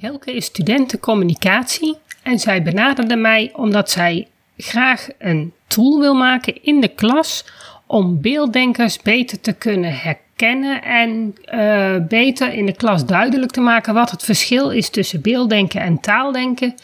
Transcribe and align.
Helke 0.00 0.34
is 0.34 0.44
studentencommunicatie 0.44 1.96
en 2.22 2.38
zij 2.38 2.62
benaderde 2.62 3.16
mij 3.16 3.50
omdat 3.54 3.90
zij 3.90 4.28
graag 4.56 5.08
een 5.18 5.52
tool 5.66 6.00
wil 6.00 6.14
maken 6.14 6.62
in 6.62 6.80
de 6.80 6.88
klas 6.88 7.44
om 7.86 8.20
beelddenkers 8.20 9.02
beter 9.02 9.40
te 9.40 9.52
kunnen 9.52 9.98
herkennen 9.98 10.82
en 10.82 11.34
uh, 11.54 12.06
beter 12.08 12.52
in 12.52 12.66
de 12.66 12.76
klas 12.76 13.06
duidelijk 13.06 13.52
te 13.52 13.60
maken 13.60 13.94
wat 13.94 14.10
het 14.10 14.22
verschil 14.22 14.70
is 14.70 14.90
tussen 14.90 15.20
beelddenken 15.20 15.80
en 15.80 16.00
taaldenken. 16.00 16.74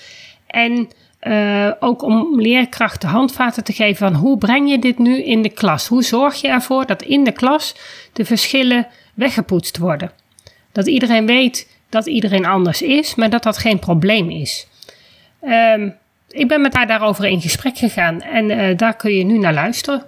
En 0.47 0.89
uh, 1.23 1.71
ook 1.81 2.03
om 2.03 2.41
leerkrachten 2.41 3.09
handvaten 3.09 3.65
te 3.65 3.73
geven 3.73 4.11
van 4.11 4.21
hoe 4.21 4.39
breng 4.39 4.71
je 4.71 4.79
dit 4.79 4.99
nu 4.99 5.23
in 5.23 5.43
de 5.43 5.51
klas? 5.51 5.87
Hoe 5.87 6.03
zorg 6.03 6.41
je 6.41 6.49
ervoor 6.49 6.87
dat 6.87 7.03
in 7.03 7.25
de 7.25 7.33
klas 7.33 7.77
de 8.13 8.25
verschillen 8.25 8.87
weggepoetst 9.15 9.79
worden? 9.79 10.11
Dat 10.73 10.87
iedereen 10.87 11.27
weet 11.27 11.72
dat 11.93 12.07
iedereen 12.07 12.47
anders 12.47 12.83
is, 12.83 13.15
maar 13.15 13.31
dat 13.31 13.43
dat 13.43 13.59
geen 13.59 13.79
probleem 13.79 14.31
is. 14.31 14.67
Um, 15.43 15.95
ik 16.29 16.49
ben 16.49 16.61
met 16.61 16.75
haar 16.75 16.87
daarover 16.87 17.25
in 17.25 17.41
gesprek 17.41 17.79
gegaan 17.79 18.21
en 18.23 18.51
uh, 18.51 18.77
daar 18.77 18.97
kun 18.97 19.13
je 19.13 19.25
nu 19.25 19.39
naar 19.39 19.55
luisteren. 19.55 20.03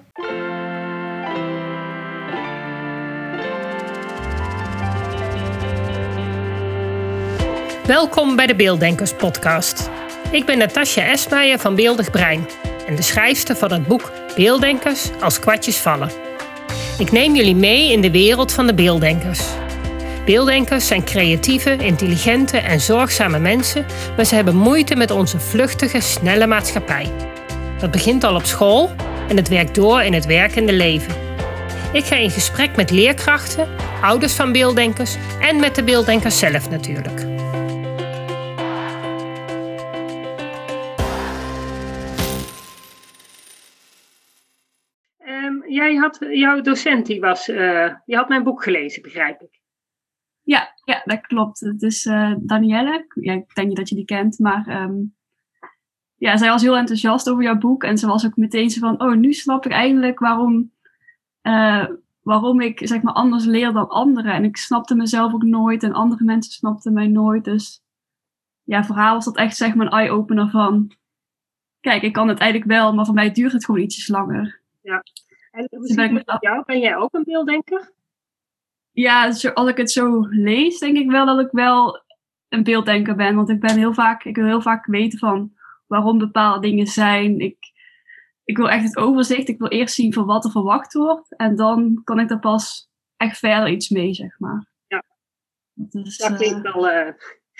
Welkom 7.86 8.36
bij 8.36 8.46
de 8.46 8.54
Beelddenkers 8.54 9.12
podcast. 9.12 9.90
Ik 10.30 10.44
ben 10.44 10.58
Natasja 10.58 11.06
Esmeijer 11.06 11.58
van 11.58 11.74
Beeldig 11.74 12.10
Brein 12.10 12.48
en 12.86 12.96
de 12.96 13.02
schrijfster 13.02 13.56
van 13.56 13.72
het 13.72 13.86
boek 13.86 14.12
Beelddenkers 14.36 15.10
als 15.20 15.38
kwartjes 15.38 15.76
vallen. 15.76 16.10
Ik 16.98 17.12
neem 17.12 17.34
jullie 17.34 17.56
mee 17.56 17.92
in 17.92 18.00
de 18.00 18.10
wereld 18.10 18.52
van 18.52 18.66
de 18.66 18.74
beelddenkers. 18.74 19.62
Beelddenkers 20.24 20.86
zijn 20.86 21.04
creatieve, 21.04 21.76
intelligente 21.76 22.58
en 22.58 22.80
zorgzame 22.80 23.38
mensen, 23.38 23.86
maar 24.16 24.24
ze 24.24 24.34
hebben 24.34 24.56
moeite 24.56 24.96
met 24.96 25.10
onze 25.10 25.38
vluchtige, 25.40 26.00
snelle 26.00 26.46
maatschappij. 26.46 27.10
Dat 27.78 27.90
begint 27.90 28.24
al 28.24 28.34
op 28.34 28.44
school 28.44 28.90
en 29.28 29.36
het 29.36 29.48
werkt 29.48 29.74
door 29.74 30.02
in 30.02 30.12
het 30.12 30.26
werkende 30.26 30.72
leven. 30.72 31.14
Ik 31.92 32.04
ga 32.04 32.16
in 32.16 32.30
gesprek 32.30 32.76
met 32.76 32.90
leerkrachten, 32.90 33.68
ouders 34.02 34.34
van 34.34 34.52
beelddenkers 34.52 35.16
en 35.40 35.60
met 35.60 35.74
de 35.74 35.84
beelddenkers 35.84 36.38
zelf 36.38 36.70
natuurlijk. 36.70 37.20
Um, 45.26 45.64
jij 45.68 45.94
had, 45.94 46.18
jouw 46.30 46.60
docent 46.60 47.06
die 47.06 47.20
was, 47.20 47.48
uh, 47.48 47.92
had 48.06 48.28
mijn 48.28 48.42
boek 48.42 48.62
gelezen, 48.62 49.02
begrijp 49.02 49.40
ik. 49.40 49.62
Ja, 50.44 50.74
ja, 50.84 51.02
dat 51.04 51.20
klopt. 51.20 51.60
Het 51.60 51.82
is 51.82 52.04
uh, 52.04 52.34
Danielle. 52.38 53.06
Ja, 53.14 53.32
ik 53.32 53.54
denk 53.54 53.68
niet 53.68 53.76
dat 53.76 53.88
je 53.88 53.94
die 53.94 54.04
kent, 54.04 54.38
maar 54.38 54.82
um, 54.82 55.14
ja, 56.16 56.36
zij 56.36 56.48
was 56.48 56.62
heel 56.62 56.76
enthousiast 56.76 57.30
over 57.30 57.42
jouw 57.42 57.58
boek. 57.58 57.84
En 57.84 57.98
ze 57.98 58.06
was 58.06 58.26
ook 58.26 58.36
meteen 58.36 58.70
zo 58.70 58.80
van, 58.80 59.02
oh, 59.02 59.14
nu 59.14 59.32
snap 59.32 59.66
ik 59.66 59.72
eindelijk 59.72 60.18
waarom, 60.18 60.72
uh, 61.42 61.86
waarom 62.22 62.60
ik 62.60 62.80
zeg 62.88 63.02
maar 63.02 63.14
anders 63.14 63.44
leer 63.44 63.72
dan 63.72 63.88
anderen. 63.88 64.32
En 64.32 64.44
ik 64.44 64.56
snapte 64.56 64.94
mezelf 64.94 65.32
ook 65.32 65.42
nooit 65.42 65.82
en 65.82 65.92
andere 65.92 66.24
mensen 66.24 66.52
snapten 66.52 66.92
mij 66.92 67.08
nooit. 67.08 67.44
Dus 67.44 67.82
ja, 68.62 68.84
voor 68.84 68.96
haar 68.96 69.12
was 69.12 69.24
dat 69.24 69.36
echt 69.36 69.56
zeg 69.56 69.74
maar 69.74 69.86
een 69.86 69.92
eye-opener 69.92 70.50
van, 70.50 70.90
kijk, 71.80 72.02
ik 72.02 72.12
kan 72.12 72.28
het 72.28 72.38
eigenlijk 72.38 72.70
wel, 72.70 72.94
maar 72.94 73.04
voor 73.04 73.14
mij 73.14 73.32
duurt 73.32 73.52
het 73.52 73.64
gewoon 73.64 73.80
ietsjes 73.80 74.08
langer. 74.08 74.60
Ja. 74.82 75.02
En 75.50 75.66
hoe 75.70 75.86
dus 75.86 75.94
ben, 75.94 76.12
met 76.12 76.36
jou? 76.40 76.62
ben 76.66 76.80
jij 76.80 76.96
ook 76.96 77.14
een 77.14 77.24
beelddenker? 77.24 77.92
Ja, 78.94 79.24
als 79.54 79.68
ik 79.68 79.76
het 79.76 79.90
zo 79.90 80.26
lees, 80.30 80.78
denk 80.78 80.96
ik 80.96 81.10
wel 81.10 81.26
dat 81.26 81.40
ik 81.40 81.50
wel 81.50 82.02
een 82.48 82.62
beelddenker 82.62 83.16
ben. 83.16 83.34
Want 83.34 83.48
ik 83.48 83.60
ben 83.60 83.76
heel 83.76 83.94
vaak, 83.94 84.24
ik 84.24 84.36
wil 84.36 84.46
heel 84.46 84.62
vaak 84.62 84.86
weten 84.86 85.18
van 85.18 85.52
waarom 85.86 86.18
bepaalde 86.18 86.60
dingen 86.60 86.86
zijn. 86.86 87.40
Ik, 87.40 87.56
ik 88.44 88.56
wil 88.56 88.70
echt 88.70 88.84
het 88.84 88.96
overzicht. 88.96 89.48
Ik 89.48 89.58
wil 89.58 89.68
eerst 89.68 89.94
zien 89.94 90.12
van 90.12 90.26
wat 90.26 90.44
er 90.44 90.50
verwacht 90.50 90.92
wordt. 90.92 91.36
En 91.36 91.56
dan 91.56 92.00
kan 92.04 92.18
ik 92.18 92.30
er 92.30 92.38
pas 92.38 92.90
echt 93.16 93.38
verder 93.38 93.68
iets 93.68 93.88
mee, 93.88 94.14
zeg 94.14 94.38
maar. 94.38 94.66
Ja, 94.86 95.02
dus, 95.72 96.16
dat 96.16 96.36
klinkt 96.36 96.66
uh, 96.66 96.74
wel... 96.74 96.90
Uh... 96.90 97.08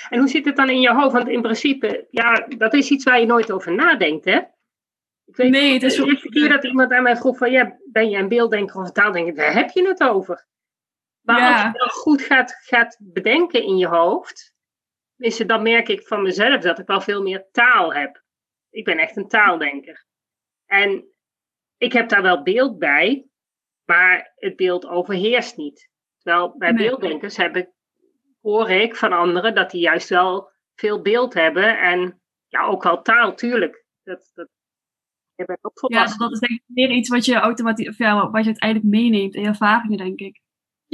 En 0.09 0.19
hoe 0.19 0.29
zit 0.29 0.45
het 0.45 0.57
dan 0.57 0.71
in 0.71 0.81
je 0.81 0.95
hoofd? 0.95 1.13
Want 1.13 1.29
in 1.29 1.43
principe, 1.43 2.07
ja, 2.11 2.47
dat 2.59 2.75
is 2.75 2.91
iets 2.91 3.05
waar 3.05 3.21
je 3.21 3.27
nooit 3.27 3.53
over 3.53 3.75
nadenkt, 3.75 4.25
hè? 4.25 4.41
Ik 5.27 5.37
weet 5.37 5.51
nee, 5.51 5.73
het 5.73 5.83
is 5.83 5.97
de 5.97 6.07
eerste 6.07 6.29
keer 6.29 6.49
dat 6.49 6.65
iemand 6.65 6.93
aan 6.93 7.03
mij 7.03 7.17
vroeg 7.17 7.39
van, 7.39 7.51
ja, 7.51 7.79
ben 7.93 8.11
je 8.11 8.19
een 8.19 8.29
beelddenker 8.29 8.81
of 8.81 8.87
een 8.87 8.93
taaldenker? 8.93 9.35
Daar 9.35 9.55
heb 9.55 9.71
je 9.71 9.89
het 9.89 10.03
over. 10.03 10.47
Maar 11.25 11.53
als 11.53 11.63
je 11.63 11.79
dat 11.79 11.93
goed 11.93 12.23
gaat, 12.23 12.53
gaat 12.63 12.97
bedenken 13.01 13.63
in 13.63 13.77
je 13.77 13.87
hoofd, 13.87 14.55
is 15.17 15.39
het, 15.39 15.49
dan 15.49 15.63
merk 15.63 15.89
ik 15.89 16.07
van 16.07 16.23
mezelf 16.23 16.61
dat 16.61 16.79
ik 16.79 16.87
wel 16.87 17.01
veel 17.01 17.23
meer 17.23 17.49
taal 17.51 17.95
heb. 17.95 18.23
Ik 18.71 18.85
ben 18.85 18.99
echt 18.99 19.17
een 19.17 19.29
taaldenker. 19.29 20.07
En 20.67 21.05
ik 21.77 21.93
heb 21.93 22.09
daar 22.09 22.23
wel 22.23 22.43
beeld 22.43 22.79
bij, 22.79 23.29
maar 23.85 24.33
het 24.35 24.57
beeld 24.57 24.87
overheerst 24.87 25.57
niet. 25.57 25.91
Terwijl 26.19 26.59
bij 26.59 26.75
beelddenkers 26.75 27.37
heb 27.37 27.57
ik, 27.57 27.69
hoor 28.41 28.71
ik 28.71 28.97
van 28.97 29.13
anderen 29.13 29.55
dat 29.55 29.71
die 29.71 29.81
juist 29.81 30.09
wel 30.09 30.51
veel 30.75 31.03
beeld 31.03 31.35
hebben 31.35 31.79
en 31.79 32.21
ja, 32.49 32.65
ook 32.65 32.83
wel 32.83 33.03
taal, 33.03 33.35
tuurlijk. 33.35 33.85
Dat, 34.03 34.31
dat, 34.35 34.49
ook 35.61 35.93
ja, 35.93 36.17
dat 36.17 36.33
is 36.33 36.39
denk 36.39 36.53
ik 36.53 36.63
meer 36.67 36.91
iets 36.91 37.09
wat 37.09 37.25
je 37.25 37.35
automatisch, 37.35 37.89
of 37.89 37.99
ja, 37.99 38.31
wat 38.31 38.41
je 38.41 38.47
uiteindelijk 38.47 38.91
meeneemt 38.91 39.35
in 39.35 39.45
ervaringen, 39.45 39.99
denk 39.99 40.21
ik 40.21 40.44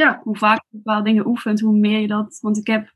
ja, 0.00 0.21
hoe 0.22 0.37
vaak 0.37 0.65
je 0.69 0.77
bepaalde 0.77 1.05
dingen 1.05 1.27
oefent, 1.27 1.61
hoe 1.61 1.78
meer 1.78 2.00
je 2.00 2.06
dat. 2.06 2.38
Want 2.41 2.56
ik 2.56 2.66
heb, 2.66 2.93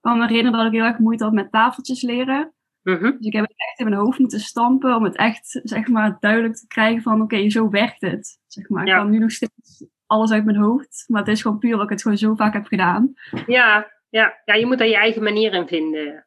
kan 0.00 0.18
me 0.18 0.26
herinneren 0.26 0.58
dat 0.58 0.66
ik 0.66 0.72
heel 0.72 0.88
erg 0.88 0.98
moeite 0.98 1.24
had 1.24 1.32
met 1.32 1.52
tafeltjes 1.52 2.02
leren. 2.02 2.52
Mhm. 2.82 3.02
Dus 3.02 3.26
ik 3.26 3.32
heb 3.32 3.42
het 3.42 3.54
echt 3.56 3.78
in 3.78 3.88
mijn 3.88 4.00
hoofd 4.00 4.18
moeten 4.18 4.40
stampen 4.40 4.94
om 4.94 5.04
het 5.04 5.16
echt, 5.16 5.60
zeg 5.62 5.88
maar, 5.88 6.16
duidelijk 6.20 6.56
te 6.56 6.66
krijgen 6.66 7.02
van, 7.02 7.22
oké, 7.22 7.50
zo 7.50 7.70
werkt 7.70 8.00
het. 8.00 8.40
Zeg 8.46 8.68
maar, 8.68 8.86
ik 8.86 8.92
kan 8.92 9.10
nu 9.10 9.18
nog 9.18 9.30
steeds 9.30 9.86
alles 10.06 10.32
uit 10.32 10.44
mijn 10.44 10.56
hoofd, 10.56 11.04
maar 11.06 11.20
het 11.20 11.30
is 11.30 11.42
gewoon 11.42 11.58
puur 11.58 11.70
dat 11.70 11.82
ik 11.82 11.88
het 11.90 12.02
gewoon 12.02 12.16
zo 12.16 12.34
vaak 12.34 12.52
heb 12.52 12.66
gedaan. 12.66 13.12
Ja, 13.46 13.90
ja, 14.08 14.40
ja 14.44 14.54
je 14.54 14.66
moet 14.66 14.78
daar 14.78 14.88
je 14.88 14.96
eigen 14.96 15.22
manier 15.22 15.52
in 15.52 15.68
vinden. 15.68 16.26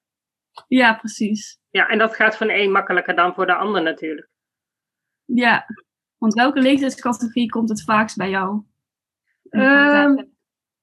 Ja, 0.67 0.93
precies. 0.93 1.59
Ja, 1.69 1.87
en 1.87 1.97
dat 1.97 2.15
gaat 2.15 2.37
van 2.37 2.47
de 2.47 2.61
een 2.61 2.71
makkelijker 2.71 3.15
dan 3.15 3.33
voor 3.33 3.45
de 3.45 3.55
ander 3.55 3.81
natuurlijk. 3.81 4.29
Ja, 5.25 5.65
want 6.17 6.33
welke 6.33 6.59
leeftijdscategorie 6.59 7.49
komt 7.49 7.69
het 7.69 7.83
vaakst 7.83 8.17
bij 8.17 8.29
jou? 8.29 8.63
Um, 9.51 10.31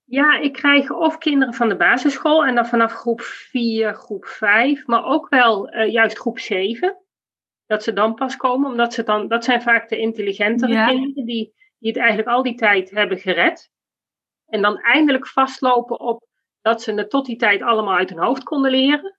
ja, 0.04 0.38
ik 0.38 0.52
krijg 0.52 0.90
of 0.90 1.18
kinderen 1.18 1.54
van 1.54 1.68
de 1.68 1.76
basisschool 1.76 2.44
en 2.44 2.54
dan 2.54 2.66
vanaf 2.66 2.92
groep 2.92 3.20
4, 3.20 3.94
groep 3.94 4.24
5, 4.24 4.86
maar 4.86 5.04
ook 5.04 5.28
wel 5.28 5.74
uh, 5.74 5.92
juist 5.92 6.18
groep 6.18 6.38
7. 6.38 6.96
Dat 7.66 7.82
ze 7.82 7.92
dan 7.92 8.14
pas 8.14 8.36
komen, 8.36 8.70
omdat 8.70 8.94
ze 8.94 9.02
dan, 9.02 9.28
dat 9.28 9.44
zijn 9.44 9.62
vaak 9.62 9.88
de 9.88 9.98
intelligentere 9.98 10.86
kinderen 10.86 11.24
die, 11.24 11.54
die 11.78 11.90
het 11.90 11.96
eigenlijk 11.96 12.28
al 12.28 12.42
die 12.42 12.54
tijd 12.54 12.90
hebben 12.90 13.18
gered. 13.18 13.70
En 14.46 14.62
dan 14.62 14.78
eindelijk 14.78 15.26
vastlopen 15.26 16.00
op 16.00 16.26
dat 16.60 16.82
ze 16.82 16.94
het 16.94 17.10
tot 17.10 17.26
die 17.26 17.36
tijd 17.36 17.62
allemaal 17.62 17.96
uit 17.96 18.10
hun 18.10 18.18
hoofd 18.18 18.42
konden 18.42 18.70
leren. 18.70 19.18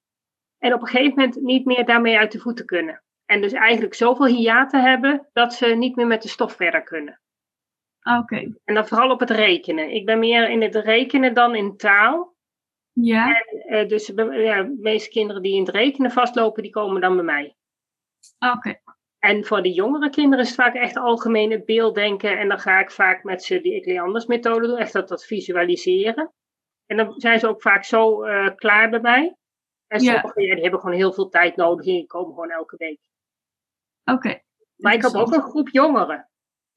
En 0.58 0.74
op 0.74 0.82
een 0.82 0.88
gegeven 0.88 1.16
moment 1.16 1.42
niet 1.42 1.66
meer 1.66 1.86
daarmee 1.86 2.18
uit 2.18 2.32
de 2.32 2.40
voeten 2.40 2.66
kunnen. 2.66 3.04
En 3.26 3.42
dus 3.42 3.54
eigenlijk 3.54 3.94
zoveel 3.94 4.26
hiaten 4.26 4.82
hebben 4.82 5.28
dat 5.34 5.54
ze 5.54 5.66
niet 5.66 5.96
meer 5.96 6.08
met 6.08 6.22
de 6.22 6.28
stof 6.28 6.54
verder 6.54 6.84
kunnen. 6.84 7.22
Oké. 8.04 8.54
En 8.64 8.74
dan 8.74 8.88
vooral 8.88 9.12
op 9.12 9.20
het 9.20 9.30
rekenen. 9.30 9.90
Ik 9.90 10.06
ben 10.06 10.20
meer 10.20 10.50
in 10.50 10.62
het 10.62 10.76
rekenen 10.76 11.34
dan 11.34 11.56
in 11.56 11.78
taal. 11.78 12.36
Ja. 12.92 13.28
En, 13.28 13.76
uh, 13.76 13.88
dus 13.88 14.08
ja, 14.08 14.64
de 14.64 14.78
meeste 14.80 15.10
kinderen 15.10 15.42
die 15.42 15.56
in 15.56 15.66
het 15.66 15.76
rekenen 15.76 16.12
vastlopen, 16.12 16.64
die 16.64 16.72
komen 16.72 17.02
dan 17.02 17.16
bij 17.16 17.26
mij. 17.26 17.56
Oké. 18.40 18.80
En 19.20 19.46
voor 19.46 19.62
de 19.62 19.72
jongere 19.74 20.10
kinderen 20.10 20.46
is 20.46 20.52
het 20.52 20.60
vaak 20.60 20.74
echt 20.74 20.98
algemeen 20.98 21.52
het 21.52 21.66
beelddenken. 21.66 22.40
En 22.40 22.48
dan 22.48 22.60
ga 22.60 22.80
ik 22.80 22.92
vaak 22.92 23.24
met 23.24 23.44
ze 23.44 23.62
die 23.62 23.74
Ecleanders 23.74 24.26
methode 24.26 24.68
doen. 24.68 24.78
Echt 24.78 24.94
dat, 24.94 25.08
dat 25.08 25.26
visualiseren. 25.26 26.34
En 26.86 26.98
dan 26.98 27.14
zijn 27.20 27.40
ze 27.40 27.48
ook 27.48 27.62
vaak 27.62 27.84
zo 27.84 28.26
uh, 28.26 28.56
klaar 28.56 28.90
bij 28.90 29.00
mij. 29.00 29.36
En 29.88 30.00
sommigen 30.00 30.42
ja. 30.42 30.54
die 30.54 30.62
hebben 30.62 30.80
gewoon 30.80 30.96
heel 30.96 31.14
veel 31.14 31.30
tijd 31.30 31.56
nodig. 31.56 31.86
En 31.86 31.94
die 31.94 32.06
komen 32.06 32.34
gewoon 32.34 32.50
elke 32.50 32.76
week. 32.78 33.00
Oké. 34.04 34.42
Maar 34.76 34.94
ik 34.94 35.02
heb 35.02 35.14
ook 35.14 35.34
een 35.34 35.42
groep 35.42 35.70
jongeren. 35.70 36.29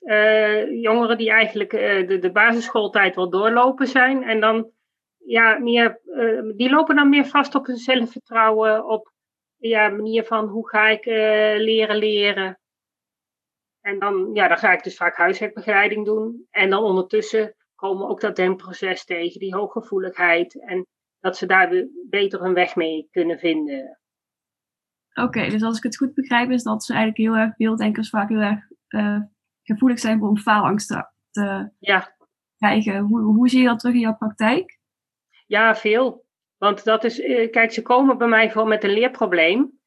Uh, 0.04 0.80
jongeren 0.80 1.18
die 1.18 1.30
eigenlijk 1.30 1.72
uh, 1.72 2.20
de, 2.20 2.30
basisschooltijd 2.32 3.14
wel 3.14 3.30
doorlopen 3.30 3.86
zijn. 3.86 4.22
En 4.22 4.40
dan, 4.40 4.70
ja, 5.26 5.58
meer, 5.58 6.00
uh, 6.04 6.56
die 6.56 6.70
lopen 6.70 6.96
dan 6.96 7.08
meer 7.08 7.26
vast 7.26 7.54
op 7.54 7.66
hun 7.66 7.76
zelfvertrouwen, 7.76 8.86
op 8.86 9.12
ja, 9.56 9.88
manier 9.88 10.24
van 10.24 10.46
hoe 10.46 10.68
ga 10.68 10.88
ik 10.88 11.04
leren 11.04 11.96
leren. 11.96 12.58
En 13.80 13.98
dan, 13.98 14.30
ja, 14.32 14.48
dan 14.48 14.58
ga 14.58 14.72
ik 14.72 14.82
dus 14.82 14.96
vaak 14.96 15.16
huiswerkbegeleiding 15.16 16.04
doen. 16.04 16.46
En 16.50 16.70
dan 16.70 16.82
ondertussen 16.82 17.54
komen 17.74 18.08
ook 18.08 18.20
dat 18.20 18.36
denkproces 18.36 19.04
tegen, 19.04 19.40
die 19.40 19.54
hooggevoeligheid. 19.54 20.60
En 20.60 20.86
dat 21.20 21.36
ze 21.36 21.46
daar 21.46 21.68
weer 21.68 21.88
beter 22.08 22.40
hun 22.42 22.54
weg 22.54 22.76
mee 22.76 23.08
kunnen 23.10 23.38
vinden. 23.38 23.98
Oké, 25.14 25.48
dus 25.48 25.62
als 25.62 25.76
ik 25.76 25.82
het 25.82 25.96
goed 25.96 26.14
begrijp, 26.14 26.50
is 26.50 26.62
dat 26.62 26.84
ze 26.84 26.92
eigenlijk 26.92 27.22
heel 27.22 27.42
erg 27.42 27.56
beelddenkers 27.56 28.10
vaak 28.10 28.28
heel 28.28 28.40
erg 28.40 28.66
gevoelig 29.62 29.98
zijn 29.98 30.22
een 30.22 30.38
faalangst 30.38 30.88
te, 31.30 31.70
ja. 31.78 32.16
krijgen. 32.56 32.98
Hoe, 32.98 33.20
hoe 33.20 33.48
zie 33.48 33.60
je 33.60 33.66
dat 33.66 33.78
terug 33.78 33.94
in 33.94 34.00
jouw 34.00 34.16
praktijk? 34.16 34.78
Ja, 35.46 35.74
veel. 35.74 36.24
Want 36.56 36.84
dat 36.84 37.04
is, 37.04 37.20
eh, 37.20 37.50
kijk, 37.50 37.72
ze 37.72 37.82
komen 37.82 38.18
bij 38.18 38.28
mij 38.28 38.50
voor 38.50 38.66
met 38.66 38.84
een 38.84 38.92
leerprobleem. 38.92 39.80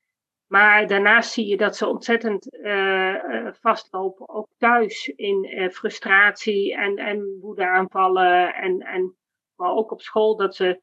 Maar 0.48 0.88
daarnaast 0.88 1.32
zie 1.32 1.48
je 1.48 1.58
dat 1.58 1.76
ze 1.76 1.88
ontzettend 1.88 2.54
uh, 2.54 3.48
vastlopen, 3.52 4.30
ook 4.30 4.48
thuis 4.58 5.08
in 5.08 5.70
frustratie 5.74 6.76
en, 6.76 6.96
en 6.98 7.38
woedeaanvallen. 7.42 8.54
En, 8.54 8.80
en, 8.80 9.16
maar 9.56 9.72
ook 9.72 9.92
op 9.92 10.02
school, 10.02 10.36
dat 10.36 10.56
ze 10.56 10.82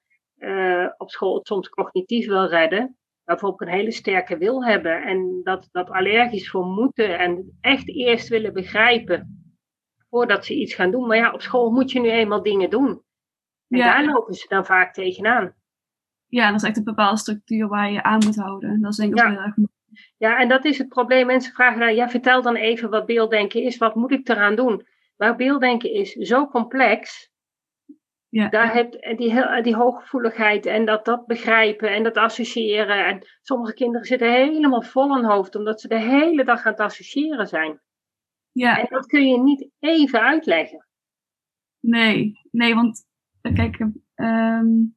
op 0.97 1.11
school 1.11 1.35
het 1.35 1.47
soms 1.47 1.69
cognitief 1.69 2.27
wil 2.27 2.47
redden. 2.47 2.97
Waarvoor 3.25 3.49
ook 3.49 3.61
een 3.61 3.69
hele 3.69 3.93
sterke 3.93 4.37
wil 4.37 4.65
hebben. 4.65 5.03
En 5.03 5.41
dat, 5.43 5.69
dat 5.73 5.91
allergisch 5.91 6.51
voor 6.51 6.67
moeten 6.67 7.19
en 7.19 7.59
echt 7.61 7.89
eerst 7.89 8.29
willen 8.29 8.53
begrijpen 8.53 9.43
voordat 10.11 10.45
ze 10.45 10.55
iets 10.55 10.75
gaan 10.75 10.91
doen. 10.91 11.07
Maar 11.07 11.17
ja, 11.17 11.33
op 11.33 11.43
school 11.43 11.71
moet 11.71 11.93
je 11.93 12.01
nu 12.01 12.11
eenmaal 12.11 12.43
dingen 12.43 12.71
doen. 12.71 13.03
En 13.69 13.79
daar 13.79 14.05
lopen 14.05 14.35
ze 14.35 14.49
dan 14.49 14.67
vaak 14.67 14.95
tegenaan. 14.95 15.55
Ja, 16.27 16.51
dat 16.51 16.63
is 16.63 16.69
echt 16.69 16.77
een 16.77 16.85
bepaalde 16.85 17.19
structuur 17.19 17.69
waar 17.69 17.93
je 17.93 18.03
aan 18.03 18.25
moet 18.25 18.37
houden. 18.37 18.81
Dat 18.81 18.91
is 18.91 18.97
denk 18.97 19.13
ik 19.13 19.19
ja. 19.19 19.25
ook 19.25 19.31
heel 19.31 19.41
erg 19.41 19.55
Ja, 20.17 20.39
en 20.39 20.49
dat 20.49 20.65
is 20.65 20.79
het 20.79 20.89
probleem. 20.89 21.27
Mensen 21.27 21.53
vragen 21.53 21.81
dan, 21.81 21.95
ja, 21.95 22.09
vertel 22.09 22.43
dan 22.43 22.55
even 22.55 22.91
wat 22.91 23.07
beelddenken 23.07 23.63
is. 23.63 23.79
Wat 23.79 23.95
moet 23.95 24.13
ik 24.13 24.29
eraan 24.29 24.55
doen? 24.55 24.87
Maar 25.17 25.37
beelddenken 25.37 25.93
is 25.93 26.13
zo 26.13 26.47
complex. 26.47 27.31
Ja. 28.33 28.49
Daar 28.49 28.75
heb 28.75 29.17
die, 29.17 29.63
die 29.63 29.77
hooggevoeligheid 29.77 30.67
en 30.67 30.85
dat, 30.85 31.05
dat 31.05 31.27
begrijpen 31.27 31.95
en 31.95 32.03
dat 32.03 32.17
associëren. 32.17 33.07
En 33.07 33.27
sommige 33.43 33.75
kinderen 33.75 34.07
zitten 34.07 34.33
helemaal 34.33 34.83
vol 34.83 35.19
in 35.19 35.25
hoofd, 35.25 35.55
omdat 35.57 35.81
ze 35.81 35.89
de 35.89 36.01
hele 36.01 36.45
dag 36.45 36.65
aan 36.65 36.73
het 36.73 36.81
associëren 36.81 37.47
zijn. 37.47 37.81
Ja. 38.53 38.79
En 38.79 38.87
dat 38.89 39.07
kun 39.07 39.29
je 39.29 39.39
niet 39.39 39.69
even 39.79 40.21
uitleggen. 40.21 40.87
Nee, 41.81 42.33
nee, 42.51 42.75
want 42.75 43.05
kijk, 43.55 43.79
um, 44.15 44.97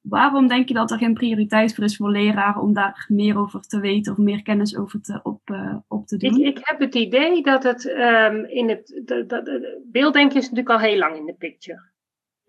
waarom 0.00 0.46
denk 0.46 0.68
je 0.68 0.74
dat 0.74 0.90
er 0.90 0.98
geen 0.98 1.14
prioriteit 1.14 1.74
voor 1.74 1.84
is 1.84 1.96
voor 1.96 2.10
leraren 2.10 2.62
om 2.62 2.74
daar 2.74 3.04
meer 3.08 3.38
over 3.38 3.60
te 3.60 3.80
weten 3.80 4.12
of 4.12 4.18
meer 4.18 4.42
kennis 4.42 4.76
over 4.76 5.00
te, 5.00 5.20
op, 5.22 5.40
uh, 5.50 5.76
op 5.88 6.06
te 6.06 6.16
doen? 6.16 6.40
Ik, 6.40 6.56
ik, 6.56 6.66
heb 6.66 6.80
het 6.80 6.94
idee 6.94 7.42
dat 7.42 7.62
het 7.62 7.84
um, 7.84 8.44
in 8.44 8.68
het. 8.68 9.02
De, 9.04 9.82
beelddenken 9.86 10.36
is 10.36 10.50
natuurlijk 10.50 10.70
al 10.70 10.88
heel 10.88 10.98
lang 10.98 11.16
in 11.16 11.26
de 11.26 11.34
picture. 11.34 11.88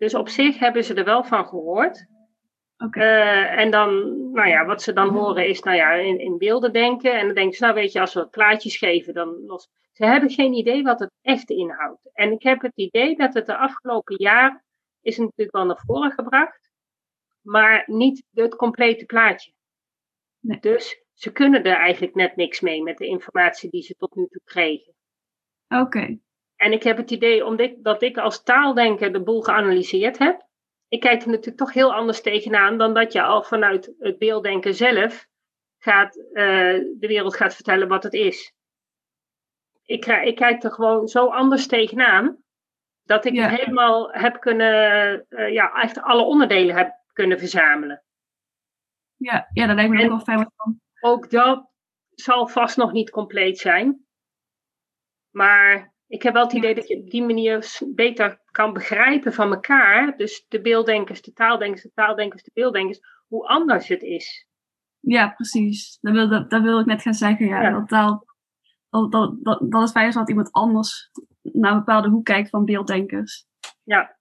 Dus 0.02 0.14
op 0.14 0.28
zich 0.28 0.58
hebben 0.58 0.84
ze 0.84 0.94
er 0.94 1.04
wel 1.04 1.24
van 1.24 1.46
gehoord. 1.46 2.06
Okay. 2.76 3.02
Uh, 3.02 3.58
en 3.58 3.70
dan, 3.70 3.90
nou 4.32 4.48
ja, 4.48 4.64
wat 4.64 4.82
ze 4.82 4.92
dan 4.92 5.08
horen 5.08 5.48
is, 5.48 5.62
nou 5.62 5.76
ja, 5.76 5.92
in, 5.92 6.18
in 6.18 6.38
beelden 6.38 6.72
denken. 6.72 7.18
En 7.18 7.26
dan 7.26 7.34
denken 7.34 7.56
ze, 7.56 7.62
nou 7.62 7.74
weet 7.74 7.92
je, 7.92 8.00
als 8.00 8.14
we 8.14 8.28
plaatjes 8.28 8.76
geven, 8.76 9.14
dan 9.14 9.44
los. 9.46 9.68
Ze 9.92 10.04
hebben 10.04 10.30
geen 10.30 10.52
idee 10.52 10.82
wat 10.82 10.98
het 10.98 11.10
echt 11.20 11.50
inhoudt. 11.50 12.10
En 12.12 12.32
ik 12.32 12.42
heb 12.42 12.60
het 12.60 12.72
idee 12.74 13.16
dat 13.16 13.34
het 13.34 13.46
de 13.46 13.56
afgelopen 13.56 14.14
jaar 14.18 14.64
is 15.00 15.18
natuurlijk 15.18 15.56
wel 15.56 15.66
naar 15.66 15.82
voren 15.86 16.12
gebracht, 16.12 16.70
maar 17.40 17.82
niet 17.86 18.24
het 18.30 18.56
complete 18.56 19.04
plaatje. 19.04 19.52
Nee. 20.40 20.60
Dus 20.60 21.04
ze 21.14 21.32
kunnen 21.32 21.64
er 21.64 21.76
eigenlijk 21.76 22.14
net 22.14 22.36
niks 22.36 22.60
mee 22.60 22.82
met 22.82 22.98
de 22.98 23.06
informatie 23.06 23.70
die 23.70 23.82
ze 23.82 23.94
tot 23.94 24.14
nu 24.14 24.26
toe 24.26 24.42
kregen. 24.44 24.94
Oké. 25.68 26.18
En 26.62 26.72
ik 26.72 26.82
heb 26.82 26.96
het 26.96 27.10
idee 27.10 27.46
omdat 27.46 27.70
dat 27.78 28.02
ik 28.02 28.18
als 28.18 28.42
taaldenker 28.42 29.12
de 29.12 29.22
boel 29.22 29.42
geanalyseerd 29.42 30.18
heb. 30.18 30.46
Ik 30.88 31.00
kijk 31.00 31.22
er 31.22 31.28
natuurlijk 31.28 31.56
toch 31.56 31.72
heel 31.72 31.94
anders 31.94 32.20
tegenaan 32.20 32.78
dan 32.78 32.94
dat 32.94 33.12
je 33.12 33.22
al 33.22 33.42
vanuit 33.42 33.94
het 33.98 34.18
beelddenken 34.18 34.74
zelf 34.74 35.26
gaat, 35.78 36.16
uh, 36.16 36.34
de 36.98 37.06
wereld 37.06 37.36
gaat 37.36 37.54
vertellen 37.54 37.88
wat 37.88 38.02
het 38.02 38.12
is. 38.12 38.54
Ik, 39.84 40.06
ik, 40.06 40.36
kijk 40.36 40.62
er 40.62 40.70
gewoon 40.70 41.08
zo 41.08 41.26
anders 41.26 41.66
tegenaan. 41.66 42.42
Dat 43.02 43.24
ik 43.24 43.40
helemaal 43.40 44.12
heb 44.12 44.40
kunnen, 44.40 45.26
uh, 45.28 45.52
ja, 45.52 45.72
echt 45.72 46.02
alle 46.02 46.22
onderdelen 46.22 46.76
heb 46.76 46.94
kunnen 47.12 47.38
verzamelen. 47.38 48.02
Ja, 49.16 49.48
ja 49.52 49.66
dat 49.66 49.76
lijkt 49.76 49.90
me 49.90 50.02
ook 50.02 50.08
wel 50.08 50.20
fijn. 50.20 50.50
Ook 51.00 51.30
dat 51.30 51.70
zal 52.10 52.46
vast 52.48 52.76
nog 52.76 52.92
niet 52.92 53.10
compleet 53.10 53.58
zijn. 53.58 54.06
Maar 55.30 55.91
ik 56.12 56.22
heb 56.22 56.32
wel 56.32 56.42
het 56.42 56.52
idee 56.52 56.74
dat 56.74 56.88
je 56.88 56.96
op 56.96 57.10
die 57.10 57.22
manier 57.22 57.80
beter 57.94 58.40
kan 58.50 58.72
begrijpen 58.72 59.32
van 59.32 59.52
elkaar. 59.52 60.16
Dus 60.16 60.44
de 60.48 60.60
beelddenkers, 60.60 61.22
de 61.22 61.32
taaldenkers, 61.32 61.82
de 61.82 61.92
taaldenkers, 61.94 62.42
de 62.42 62.50
beelddenkers, 62.54 63.00
hoe 63.28 63.46
anders 63.46 63.88
het 63.88 64.02
is. 64.02 64.46
Ja, 65.00 65.28
precies. 65.28 65.98
Dat 66.00 66.12
wil, 66.12 66.28
dat, 66.28 66.50
dat 66.50 66.62
wil 66.62 66.80
ik 66.80 66.86
net 66.86 67.02
gaan 67.02 67.14
zeggen. 67.14 67.46
Ja. 67.46 67.70
Dat, 67.70 67.88
taal, 67.88 68.26
dat, 68.90 69.12
dat, 69.12 69.44
dat, 69.44 69.70
dat 69.70 69.82
is 69.82 69.90
fijn 69.90 70.14
als 70.14 70.28
iemand 70.28 70.52
anders 70.52 71.10
naar 71.42 71.72
een 71.72 71.78
bepaalde 71.78 72.08
hoek 72.08 72.24
kijkt 72.24 72.50
van 72.50 72.64
beelddenkers. 72.64 73.46
Ja. 73.82 74.16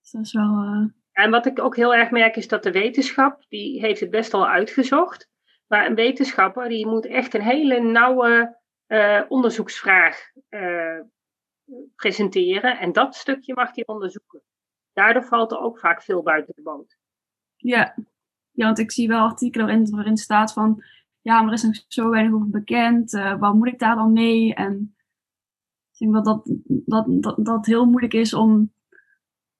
Dus 0.00 0.10
dat 0.10 0.22
is 0.22 0.32
wel. 0.32 0.62
Uh... 0.62 0.88
En 1.12 1.30
wat 1.30 1.46
ik 1.46 1.60
ook 1.60 1.76
heel 1.76 1.94
erg 1.94 2.10
merk 2.10 2.36
is 2.36 2.48
dat 2.48 2.62
de 2.62 2.72
wetenschap, 2.72 3.44
die 3.48 3.80
heeft 3.80 4.00
het 4.00 4.10
best 4.10 4.34
al 4.34 4.48
uitgezocht. 4.48 5.30
Maar 5.66 5.86
een 5.86 5.94
wetenschapper, 5.94 6.68
die 6.68 6.86
moet 6.86 7.06
echt 7.06 7.34
een 7.34 7.42
hele 7.42 7.80
nauwe 7.80 8.64
uh, 8.88 9.22
onderzoeksvraag 9.28 10.30
uh, 10.50 11.00
presenteren. 11.96 12.78
En 12.78 12.92
dat 12.92 13.14
stukje 13.14 13.54
mag 13.54 13.74
hij 13.74 13.86
onderzoeken. 13.86 14.42
Daardoor 14.92 15.24
valt 15.24 15.52
er 15.52 15.58
ook 15.58 15.78
vaak 15.78 16.02
veel 16.02 16.22
buiten 16.22 16.54
de 16.56 16.62
boot. 16.62 16.96
Ja, 17.56 17.94
ja 18.50 18.64
want 18.64 18.78
ik 18.78 18.92
zie 18.92 19.08
wel 19.08 19.20
artikelen 19.20 19.66
waarin, 19.66 19.90
waarin 19.90 20.16
staat 20.16 20.52
van... 20.52 20.82
Ja, 21.20 21.38
maar 21.38 21.48
er 21.48 21.54
is 21.54 21.62
nog 21.62 21.84
zo 21.88 22.10
weinig 22.10 22.34
over 22.34 22.50
bekend. 22.50 23.12
Uh, 23.12 23.38
wat 23.38 23.54
moet 23.54 23.66
ik 23.66 23.78
daar 23.78 23.94
dan 23.94 24.12
mee? 24.12 24.54
En 24.54 24.96
ik 25.92 25.98
denk 25.98 26.14
dat 26.14 26.24
dat, 26.24 26.42
dat, 26.66 27.22
dat, 27.22 27.44
dat 27.44 27.66
heel 27.66 27.86
moeilijk 27.86 28.12
is 28.12 28.34
om, 28.34 28.72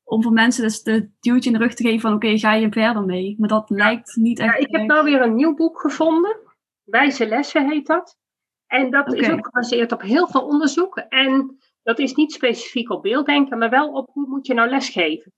om 0.02 0.22
voor 0.22 0.32
mensen 0.32 0.62
dus 0.62 0.82
de 0.82 1.10
duwtje 1.20 1.50
in 1.50 1.58
de 1.58 1.64
rug 1.64 1.74
te 1.74 1.82
geven 1.82 2.00
van... 2.00 2.14
Oké, 2.14 2.38
ga 2.38 2.54
je 2.54 2.72
verder 2.72 3.04
mee? 3.04 3.36
Maar 3.38 3.48
dat 3.48 3.70
lijkt 3.70 4.16
niet 4.16 4.38
echt... 4.38 4.52
Ja, 4.52 4.66
ik 4.66 4.76
heb 4.76 4.86
nou 4.86 5.04
weer 5.04 5.20
een 5.20 5.34
nieuw 5.34 5.54
boek 5.54 5.80
gevonden. 5.80 6.36
Wijze 6.84 7.26
lessen 7.26 7.70
heet 7.70 7.86
dat. 7.86 8.18
En 8.66 8.90
dat 8.90 9.14
is 9.14 9.30
ook 9.30 9.44
gebaseerd 9.44 9.92
op 9.92 10.02
heel 10.02 10.28
veel 10.28 10.46
onderzoek. 10.46 10.96
En 10.98 11.58
dat 11.82 11.98
is 11.98 12.14
niet 12.14 12.32
specifiek 12.32 12.90
op 12.90 13.02
beelddenken, 13.02 13.58
maar 13.58 13.70
wel 13.70 13.92
op 13.92 14.10
hoe 14.12 14.26
moet 14.28 14.46
je 14.46 14.54
nou 14.54 14.68
lesgeven. 14.68 15.32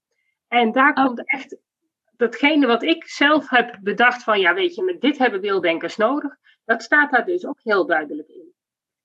En 0.48 0.72
daar 0.72 0.92
oh. 0.92 1.04
komt 1.04 1.30
echt 1.30 1.56
datgene 2.16 2.66
wat 2.66 2.82
ik 2.82 3.08
zelf 3.08 3.48
heb 3.50 3.78
bedacht 3.82 4.22
van, 4.22 4.40
ja 4.40 4.54
weet 4.54 4.74
je, 4.74 4.82
met 4.82 5.00
dit 5.00 5.18
hebben 5.18 5.40
beelddenkers 5.40 5.96
nodig. 5.96 6.36
Dat 6.64 6.82
staat 6.82 7.10
daar 7.10 7.24
dus 7.24 7.46
ook 7.46 7.60
heel 7.62 7.86
duidelijk 7.86 8.28
in. 8.28 8.52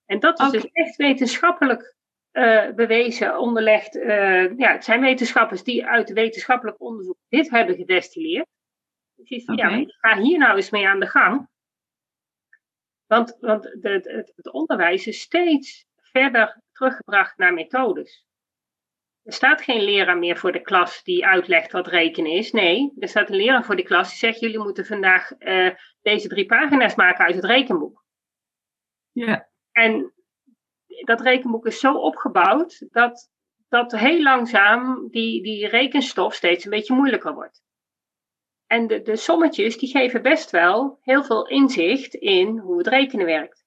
En 0.05 0.19
dat 0.19 0.39
is 0.39 0.49
dus 0.49 0.71
echt 0.71 0.95
wetenschappelijk 0.95 1.95
uh, 2.31 2.69
bewezen, 2.75 3.37
onderlegd. 3.37 3.95
Uh, 3.95 4.57
ja, 4.57 4.71
het 4.71 4.83
zijn 4.83 5.01
wetenschappers 5.01 5.63
die 5.63 5.85
uit 5.85 6.13
wetenschappelijk 6.13 6.81
onderzoek 6.81 7.17
dit 7.29 7.49
hebben 7.49 7.75
gedestilleerd. 7.75 8.47
Dus 9.15 9.45
okay. 9.45 9.79
ja, 9.79 9.85
ga 9.87 10.21
hier 10.21 10.37
nou 10.37 10.55
eens 10.55 10.69
mee 10.69 10.87
aan 10.87 10.99
de 10.99 11.07
gang. 11.07 11.47
Want, 13.07 13.37
want 13.39 13.63
de, 13.63 13.89
het, 13.89 14.33
het 14.35 14.51
onderwijs 14.51 15.07
is 15.07 15.21
steeds 15.21 15.85
verder 15.95 16.61
teruggebracht 16.71 17.37
naar 17.37 17.53
methodes. 17.53 18.25
Er 19.23 19.33
staat 19.33 19.61
geen 19.61 19.81
leraar 19.81 20.17
meer 20.17 20.37
voor 20.37 20.51
de 20.51 20.61
klas 20.61 21.03
die 21.03 21.25
uitlegt 21.25 21.71
wat 21.71 21.87
rekenen 21.87 22.31
is. 22.31 22.51
Nee, 22.51 22.93
er 22.99 23.07
staat 23.07 23.29
een 23.29 23.35
leraar 23.35 23.63
voor 23.63 23.75
de 23.75 23.83
klas 23.83 24.09
die 24.09 24.17
zegt: 24.17 24.39
jullie 24.39 24.59
moeten 24.59 24.85
vandaag 24.85 25.31
uh, 25.39 25.75
deze 26.01 26.27
drie 26.27 26.45
pagina's 26.45 26.95
maken 26.95 27.25
uit 27.25 27.35
het 27.35 27.45
rekenboek. 27.45 28.05
Ja. 29.11 29.49
En 29.71 30.13
dat 31.05 31.21
rekenboek 31.21 31.65
is 31.65 31.79
zo 31.79 31.93
opgebouwd 31.93 32.85
dat, 32.89 33.31
dat 33.67 33.91
heel 33.91 34.21
langzaam 34.21 35.07
die, 35.09 35.43
die 35.43 35.67
rekenstof 35.67 36.33
steeds 36.33 36.63
een 36.65 36.71
beetje 36.71 36.93
moeilijker 36.93 37.33
wordt. 37.33 37.61
En 38.67 38.87
de, 38.87 39.01
de 39.01 39.15
sommetjes 39.15 39.77
die 39.77 39.89
geven 39.89 40.21
best 40.21 40.51
wel 40.51 40.99
heel 41.01 41.23
veel 41.23 41.47
inzicht 41.47 42.13
in 42.13 42.57
hoe 42.57 42.77
het 42.77 42.87
rekenen 42.87 43.25
werkt. 43.25 43.65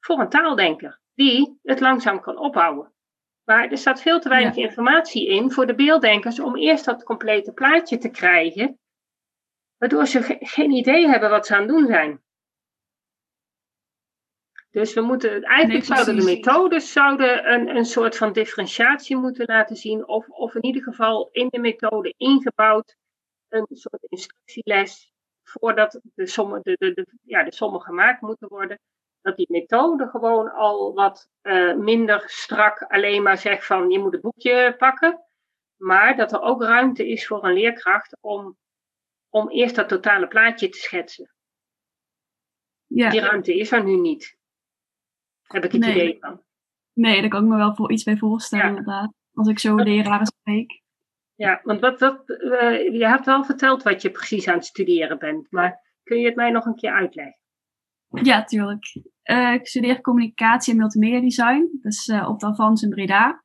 Voor 0.00 0.18
een 0.18 0.28
taaldenker 0.28 1.00
die 1.14 1.58
het 1.62 1.80
langzaam 1.80 2.20
kan 2.20 2.38
opbouwen. 2.38 2.92
Maar 3.44 3.70
er 3.70 3.78
staat 3.78 4.02
veel 4.02 4.20
te 4.20 4.28
weinig 4.28 4.56
informatie 4.56 5.28
in 5.28 5.52
voor 5.52 5.66
de 5.66 5.74
beelddenkers 5.74 6.40
om 6.40 6.56
eerst 6.56 6.84
dat 6.84 7.02
complete 7.02 7.52
plaatje 7.52 7.98
te 7.98 8.10
krijgen, 8.10 8.78
waardoor 9.78 10.06
ze 10.06 10.36
geen 10.40 10.70
idee 10.70 11.08
hebben 11.08 11.30
wat 11.30 11.46
ze 11.46 11.54
aan 11.54 11.60
het 11.60 11.68
doen 11.68 11.86
zijn. 11.86 12.22
Dus 14.70 14.94
we 14.94 15.00
moeten, 15.00 15.42
eigenlijk 15.42 15.84
zouden 15.84 16.16
de 16.16 16.24
methodes 16.24 16.92
zouden 16.92 17.52
een, 17.52 17.76
een 17.76 17.84
soort 17.84 18.16
van 18.16 18.32
differentiatie 18.32 19.16
moeten 19.16 19.46
laten 19.46 19.76
zien, 19.76 20.08
of, 20.08 20.28
of 20.28 20.54
in 20.54 20.64
ieder 20.64 20.82
geval 20.82 21.28
in 21.32 21.48
de 21.48 21.58
methode 21.58 22.14
ingebouwd 22.16 22.96
een 23.50 23.66
soort 23.68 24.02
instructieles 24.08 25.12
voordat 25.42 26.00
de 26.14 26.26
sommen, 26.26 26.60
de, 26.62 26.76
de, 26.78 26.92
de, 26.92 27.06
ja, 27.22 27.44
de 27.44 27.54
sommen 27.54 27.80
gemaakt 27.80 28.20
moeten 28.20 28.48
worden. 28.48 28.78
Dat 29.20 29.36
die 29.36 29.46
methode 29.50 30.08
gewoon 30.08 30.52
al 30.52 30.94
wat 30.94 31.28
uh, 31.42 31.76
minder 31.76 32.22
strak 32.26 32.82
alleen 32.82 33.22
maar 33.22 33.38
zegt 33.38 33.66
van 33.66 33.90
je 33.90 33.98
moet 33.98 34.12
het 34.12 34.20
boekje 34.20 34.74
pakken. 34.78 35.24
Maar 35.76 36.16
dat 36.16 36.32
er 36.32 36.40
ook 36.40 36.62
ruimte 36.62 37.08
is 37.08 37.26
voor 37.26 37.44
een 37.44 37.52
leerkracht 37.52 38.16
om, 38.20 38.56
om 39.28 39.50
eerst 39.50 39.74
dat 39.74 39.88
totale 39.88 40.28
plaatje 40.28 40.68
te 40.68 40.78
schetsen. 40.78 41.34
Ja. 42.86 43.10
Die 43.10 43.20
ruimte 43.20 43.58
is 43.58 43.72
er 43.72 43.84
nu 43.84 43.96
niet. 43.96 44.38
Heb 45.42 45.64
ik 45.64 45.72
het 45.72 45.84
idee 45.84 46.16
van. 46.20 46.42
Nee, 46.92 47.20
daar 47.20 47.30
kan 47.30 47.42
ik 47.42 47.48
me 47.48 47.56
wel 47.56 47.74
voor 47.74 47.92
iets 47.92 48.04
bij 48.04 48.16
voorstellen, 48.16 48.68
inderdaad. 48.68 49.12
Als 49.34 49.48
ik 49.48 49.58
zo 49.58 49.74
leraren 49.74 50.26
spreek. 50.26 50.82
Ja, 51.40 51.60
want 51.62 51.80
wat, 51.80 52.00
uh, 52.00 52.92
je 52.98 53.06
hebt 53.06 53.26
wel 53.26 53.44
verteld 53.44 53.82
wat 53.82 54.02
je 54.02 54.10
precies 54.10 54.48
aan 54.48 54.54
het 54.54 54.64
studeren 54.64 55.18
bent, 55.18 55.46
maar 55.50 55.80
kun 56.02 56.18
je 56.18 56.26
het 56.26 56.36
mij 56.36 56.50
nog 56.50 56.64
een 56.64 56.74
keer 56.74 56.92
uitleggen? 56.92 57.38
Ja, 58.22 58.44
tuurlijk. 58.44 58.84
Uh, 59.24 59.52
ik 59.52 59.66
studeer 59.66 60.00
communicatie 60.00 60.72
en 60.72 60.78
multimedia 60.78 61.20
design, 61.20 61.78
dus 61.80 62.08
uh, 62.08 62.28
op 62.28 62.38
de 62.38 62.46
Avans 62.46 62.82
in 62.82 62.90
Breda. 62.90 63.42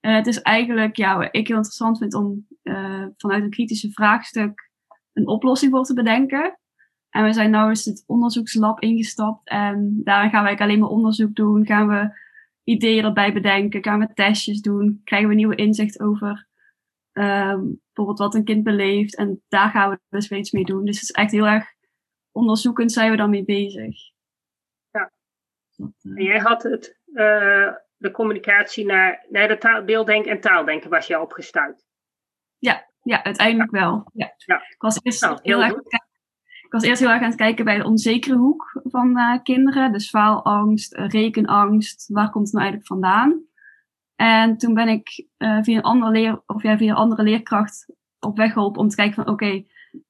het 0.00 0.26
is 0.26 0.42
eigenlijk, 0.42 0.96
ja, 0.96 1.16
wat 1.16 1.28
ik 1.30 1.46
heel 1.46 1.56
interessant 1.56 1.98
vind 1.98 2.14
om 2.14 2.46
vanuit 3.16 3.42
een 3.42 3.50
kritische 3.50 3.90
vraagstuk 3.90 4.70
een 5.12 5.28
oplossing 5.28 5.72
voor 5.72 5.84
te 5.84 5.94
bedenken. 5.94 6.58
En 7.10 7.24
we 7.24 7.32
zijn 7.32 7.50
nu 7.50 7.58
eens 7.58 7.84
het 7.84 8.04
onderzoekslab 8.06 8.80
ingestapt 8.80 9.48
en 9.48 10.00
daar 10.04 10.30
gaan 10.30 10.44
wij 10.44 10.58
alleen 10.58 10.78
maar 10.78 10.88
onderzoek 10.88 11.34
doen, 11.34 11.66
gaan 11.66 11.88
we 11.88 12.10
ideeën 12.62 13.04
erbij 13.04 13.32
bedenken, 13.32 13.84
gaan 13.84 13.98
we 13.98 14.12
testjes 14.14 14.60
doen, 14.60 15.00
krijgen 15.04 15.28
we 15.28 15.34
nieuwe 15.34 15.54
inzicht 15.54 16.00
over 16.00 16.47
Um, 17.18 17.80
bijvoorbeeld 17.92 18.18
wat 18.18 18.34
een 18.34 18.44
kind 18.44 18.64
beleeft. 18.64 19.16
En 19.16 19.42
daar 19.48 19.70
gaan 19.70 19.90
we 19.90 19.98
dus 20.08 20.28
weer 20.28 20.38
iets 20.38 20.50
mee 20.50 20.64
doen. 20.64 20.84
Dus 20.84 20.94
het 20.94 21.02
is 21.02 21.10
echt 21.10 21.32
heel 21.32 21.46
erg 21.46 21.66
onderzoekend 22.32 22.92
zijn 22.92 23.10
we 23.10 23.16
dan 23.16 23.30
mee 23.30 23.44
bezig. 23.44 23.96
Ja. 24.90 25.10
en 26.02 26.22
jij 26.22 26.38
had 26.38 26.62
het, 26.62 26.98
uh, 27.06 27.72
de 27.96 28.10
communicatie 28.12 28.86
naar, 28.86 29.26
naar 29.28 29.48
de 29.48 29.58
taal, 29.58 29.84
en 30.06 30.40
taaldenken 30.40 30.90
was 30.90 31.06
je 31.06 31.20
opgestuurd. 31.20 31.84
Ja, 32.58 32.88
ja, 33.02 33.24
uiteindelijk 33.24 33.70
wel. 33.70 34.10
Ja. 34.12 34.34
ja. 34.36 34.56
Ik, 34.68 34.76
was 34.78 34.98
eerst 35.02 35.22
nou, 35.22 35.38
heel, 35.42 35.62
erg, 35.62 35.74
ik 36.62 36.72
was 36.72 36.82
eerst 36.82 37.00
heel 37.00 37.10
erg 37.10 37.22
aan 37.22 37.28
het 37.28 37.36
kijken 37.36 37.64
bij 37.64 37.76
de 37.76 37.84
onzekere 37.84 38.36
hoek 38.36 38.80
van 38.84 39.18
uh, 39.18 39.42
kinderen. 39.42 39.92
Dus 39.92 40.08
faalangst, 40.08 40.94
rekenangst. 40.94 42.08
Waar 42.08 42.30
komt 42.30 42.44
het 42.44 42.54
nou 42.54 42.66
eigenlijk 42.66 42.86
vandaan? 42.86 43.47
En 44.20 44.56
toen 44.56 44.74
ben 44.74 44.88
ik 44.88 45.26
uh, 45.38 45.58
via, 45.62 45.76
een 45.76 45.82
andere 45.82 46.10
leer, 46.12 46.42
of 46.46 46.62
ja, 46.62 46.76
via 46.76 46.90
een 46.90 46.96
andere 46.96 47.22
leerkracht 47.22 47.92
op 48.18 48.36
weg 48.36 48.52
geholpen 48.52 48.80
om 48.80 48.88
te 48.88 48.96
kijken 48.96 49.14
van 49.14 49.32
oké, 49.32 49.44
okay, 49.44 49.66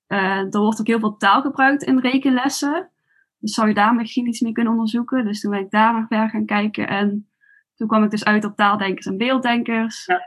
uh, 0.08 0.54
er 0.54 0.60
wordt 0.60 0.80
ook 0.80 0.86
heel 0.86 0.98
veel 0.98 1.16
taal 1.16 1.42
gebruikt 1.42 1.82
in 1.82 1.98
rekenlessen. 1.98 2.90
Dus 3.38 3.54
zou 3.54 3.68
je 3.68 3.74
daar 3.74 3.94
misschien 3.94 4.26
iets 4.26 4.40
mee 4.40 4.52
kunnen 4.52 4.72
onderzoeken? 4.72 5.24
Dus 5.24 5.40
toen 5.40 5.50
ben 5.50 5.60
ik 5.60 5.70
daar 5.70 5.92
nog 5.92 6.06
verder 6.06 6.30
gaan 6.30 6.44
kijken. 6.44 6.88
En 6.88 7.28
toen 7.74 7.88
kwam 7.88 8.04
ik 8.04 8.10
dus 8.10 8.24
uit 8.24 8.44
op 8.44 8.56
taaldenkers 8.56 9.06
en 9.06 9.16
beelddenkers. 9.16 10.06
Ja. 10.06 10.20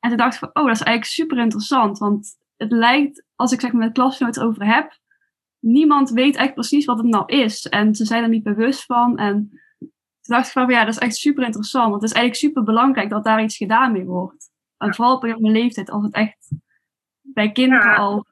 En 0.00 0.08
toen 0.08 0.18
dacht 0.18 0.32
ik 0.32 0.38
van, 0.38 0.48
oh, 0.48 0.66
dat 0.66 0.74
is 0.74 0.82
eigenlijk 0.82 1.04
super 1.04 1.38
interessant. 1.38 1.98
Want 1.98 2.36
het 2.56 2.72
lijkt, 2.72 3.24
als 3.34 3.52
ik 3.52 3.60
zeg 3.60 3.72
maar 3.72 3.84
met 3.84 3.92
klasgenoten 3.92 4.42
over 4.42 4.74
heb, 4.74 4.98
niemand 5.58 6.10
weet 6.10 6.36
echt 6.36 6.54
precies 6.54 6.84
wat 6.84 6.98
het 6.98 7.06
nou 7.06 7.24
is. 7.26 7.66
En 7.66 7.94
ze 7.94 8.04
zijn 8.04 8.22
er 8.22 8.28
niet 8.28 8.42
bewust 8.42 8.84
van. 8.84 9.16
En 9.18 9.60
toen 10.20 10.36
dacht 10.36 10.46
ik 10.46 10.52
van, 10.52 10.68
ja, 10.68 10.84
dat 10.84 10.94
is 10.94 11.00
echt 11.00 11.16
super 11.16 11.44
interessant. 11.44 11.90
Want 11.90 12.02
het 12.02 12.10
is 12.10 12.16
eigenlijk 12.16 12.46
super 12.46 12.62
belangrijk 12.62 13.10
dat 13.10 13.24
daar 13.24 13.42
iets 13.42 13.56
gedaan 13.56 13.92
mee 13.92 14.04
wordt. 14.04 14.50
En 14.76 14.94
vooral 14.94 15.16
op 15.16 15.26
jonge 15.26 15.50
leeftijd, 15.50 15.90
als 15.90 16.04
het 16.04 16.14
echt 16.14 16.48
bij 17.20 17.52
kinderen 17.52 17.96
al, 17.96 18.26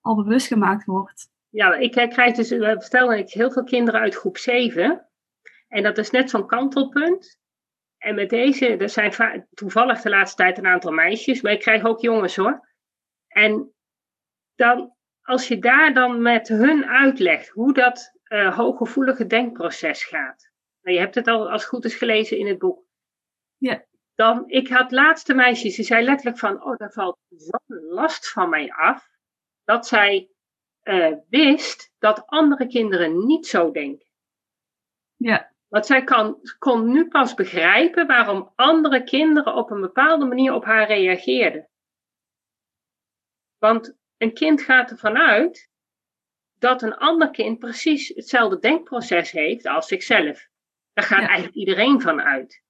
al 0.00 0.14
bewust 0.16 0.46
gemaakt 0.46 0.84
wordt. 0.84 1.28
Ja, 1.48 1.74
ik 1.74 1.90
krijg 1.90 2.34
dus, 2.34 2.50
we 2.50 2.76
vertellen 2.80 3.18
ik 3.18 3.30
heel 3.30 3.50
veel 3.50 3.64
kinderen 3.64 4.00
uit 4.00 4.14
groep 4.14 4.36
7. 4.36 5.08
En 5.68 5.82
dat 5.82 5.98
is 5.98 6.10
net 6.10 6.30
zo'n 6.30 6.46
kantelpunt. 6.46 7.38
En 7.98 8.14
met 8.14 8.30
deze, 8.30 8.76
er 8.76 8.88
zijn 8.88 9.46
toevallig 9.54 10.00
de 10.00 10.08
laatste 10.08 10.36
tijd 10.36 10.58
een 10.58 10.66
aantal 10.66 10.92
meisjes, 10.92 11.40
maar 11.40 11.52
ik 11.52 11.60
krijg 11.60 11.84
ook 11.84 12.00
jongens 12.00 12.36
hoor. 12.36 12.68
En 13.28 13.74
dan, 14.54 14.94
als 15.22 15.48
je 15.48 15.58
daar 15.58 15.94
dan 15.94 16.22
met 16.22 16.48
hun 16.48 16.86
uitlegt 16.86 17.48
hoe 17.48 17.72
dat 17.72 18.18
uh, 18.28 18.56
hooggevoelige 18.56 19.26
denkproces 19.26 20.04
gaat. 20.04 20.49
Nou, 20.82 20.96
je 20.96 21.02
hebt 21.02 21.14
het 21.14 21.26
al 21.26 21.50
als 21.50 21.62
het 21.62 21.70
goed 21.70 21.84
is 21.84 21.94
gelezen 21.94 22.38
in 22.38 22.46
het 22.46 22.58
boek. 22.58 22.84
Ja. 23.56 23.84
Dan, 24.14 24.44
ik 24.48 24.68
had 24.68 24.92
laatste 24.92 25.34
meisjes, 25.34 25.76
die 25.76 25.84
zei 25.84 26.04
letterlijk 26.04 26.38
van, 26.38 26.64
oh, 26.64 26.76
daar 26.76 26.92
valt 26.92 27.18
zo'n 27.28 27.80
last 27.88 28.30
van 28.30 28.48
mij 28.48 28.72
af, 28.72 29.08
dat 29.64 29.86
zij 29.86 30.30
uh, 30.82 31.16
wist 31.28 31.92
dat 31.98 32.26
andere 32.26 32.66
kinderen 32.66 33.26
niet 33.26 33.46
zo 33.46 33.70
denken. 33.70 34.06
Ja. 35.16 35.52
Want 35.68 35.86
zij 35.86 36.04
kan, 36.04 36.40
kon 36.58 36.90
nu 36.92 37.08
pas 37.08 37.34
begrijpen 37.34 38.06
waarom 38.06 38.52
andere 38.54 39.04
kinderen 39.04 39.54
op 39.54 39.70
een 39.70 39.80
bepaalde 39.80 40.24
manier 40.24 40.52
op 40.54 40.64
haar 40.64 40.86
reageerden. 40.86 41.68
Want 43.58 43.96
een 44.16 44.34
kind 44.34 44.62
gaat 44.62 44.90
ervan 44.90 45.16
uit 45.16 45.70
dat 46.58 46.82
een 46.82 46.96
ander 46.96 47.30
kind 47.30 47.58
precies 47.58 48.08
hetzelfde 48.08 48.58
denkproces 48.58 49.30
heeft 49.30 49.66
als 49.66 49.86
zichzelf. 49.86 50.49
Daar 50.92 51.04
gaat 51.04 51.26
eigenlijk 51.28 51.54
iedereen 51.54 52.00
van 52.00 52.20
uit. 52.20 52.62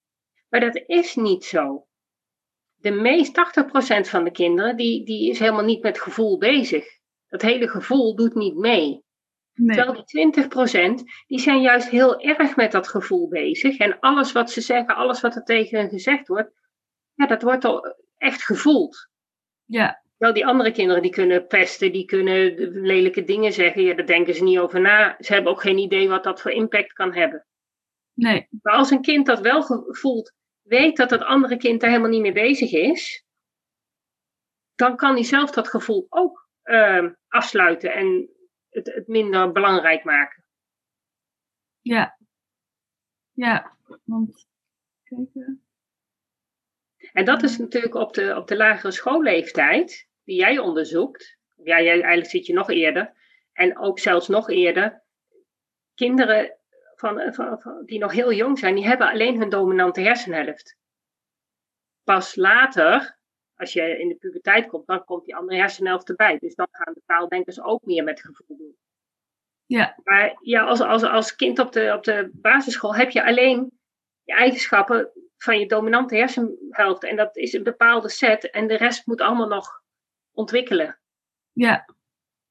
Maar 0.49 0.61
dat 0.61 0.83
is 0.87 1.15
niet 1.15 1.45
zo. 1.45 1.87
De 2.75 2.91
meest 2.91 3.33
80% 4.07 4.09
van 4.09 4.25
de 4.25 4.31
kinderen, 4.31 4.77
die, 4.77 5.05
die 5.05 5.31
is 5.31 5.39
helemaal 5.39 5.65
niet 5.65 5.83
met 5.83 6.01
gevoel 6.01 6.39
bezig. 6.39 6.85
Dat 7.29 7.43
hele 7.43 7.69
gevoel 7.69 8.17
doet 8.17 8.35
niet 8.35 8.57
mee. 8.57 9.05
Nee. 9.55 9.77
Terwijl 9.77 10.05
die 10.05 11.01
20% 11.01 11.05
die 11.27 11.39
zijn 11.39 11.61
juist 11.61 11.89
heel 11.89 12.21
erg 12.21 12.57
met 12.57 12.73
dat 12.73 12.89
gevoel 12.89 13.29
bezig. 13.29 13.79
En 13.79 13.99
alles 14.01 14.33
wat 14.33 14.51
ze 14.51 14.61
zeggen, 14.61 14.95
alles 14.95 15.21
wat 15.21 15.35
er 15.35 15.45
tegen 15.45 15.79
hen 15.79 15.89
gezegd 15.89 16.29
wordt, 16.29 16.51
ja, 17.15 17.27
dat 17.27 17.43
wordt 17.43 17.65
al 17.65 17.97
echt 18.17 18.43
gevoeld. 18.43 19.09
Ja. 19.65 20.03
Wel, 20.17 20.33
die 20.33 20.47
andere 20.47 20.73
kinderen 20.73 21.03
die 21.03 21.11
kunnen 21.11 21.47
pesten, 21.47 21.93
die 21.93 22.05
kunnen 22.05 22.55
lelijke 22.81 23.25
dingen 23.25 23.53
zeggen. 23.53 23.83
Ja, 23.83 23.95
daar 23.95 24.07
denken 24.07 24.35
ze 24.35 24.43
niet 24.43 24.59
over 24.59 24.81
na. 24.81 25.17
Ze 25.19 25.33
hebben 25.33 25.53
ook 25.53 25.61
geen 25.61 25.79
idee 25.79 26.09
wat 26.09 26.25
dat 26.25 26.41
voor 26.41 26.51
impact 26.51 26.93
kan 26.93 27.15
hebben. 27.15 27.47
Nee. 28.21 28.49
Maar 28.63 28.75
als 28.75 28.91
een 28.91 29.03
kind 29.03 29.27
dat 29.27 29.41
wel 29.41 29.63
voelt, 29.89 30.35
weet 30.63 30.97
dat 30.97 31.11
het 31.11 31.23
andere 31.23 31.57
kind 31.57 31.81
daar 31.81 31.91
helemaal 31.91 32.11
niet 32.11 32.21
mee 32.21 32.33
bezig 32.33 32.73
is, 32.73 33.25
dan 34.75 34.97
kan 34.97 35.15
hij 35.15 35.25
zelf 35.25 35.51
dat 35.51 35.69
gevoel 35.69 36.07
ook 36.09 36.49
uh, 36.65 37.11
afsluiten 37.29 37.93
en 37.93 38.29
het, 38.69 38.95
het 38.95 39.07
minder 39.07 39.53
belangrijk 39.53 40.05
maken. 40.05 40.45
Ja. 41.81 42.19
Ja, 43.33 43.77
want 44.05 44.49
kijken. 45.03 45.65
En 47.13 47.25
dat 47.25 47.43
is 47.43 47.59
natuurlijk 47.59 47.95
op 47.95 48.15
de, 48.15 48.37
op 48.37 48.49
de 48.49 48.57
lagere 48.57 48.93
schoolleeftijd, 48.93 50.09
die 50.25 50.37
jij 50.37 50.59
onderzoekt. 50.59 51.39
Ja, 51.57 51.81
jij, 51.81 51.93
eigenlijk 51.93 52.31
zit 52.31 52.47
je 52.47 52.53
nog 52.53 52.71
eerder. 52.71 53.13
En 53.53 53.79
ook 53.79 53.99
zelfs 53.99 54.29
nog 54.29 54.51
eerder. 54.51 55.03
Kinderen 55.95 56.60
van, 57.01 57.35
van, 57.35 57.83
die 57.85 57.99
nog 57.99 58.13
heel 58.13 58.33
jong 58.33 58.59
zijn, 58.59 58.75
die 58.75 58.87
hebben 58.87 59.09
alleen 59.09 59.39
hun 59.39 59.49
dominante 59.49 60.01
hersenhelft. 60.01 60.77
Pas 62.05 62.37
later, 62.37 63.19
als 63.55 63.73
je 63.73 63.99
in 63.99 64.09
de 64.09 64.15
puberteit 64.15 64.67
komt, 64.67 64.87
dan 64.87 65.05
komt 65.05 65.25
die 65.25 65.37
andere 65.37 65.59
hersenhelft 65.59 66.09
erbij. 66.09 66.39
Dus 66.39 66.55
dan 66.55 66.69
gaan 66.71 66.95
de 66.95 67.03
taaldenkers 67.07 67.61
ook 67.61 67.85
meer 67.85 68.05
met 68.05 68.21
gevoel 68.21 68.57
doen. 68.57 68.77
Ja. 69.67 69.97
Maar 70.05 70.39
ja, 70.41 70.65
als, 70.65 70.81
als, 70.81 71.03
als 71.03 71.37
kind 71.37 71.59
op 71.59 71.73
de, 71.73 71.93
op 71.97 72.05
de 72.05 72.31
basisschool 72.33 72.95
heb 72.95 73.11
je 73.11 73.25
alleen 73.25 73.79
je 74.23 74.35
eigenschappen 74.35 75.11
van 75.37 75.59
je 75.59 75.67
dominante 75.67 76.17
hersenhelft. 76.17 77.05
En 77.05 77.17
dat 77.17 77.37
is 77.37 77.53
een 77.53 77.63
bepaalde 77.63 78.09
set. 78.09 78.51
En 78.51 78.67
de 78.67 78.77
rest 78.77 79.07
moet 79.07 79.21
allemaal 79.21 79.49
nog 79.49 79.83
ontwikkelen. 80.33 81.01
Ja. 81.53 81.85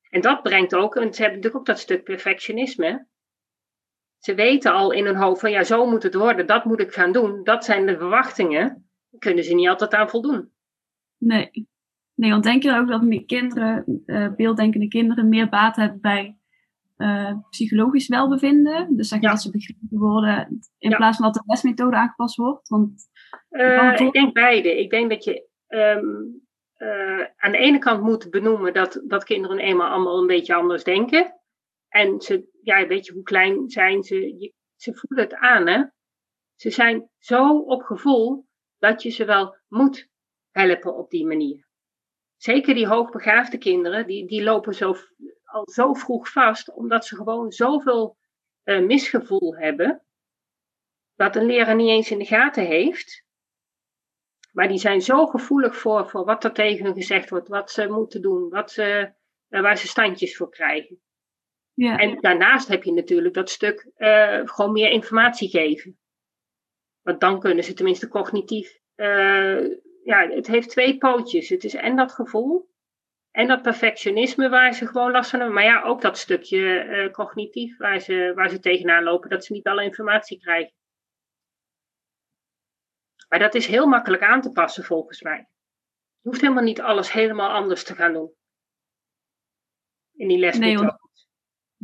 En 0.10 0.22
dat 0.22 0.44
brengt 0.44 0.76
ook, 0.76 0.96
en 0.96 1.14
ze 1.14 1.22
hebben 1.22 1.40
natuurlijk 1.40 1.56
ook 1.56 1.66
dat 1.66 1.80
stuk 1.80 2.04
perfectionisme. 2.04 3.08
Ze 4.20 4.34
weten 4.34 4.74
al 4.74 4.92
in 4.92 5.06
hun 5.06 5.16
hoofd 5.16 5.40
van 5.40 5.52
ja, 5.52 5.64
zo 5.64 5.86
moet 5.86 6.04
het 6.04 6.14
worden, 6.14 6.46
dat 6.46 6.66
moet 6.66 6.80
ik 6.80 6.94
gaan 6.94 7.12
doen. 7.12 7.44
Dat 7.44 7.66
zijn 7.66 7.86
de 7.86 7.98
verwachtingen. 7.98 8.68
Daar 9.10 9.20
kunnen 9.20 9.44
ze 9.44 9.54
niet 9.54 9.68
altijd 9.68 9.94
aan 9.94 10.10
voldoen. 10.10 10.52
Nee. 11.18 11.68
Nee, 12.16 12.30
want 12.32 12.44
denk 12.44 12.64
je 12.64 12.78
ook 12.78 12.88
dat 12.88 13.26
kinderen, 13.26 14.04
uh, 14.06 14.28
beelddenkende 14.36 14.88
kinderen, 14.88 15.30
meer 15.30 15.50
baat 15.50 15.76
hebben 15.76 16.02
bij 16.02 16.38
uh, 16.98 17.34
psychologisch 17.50 18.08
welbevinden? 18.08 18.96
Dus 18.96 19.08
zeg 19.08 19.20
dat 19.20 19.42
ze 19.42 19.52
begrepen 19.52 19.98
worden 19.98 20.60
in 20.78 20.96
plaats 20.96 21.18
van 21.18 21.26
dat 21.26 21.34
de 21.34 21.44
lesmethode 21.46 21.96
aangepast 21.96 22.36
wordt? 22.36 22.68
Want, 22.68 23.10
uh, 23.50 23.94
ik 23.98 24.12
denk 24.12 24.34
beide. 24.34 24.80
Ik 24.80 24.90
denk 24.90 25.10
dat 25.10 25.24
je 25.24 25.48
um, 25.68 26.42
aan 27.38 27.52
de 27.52 27.58
ene 27.58 27.78
kant 27.78 28.02
moet 28.02 28.30
benoemen 28.30 28.74
dat, 28.74 29.02
dat 29.08 29.24
kinderen 29.24 29.60
eenmaal 29.60 29.90
allemaal 29.90 30.20
een 30.20 30.28
beetje 30.28 30.56
anders 30.56 30.84
denken. 30.84 31.39
En 31.90 32.22
ze, 32.22 32.60
ja, 32.62 32.88
weet 32.88 33.06
je, 33.06 33.14
hoe 33.14 33.24
klein 33.24 33.70
zijn 33.70 34.04
ze? 34.04 34.16
Je, 34.16 34.54
ze 34.76 34.94
voelen 34.94 35.24
het 35.26 35.36
aan, 35.36 35.68
hè? 35.68 35.84
Ze 36.56 36.70
zijn 36.70 37.10
zo 37.18 37.58
op 37.58 37.82
gevoel 37.82 38.48
dat 38.78 39.04
je 39.04 39.10
ze 39.10 39.26
wel 39.26 39.58
moet 39.68 40.10
helpen 40.52 40.96
op 40.96 41.10
die 41.10 41.26
manier. 41.26 41.68
Zeker 42.36 42.74
die 42.74 42.88
hoogbegaafde 42.88 43.58
kinderen, 43.58 44.08
die, 44.08 44.28
die 44.28 44.44
lopen 44.44 44.74
zo, 44.74 44.96
al 45.44 45.70
zo 45.70 45.94
vroeg 45.94 46.32
vast, 46.32 46.74
omdat 46.74 47.06
ze 47.06 47.16
gewoon 47.16 47.52
zoveel 47.52 48.18
uh, 48.64 48.86
misgevoel 48.86 49.56
hebben, 49.56 50.04
dat 51.16 51.36
een 51.36 51.46
leraar 51.46 51.76
niet 51.76 51.90
eens 51.90 52.12
in 52.12 52.20
de 52.20 52.26
gaten 52.26 52.66
heeft. 52.66 53.24
Maar 54.52 54.68
die 54.68 54.78
zijn 54.78 55.02
zo 55.02 55.26
gevoelig 55.26 55.78
voor, 55.78 56.10
voor 56.10 56.26
wat 56.26 56.44
er 56.44 56.54
tegen 56.54 56.86
hen 56.86 56.94
gezegd 56.94 57.30
wordt, 57.30 57.48
wat 57.48 57.72
ze 57.72 57.88
moeten 57.90 58.22
doen, 58.22 58.50
wat 58.50 58.72
ze, 58.72 59.14
uh, 59.50 59.62
waar 59.62 59.78
ze 59.78 59.88
standjes 59.88 60.38
voor 60.38 60.50
krijgen. 60.50 61.02
Ja. 61.80 61.98
En 61.98 62.22
daarnaast 62.22 62.68
heb 62.68 62.84
je 62.84 62.94
natuurlijk 62.94 63.34
dat 63.34 63.50
stuk 63.50 63.92
uh, 63.98 64.42
gewoon 64.44 64.72
meer 64.72 64.90
informatie 64.90 65.50
geven. 65.50 66.00
Want 67.02 67.20
dan 67.20 67.40
kunnen 67.40 67.64
ze 67.64 67.74
tenminste 67.74 68.08
cognitief 68.08 68.80
uh, 68.96 69.78
ja, 70.04 70.28
het 70.30 70.48
heeft 70.48 70.70
twee 70.70 70.98
pootjes. 70.98 71.50
Het 71.50 71.64
is 71.64 71.74
en 71.74 71.96
dat 71.96 72.12
gevoel 72.12 72.70
en 73.32 73.48
dat 73.48 73.62
perfectionisme 73.62 74.50
waar 74.50 74.74
ze 74.74 74.88
gewoon 74.88 75.12
last 75.12 75.30
van 75.30 75.40
hebben. 75.40 75.58
Maar 75.58 75.66
ja, 75.66 75.84
ook 75.84 76.02
dat 76.02 76.18
stukje 76.18 76.86
uh, 76.86 77.12
cognitief 77.12 77.78
waar 77.78 78.00
ze, 78.00 78.32
waar 78.36 78.50
ze 78.50 78.60
tegenaan 78.60 79.04
lopen, 79.04 79.30
dat 79.30 79.46
ze 79.46 79.54
niet 79.54 79.68
alle 79.68 79.84
informatie 79.84 80.40
krijgen. 80.40 80.74
Maar 83.30 83.40
dat 83.40 83.56
is 83.56 83.68
heel 83.68 83.88
makkelijk 83.88 84.24
aan 84.24 84.42
te 84.42 84.52
passen 84.52 84.84
volgens 84.84 85.22
mij. 85.22 85.48
Je 86.22 86.30
hoeft 86.30 86.42
helemaal 86.42 86.64
niet 86.64 86.82
alles 86.82 87.12
helemaal 87.12 87.50
anders 87.50 87.84
te 87.84 87.96
gaan 87.96 88.14
doen. 88.14 88.34
In 90.14 90.28
die 90.28 90.38
les. 90.38 90.58
Nee, 90.58 90.78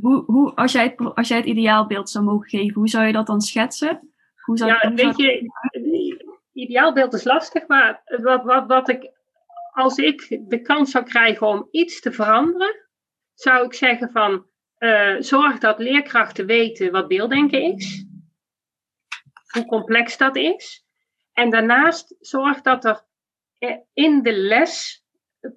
hoe, 0.01 0.23
hoe, 0.25 0.55
als, 0.55 0.71
jij 0.71 0.83
het, 0.83 1.15
als 1.15 1.27
jij 1.27 1.37
het 1.37 1.45
ideaalbeeld 1.45 2.09
zou 2.09 2.23
mogen 2.23 2.49
geven, 2.49 2.73
hoe 2.73 2.87
zou 2.87 3.05
je 3.05 3.13
dat 3.13 3.27
dan 3.27 3.41
schetsen? 3.41 4.13
Hoe 4.35 4.57
zou, 4.57 4.71
ja, 4.71 4.93
weet 4.93 5.17
je, 5.17 5.51
ideaalbeeld 6.53 7.13
is 7.13 7.23
lastig, 7.23 7.67
maar 7.67 8.01
wat, 8.21 8.43
wat, 8.43 8.67
wat 8.67 8.89
ik, 8.89 9.11
als 9.71 9.97
ik 9.97 10.41
de 10.49 10.61
kans 10.61 10.91
zou 10.91 11.05
krijgen 11.05 11.47
om 11.47 11.67
iets 11.71 12.01
te 12.01 12.11
veranderen, 12.11 12.75
zou 13.33 13.65
ik 13.65 13.73
zeggen 13.73 14.09
van, 14.11 14.45
uh, 14.79 15.15
zorg 15.19 15.57
dat 15.57 15.79
leerkrachten 15.79 16.45
weten 16.45 16.91
wat 16.91 17.07
beelddenken 17.07 17.61
is, 17.61 18.05
hoe 19.51 19.65
complex 19.65 20.17
dat 20.17 20.35
is. 20.35 20.85
En 21.33 21.49
daarnaast 21.49 22.15
zorg 22.19 22.61
dat 22.61 22.85
er 22.85 23.05
in 23.93 24.21
de 24.21 24.33
les 24.33 25.03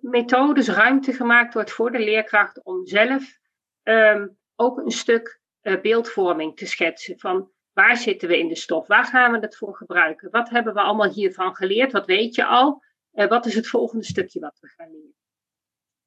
methodes 0.01 0.69
ruimte 0.69 1.13
gemaakt 1.13 1.55
wordt 1.55 1.73
voor 1.73 1.93
de 1.93 1.99
leerkracht 1.99 2.65
om 2.65 2.87
zelf 2.87 3.39
um, 3.83 4.39
ook 4.57 4.79
een 4.79 4.91
stuk 4.91 5.41
uh, 5.63 5.81
beeldvorming 5.81 6.57
te 6.57 6.67
schetsen. 6.67 7.19
Van 7.19 7.51
waar 7.73 7.97
zitten 7.97 8.29
we 8.29 8.39
in 8.39 8.49
de 8.49 8.57
stof? 8.57 8.87
Waar 8.87 9.05
gaan 9.05 9.33
we 9.33 9.39
het 9.39 9.57
voor 9.57 9.77
gebruiken? 9.77 10.31
Wat 10.31 10.49
hebben 10.51 10.75
we 10.75 10.81
allemaal 10.81 11.11
hiervan 11.11 11.55
geleerd? 11.55 11.93
Wat 11.93 12.07
weet 12.07 12.35
je 12.35 12.45
al? 12.45 12.83
Uh, 13.13 13.29
wat 13.29 13.47
is 13.47 13.55
het 13.55 13.69
volgende 13.69 14.05
stukje 14.05 14.41
wat 14.41 14.59
we 14.61 14.69
gaan 14.69 14.91
leren? 14.91 15.15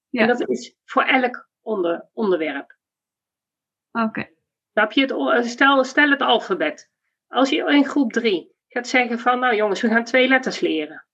Ja. 0.09 0.21
En 0.21 0.27
dat 0.27 0.49
is 0.49 0.75
voor 0.83 1.03
elk 1.03 1.49
onder, 1.61 2.09
onderwerp. 2.13 2.77
Oké. 3.91 4.31
Okay. 4.73 5.43
Stel, 5.43 5.83
stel 5.83 6.09
het 6.09 6.21
alfabet. 6.21 6.91
Als 7.27 7.49
je 7.49 7.71
in 7.71 7.85
groep 7.85 8.11
3 8.11 8.55
gaat 8.67 8.87
zeggen 8.87 9.19
van, 9.19 9.39
nou 9.39 9.55
jongens, 9.55 9.81
we 9.81 9.87
gaan 9.87 10.03
twee 10.03 10.27
letters 10.27 10.59
leren. 10.59 11.05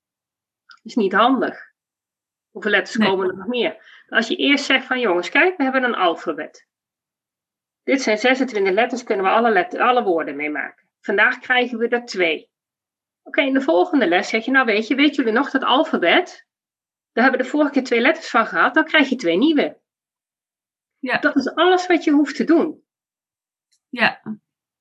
Dat 0.66 0.80
is 0.84 0.96
niet 0.96 1.14
handig. 1.14 1.74
Hoeveel 2.58 2.76
letters 2.76 2.98
komen 2.98 3.30
er 3.30 3.38
nog 3.38 3.48
meer? 3.48 4.04
Als 4.10 4.28
je 4.28 4.36
eerst 4.36 4.66
zegt 4.66 4.86
van, 4.86 5.00
jongens, 5.00 5.30
kijk, 5.30 5.58
we 5.58 5.64
hebben 5.64 5.84
een 5.84 5.96
alfabet. 5.96 6.68
Dit 7.84 8.02
zijn 8.02 8.18
26 8.18 8.74
letters, 8.74 9.04
kunnen 9.04 9.26
we 9.26 9.32
alle, 9.32 9.52
letter, 9.52 9.82
alle 9.82 10.04
woorden 10.04 10.36
mee 10.36 10.50
maken. 10.50 10.88
Vandaag 11.00 11.40
krijgen 11.40 11.78
we 11.78 11.88
er 11.88 12.06
twee. 12.06 12.50
Oké, 13.24 13.42
in 13.42 13.54
de 13.54 13.62
volgende 13.62 14.08
les 14.08 14.30
zeg 14.30 14.46
je, 14.46 14.52
nou 14.52 14.66
weet 14.66 14.88
je, 14.88 14.96
weet 14.96 15.16
jullie 15.16 15.32
nog 15.32 15.50
dat 15.50 15.64
alfabet? 15.64 16.48
Daar 17.12 17.24
hebben 17.24 17.40
we 17.40 17.46
de 17.46 17.52
vorige 17.52 17.72
keer 17.72 17.84
twee 17.84 18.02
letters 18.02 18.30
van 18.30 18.46
gehad, 18.46 18.74
dan 18.74 18.86
krijg 18.86 19.10
je 19.10 19.16
twee 19.16 19.38
nieuwe. 19.38 19.82
Ja. 21.00 21.18
Dat 21.18 21.36
is 21.36 21.54
alles 21.54 21.88
wat 21.88 22.04
je 22.04 22.12
hoeft 22.12 22.36
te 22.36 22.44
doen. 22.44 22.84
Ja, 23.90 24.22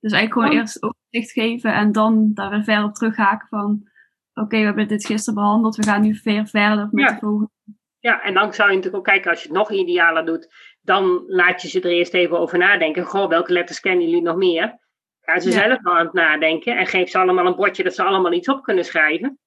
dus 0.00 0.12
eigenlijk 0.12 0.33
gewoon 0.33 0.50
eerst 0.50 0.83
overzicht 0.83 1.33
geven 1.33 1.75
en 1.75 1.92
dan 1.92 2.30
daar 2.35 2.50
weer 2.50 2.64
verder 2.64 2.85
op 2.85 2.95
terughaken 2.95 3.49
van... 3.49 3.90
Oké, 4.40 4.58
we 4.58 4.64
hebben 4.64 4.88
dit 4.88 5.06
gisteren 5.06 5.34
behandeld, 5.40 5.76
we 5.76 5.82
gaan 5.82 6.02
nu 6.02 6.20
weer 6.22 6.46
verder 6.46 6.88
met 6.90 7.08
de 7.08 7.16
volgende. 7.20 7.50
Ja, 7.98 8.22
en 8.22 8.34
dan 8.34 8.54
zou 8.54 8.68
je 8.68 8.76
natuurlijk 8.76 9.02
ook 9.02 9.12
kijken, 9.12 9.30
als 9.30 9.42
je 9.42 9.48
het 9.48 9.56
nog 9.56 9.70
idealer 9.70 10.24
doet, 10.24 10.54
dan 10.80 11.24
laat 11.26 11.62
je 11.62 11.68
ze 11.68 11.80
er 11.80 11.90
eerst 11.90 12.14
even 12.14 12.38
over 12.38 12.58
nadenken. 12.58 13.04
Goh, 13.04 13.28
welke 13.28 13.52
letters 13.52 13.80
kennen 13.80 14.06
jullie 14.06 14.22
nog 14.22 14.36
meer? 14.36 14.78
Gaan 15.20 15.40
ze 15.40 15.52
zelf 15.52 15.82
wel 15.82 15.96
aan 15.96 16.04
het 16.04 16.14
nadenken 16.14 16.76
en 16.76 16.86
geef 16.86 17.10
ze 17.10 17.18
allemaal 17.18 17.46
een 17.46 17.56
bordje 17.56 17.82
dat 17.82 17.94
ze 17.94 18.02
allemaal 18.02 18.32
iets 18.32 18.48
op 18.48 18.62
kunnen 18.62 18.84
schrijven. 18.84 19.38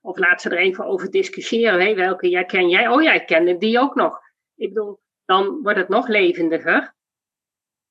Of 0.00 0.18
laat 0.18 0.40
ze 0.40 0.50
er 0.50 0.58
even 0.58 0.84
over 0.84 1.10
discussiëren. 1.10 1.80
Hé, 1.80 1.94
welke 1.94 2.28
jij 2.28 2.44
ken 2.44 2.68
jij? 2.68 2.88
Oh, 2.88 3.02
jij 3.02 3.24
kende 3.24 3.56
die 3.56 3.78
ook 3.78 3.94
nog. 3.94 4.18
Ik 4.54 4.68
bedoel, 4.68 5.00
dan 5.24 5.62
wordt 5.62 5.78
het 5.78 5.88
nog 5.88 6.08
levendiger. 6.08 6.94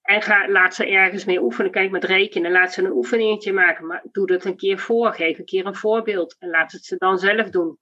En 0.04 0.22
ga, 0.22 0.50
laat 0.50 0.76
ze 0.76 0.88
ergens 0.88 1.26
mee 1.26 1.44
oefenen. 1.44 1.72
Kijk, 1.72 1.92
met 1.92 2.04
rekenen, 2.04 2.52
laat 2.52 2.74
ze 2.74 2.84
een 2.84 2.92
oefeningetje 2.92 3.54
maken. 3.54 3.86
Maar 3.86 4.04
doe 4.12 4.28
dat 4.28 4.46
een 4.46 4.58
keer 4.58 4.80
voor. 4.80 5.14
Geef 5.14 5.40
een 5.40 5.46
keer 5.46 5.66
een 5.66 5.76
voorbeeld. 5.76 6.36
En 6.40 6.50
laat 6.50 6.72
het 6.72 6.86
ze 6.86 6.98
dan 6.98 7.18
zelf 7.18 7.50
doen. 7.50 7.78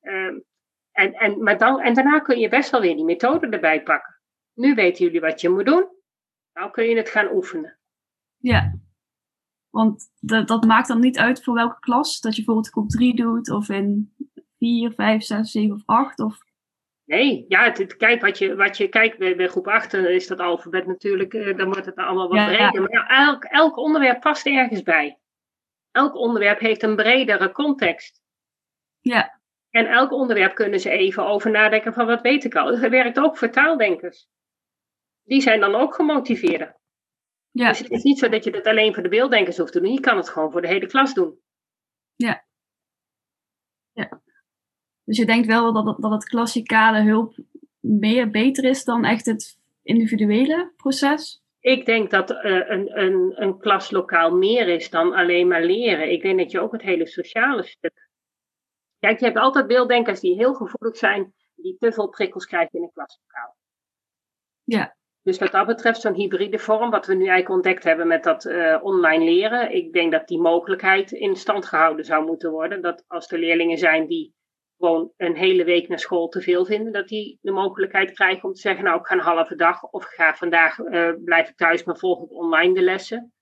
Um, 0.00 0.44
en, 0.92 1.12
en, 1.12 1.42
maar 1.42 1.58
dan, 1.58 1.80
en 1.80 1.94
daarna 1.94 2.18
kun 2.18 2.38
je 2.38 2.48
best 2.48 2.70
wel 2.70 2.80
weer 2.80 2.96
die 2.96 3.04
methode 3.04 3.48
erbij 3.48 3.82
pakken. 3.82 4.20
Nu 4.54 4.74
weten 4.74 5.04
jullie 5.04 5.20
wat 5.20 5.40
je 5.40 5.48
moet 5.48 5.66
doen. 5.66 5.88
Nou 6.52 6.70
kun 6.70 6.84
je 6.84 6.96
het 6.96 7.08
gaan 7.08 7.32
oefenen. 7.32 7.78
Ja, 8.36 8.78
want 9.70 10.10
dat, 10.20 10.48
dat 10.48 10.64
maakt 10.64 10.88
dan 10.88 11.00
niet 11.00 11.18
uit 11.18 11.44
voor 11.44 11.54
welke 11.54 11.78
klas. 11.80 12.20
Dat 12.20 12.36
je 12.36 12.44
bijvoorbeeld 12.44 12.72
groep 12.72 12.88
3 12.88 13.14
doet 13.14 13.50
of 13.50 13.68
in 13.68 14.14
4, 14.58 14.92
5, 14.92 15.22
6, 15.22 15.50
7 15.50 15.74
of 15.74 15.82
8. 15.84 16.18
Of... 16.18 16.38
Nee, 17.10 17.44
ja, 17.48 17.72
het, 17.72 17.96
kijk 17.96 18.20
wat 18.20 18.38
je, 18.38 18.56
wat 18.56 18.76
je 18.76 18.88
kijkt 18.88 19.18
bij, 19.18 19.36
bij 19.36 19.48
groep 19.48 19.68
8 19.68 19.94
is 19.94 20.26
dat 20.26 20.38
alfabet 20.38 20.86
natuurlijk, 20.86 21.34
uh, 21.34 21.56
dan 21.56 21.66
wordt 21.66 21.86
het 21.86 21.96
allemaal 21.96 22.28
wat 22.28 22.46
breder. 22.46 22.82
Maar 22.82 23.06
elk, 23.06 23.44
elk 23.44 23.76
onderwerp 23.76 24.20
past 24.20 24.46
ergens 24.46 24.82
bij. 24.82 25.18
Elk 25.90 26.14
onderwerp 26.14 26.58
heeft 26.58 26.82
een 26.82 26.96
bredere 26.96 27.52
context. 27.52 28.22
Ja. 29.00 29.40
En 29.70 29.86
elk 29.86 30.12
onderwerp 30.12 30.54
kunnen 30.54 30.80
ze 30.80 30.90
even 30.90 31.26
over 31.26 31.50
nadenken 31.50 31.92
van 31.92 32.06
wat 32.06 32.20
weet 32.20 32.44
ik 32.44 32.54
al. 32.54 32.66
Dat 32.66 32.90
werkt 32.90 33.18
ook 33.18 33.36
voor 33.36 33.50
taaldenkers. 33.50 34.28
Die 35.22 35.40
zijn 35.40 35.60
dan 35.60 35.74
ook 35.74 35.94
gemotiveerd. 35.94 36.74
Ja. 37.50 37.68
Dus 37.68 37.78
het 37.78 37.90
is 37.90 38.02
niet 38.02 38.18
zo 38.18 38.28
dat 38.28 38.44
je 38.44 38.50
het 38.50 38.66
alleen 38.66 38.94
voor 38.94 39.02
de 39.02 39.08
beelddenkers 39.08 39.56
hoeft 39.56 39.72
te 39.72 39.80
doen. 39.80 39.92
Je 39.92 40.00
kan 40.00 40.16
het 40.16 40.28
gewoon 40.28 40.52
voor 40.52 40.62
de 40.62 40.68
hele 40.68 40.86
klas 40.86 41.14
doen. 41.14 41.40
Ja. 42.14 42.44
ja. 43.92 44.22
Dus 45.10 45.18
je 45.18 45.26
denkt 45.26 45.46
wel 45.46 45.72
dat 45.72 45.86
het, 45.86 45.96
dat 46.00 46.10
het 46.10 46.24
klassikale 46.24 47.00
hulp 47.00 47.34
meer, 47.80 48.30
beter 48.30 48.64
is 48.64 48.84
dan 48.84 49.04
echt 49.04 49.26
het 49.26 49.58
individuele 49.82 50.72
proces? 50.76 51.42
Ik 51.60 51.86
denk 51.86 52.10
dat 52.10 52.30
uh, 52.30 52.38
een, 52.42 52.98
een, 52.98 53.32
een 53.42 53.58
klaslokaal 53.58 54.36
meer 54.36 54.68
is 54.68 54.90
dan 54.90 55.12
alleen 55.12 55.48
maar 55.48 55.64
leren. 55.64 56.12
Ik 56.12 56.22
denk 56.22 56.38
dat 56.38 56.50
je 56.50 56.60
ook 56.60 56.72
het 56.72 56.82
hele 56.82 57.06
sociale 57.06 57.62
stuk 57.62 58.08
Kijk, 58.98 59.18
je 59.18 59.24
hebt 59.24 59.38
altijd 59.38 59.66
beelddenkers 59.66 60.20
die 60.20 60.34
heel 60.34 60.54
gevoelig 60.54 60.96
zijn, 60.96 61.34
die 61.54 61.76
te 61.78 61.92
veel 61.92 62.08
prikkels 62.08 62.46
krijgen 62.46 62.78
in 62.78 62.82
een 62.82 62.92
klaslokaal. 62.92 63.56
Ja. 64.64 64.96
Dus 65.22 65.38
wat 65.38 65.52
dat 65.52 65.66
betreft, 65.66 66.00
zo'n 66.00 66.14
hybride 66.14 66.58
vorm, 66.58 66.90
wat 66.90 67.06
we 67.06 67.14
nu 67.14 67.26
eigenlijk 67.26 67.50
ontdekt 67.50 67.84
hebben 67.84 68.06
met 68.06 68.24
dat 68.24 68.44
uh, 68.44 68.78
online 68.82 69.24
leren, 69.24 69.74
ik 69.74 69.92
denk 69.92 70.12
dat 70.12 70.28
die 70.28 70.40
mogelijkheid 70.40 71.12
in 71.12 71.36
stand 71.36 71.66
gehouden 71.66 72.04
zou 72.04 72.24
moeten 72.24 72.50
worden. 72.50 72.82
Dat 72.82 73.04
als 73.06 73.32
er 73.32 73.38
leerlingen 73.38 73.78
zijn 73.78 74.06
die 74.06 74.34
gewoon 74.80 75.12
een 75.16 75.36
hele 75.36 75.64
week 75.64 75.88
naar 75.88 75.98
school 75.98 76.28
te 76.28 76.40
veel 76.40 76.64
vinden, 76.64 76.92
dat 76.92 77.08
die 77.08 77.38
de 77.40 77.50
mogelijkheid 77.50 78.12
krijgen 78.12 78.48
om 78.48 78.54
te 78.54 78.60
zeggen, 78.60 78.84
nou 78.84 78.98
ik 78.98 79.06
ga 79.06 79.14
een 79.14 79.20
halve 79.20 79.54
dag 79.54 79.82
of 79.82 80.04
ik 80.04 80.10
ga 80.10 80.34
vandaag, 80.34 80.78
uh, 80.78 81.12
blijf 81.24 81.48
ik 81.48 81.56
thuis, 81.56 81.84
maar 81.84 81.96
volg 81.96 82.24
ik 82.24 82.32
online 82.32 82.74
de 82.74 82.82
lessen. 82.82 83.32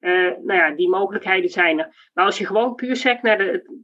Uh, 0.00 0.36
nou 0.42 0.52
ja, 0.52 0.70
die 0.70 0.88
mogelijkheden 0.88 1.50
zijn 1.50 1.78
er. 1.78 2.10
Maar 2.12 2.24
als 2.24 2.38
je 2.38 2.46
gewoon 2.46 2.74
puur 2.74 2.96
zegt 2.96 3.22
naar 3.22 3.38
de, 3.38 3.82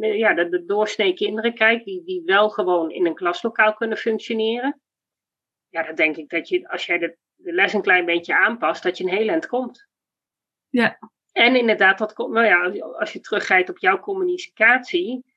ja, 0.00 0.34
de, 0.34 0.48
de 0.48 0.64
doorsnee 0.64 1.14
kinderen 1.14 1.54
kijkt, 1.54 1.84
die, 1.84 2.04
die 2.04 2.22
wel 2.24 2.48
gewoon 2.50 2.90
in 2.90 3.06
een 3.06 3.14
klaslokaal 3.14 3.74
kunnen 3.74 3.98
functioneren. 3.98 4.80
Ja, 5.68 5.82
dan 5.82 5.94
denk 5.94 6.16
ik 6.16 6.28
dat 6.28 6.48
je, 6.48 6.68
als 6.68 6.86
jij 6.86 6.98
de, 6.98 7.16
de 7.34 7.52
les 7.52 7.72
een 7.72 7.82
klein 7.82 8.04
beetje 8.04 8.36
aanpast, 8.36 8.82
dat 8.82 8.98
je 8.98 9.04
een 9.04 9.16
heel 9.16 9.28
eind 9.28 9.46
komt. 9.46 9.88
Ja. 10.68 10.98
En 11.32 11.56
inderdaad, 11.56 11.98
dat 11.98 12.12
komt, 12.12 12.32
nou 12.32 12.46
ja, 12.46 12.86
als 12.98 13.12
je 13.12 13.20
teruggaat 13.20 13.68
op 13.68 13.78
jouw 13.78 14.00
communicatie, 14.00 15.33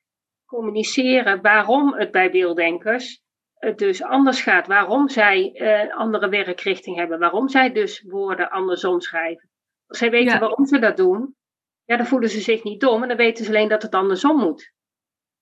communiceren 0.48 1.42
waarom 1.42 1.94
het 1.94 2.12
bij 2.12 2.32
beelddenkers 2.32 3.26
het 3.54 3.78
dus 3.78 4.04
anders 4.04 4.42
gaat. 4.42 4.68
Waarom 4.68 5.10
zij 5.10 5.52
uh, 5.54 5.98
andere 5.98 6.30
werkrichting 6.30 6.96
hebben. 6.96 7.20
Waarom 7.20 7.50
zij 7.50 7.72
dus 7.72 8.02
woorden 8.02 8.50
andersom 8.50 9.02
schrijven. 9.02 9.50
Als 9.88 9.98
zij 9.98 10.10
weten 10.10 10.40
waarom 10.40 10.66
ze 10.66 10.80
dat 10.80 10.98
doen, 10.98 11.36
ja, 11.84 11.98
dan 11.98 12.06
voelen 12.06 12.30
ze 12.30 12.40
zich 12.40 12.64
niet 12.64 12.82
dom 12.82 13.02
en 13.02 13.08
dan 13.08 13.18
weten 13.18 13.46
ze 13.46 13.52
alleen 13.52 13.70
dat 13.70 13.82
het 13.82 13.94
andersom 13.94 14.38
moet. 14.38 14.74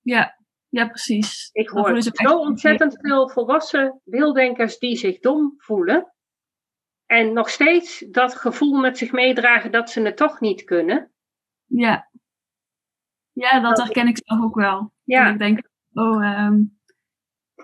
Ja, 0.01 0.39
ja 0.69 0.87
precies. 0.87 1.49
Ik 1.51 1.69
hoor 1.69 2.01
zo 2.01 2.37
ontzettend 2.37 2.97
veel 3.01 3.29
volwassen 3.29 4.01
beelddenkers 4.03 4.77
die 4.77 4.95
zich 4.95 5.19
dom 5.19 5.53
voelen. 5.57 6.13
En 7.05 7.33
nog 7.33 7.49
steeds 7.49 8.05
dat 8.09 8.35
gevoel 8.35 8.79
met 8.79 8.97
zich 8.97 9.11
meedragen 9.11 9.71
dat 9.71 9.89
ze 9.89 10.01
het 10.01 10.17
toch 10.17 10.39
niet 10.39 10.63
kunnen. 10.63 11.13
Ja. 11.65 12.09
Ja, 13.35 13.59
dat 13.59 13.77
herken 13.77 14.07
ik 14.07 14.19
zelf 14.23 14.43
ook 14.43 14.55
wel. 14.55 14.93
Ja. 15.03 15.29
ik 15.29 15.39
denk, 15.39 15.69
oh, 15.93 16.45
um, 16.45 16.79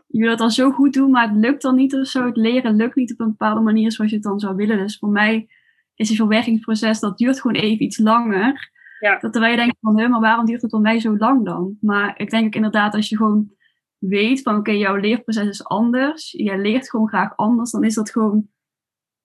je 0.07 0.19
wil 0.19 0.29
het 0.29 0.39
dan 0.39 0.51
zo 0.51 0.71
goed 0.71 0.93
doen, 0.93 1.11
maar 1.11 1.29
het 1.29 1.37
lukt 1.37 1.61
dan 1.61 1.75
niet 1.75 1.95
of 1.95 2.07
zo. 2.07 2.25
Het 2.25 2.37
leren 2.37 2.75
lukt 2.75 2.95
niet 2.95 3.11
op 3.11 3.19
een 3.19 3.29
bepaalde 3.29 3.61
manier 3.61 3.91
zoals 3.91 4.09
je 4.09 4.15
het 4.15 4.25
dan 4.25 4.39
zou 4.39 4.55
willen. 4.55 4.77
Dus 4.77 4.97
voor 4.97 5.09
mij 5.09 5.49
is 5.95 6.07
het 6.07 6.17
verwerkingsproces, 6.17 6.99
dat 6.99 7.17
duurt 7.17 7.41
gewoon 7.41 7.61
even 7.61 7.85
iets 7.85 7.97
langer. 7.97 8.71
Ja. 8.99 9.17
Dat 9.19 9.31
terwijl 9.31 9.51
je 9.51 9.59
denkt 9.59 9.77
van, 9.79 10.09
maar 10.09 10.19
waarom 10.19 10.45
duurt 10.45 10.61
het 10.61 10.71
bij 10.71 10.79
mij 10.79 10.99
zo 10.99 11.17
lang 11.17 11.45
dan? 11.45 11.77
Maar 11.81 12.19
ik 12.19 12.29
denk 12.29 12.45
ook 12.45 12.55
inderdaad, 12.55 12.93
als 12.93 13.09
je 13.09 13.17
gewoon 13.17 13.51
weet 13.97 14.41
van, 14.41 14.55
oké, 14.55 14.71
jouw 14.71 14.95
leerproces 14.95 15.47
is 15.47 15.63
anders. 15.63 16.31
Je 16.31 16.57
leert 16.57 16.89
gewoon 16.89 17.07
graag 17.07 17.35
anders. 17.35 17.71
Dan 17.71 17.83
is 17.83 17.93
dat 17.93 18.11
gewoon, 18.11 18.47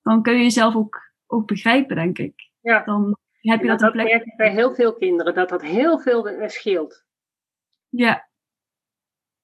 dan 0.03 0.23
kun 0.23 0.33
je 0.33 0.43
jezelf 0.43 0.75
ook, 0.75 1.13
ook 1.27 1.47
begrijpen, 1.47 1.97
denk 1.97 2.19
ik. 2.19 2.51
Ja. 2.61 2.85
Dan 2.85 3.17
heb 3.51 3.61
je 3.61 3.67
dat, 3.67 3.79
dat, 3.79 3.95
dat 3.95 4.05
merk 4.05 4.25
ik 4.25 4.37
bij 4.37 4.51
heel 4.51 4.75
veel 4.75 4.95
kinderen, 4.95 5.35
dat 5.35 5.49
dat 5.49 5.63
heel 5.63 5.99
veel 5.99 6.49
scheelt. 6.49 7.05
Ja. 7.89 8.29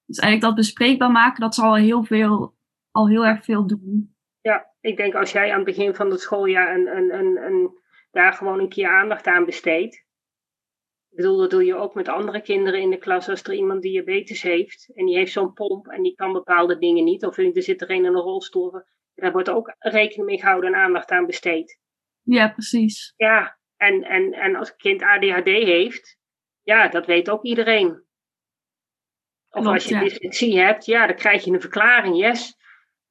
Dus 0.05 0.17
eigenlijk 0.17 0.41
dat 0.41 0.65
bespreekbaar 0.65 1.11
maken, 1.11 1.41
dat 1.41 1.55
zal 1.55 1.65
al 1.65 1.75
heel 1.75 2.03
veel, 2.03 2.55
al 2.91 3.07
heel 3.07 3.25
erg 3.25 3.43
veel 3.43 3.67
doen. 3.67 4.15
Ja, 4.41 4.73
ik 4.79 4.97
denk 4.97 5.15
als 5.15 5.31
jij 5.31 5.49
aan 5.49 5.55
het 5.55 5.65
begin 5.65 5.95
van 5.95 6.09
het 6.09 6.19
schooljaar 6.19 6.75
een, 6.75 6.87
een, 6.97 7.13
een, 7.13 7.37
een, 7.37 7.77
daar 8.11 8.33
gewoon 8.33 8.59
een 8.59 8.69
keer 8.69 8.87
aandacht 8.87 9.27
aan 9.27 9.45
besteedt. 9.45 9.95
Ik 11.09 11.19
bedoel, 11.19 11.37
dat 11.37 11.49
doe 11.49 11.65
je 11.65 11.75
ook 11.75 11.93
met 11.93 12.07
andere 12.07 12.41
kinderen 12.41 12.81
in 12.81 12.89
de 12.89 12.97
klas. 12.97 13.29
Als 13.29 13.43
er 13.43 13.53
iemand 13.53 13.81
diabetes 13.81 14.41
heeft 14.41 14.91
en 14.93 15.05
die 15.05 15.15
heeft 15.15 15.31
zo'n 15.31 15.53
pomp 15.53 15.87
en 15.87 16.03
die 16.03 16.15
kan 16.15 16.33
bepaalde 16.33 16.77
dingen 16.77 17.03
niet. 17.03 17.25
Of 17.25 17.37
er 17.37 17.63
zit 17.63 17.81
er 17.81 17.89
een 17.89 17.97
in 17.97 18.05
een 18.05 18.13
rolstoel. 18.13 18.81
Daar 19.15 19.31
wordt 19.31 19.49
ook 19.49 19.75
rekening 19.79 20.25
mee 20.25 20.39
gehouden 20.39 20.73
en 20.73 20.79
aandacht 20.79 21.11
aan 21.11 21.25
besteed. 21.25 21.79
Ja, 22.21 22.49
precies. 22.49 23.13
Ja, 23.15 23.57
en, 23.87 24.03
en, 24.03 24.33
en 24.33 24.55
als 24.55 24.69
een 24.69 24.77
kind 24.77 25.01
ADHD 25.01 25.45
heeft, 25.45 26.17
ja, 26.61 26.87
dat 26.87 27.05
weet 27.05 27.29
ook 27.29 27.43
iedereen. 27.43 28.03
Of 29.49 29.65
als 29.65 29.85
je 29.85 29.95
ja. 29.95 29.99
dyslexie 29.99 30.59
hebt, 30.59 30.85
ja, 30.85 31.07
dan 31.07 31.15
krijg 31.15 31.43
je 31.43 31.51
een 31.51 31.61
verklaring, 31.61 32.17
yes. 32.17 32.57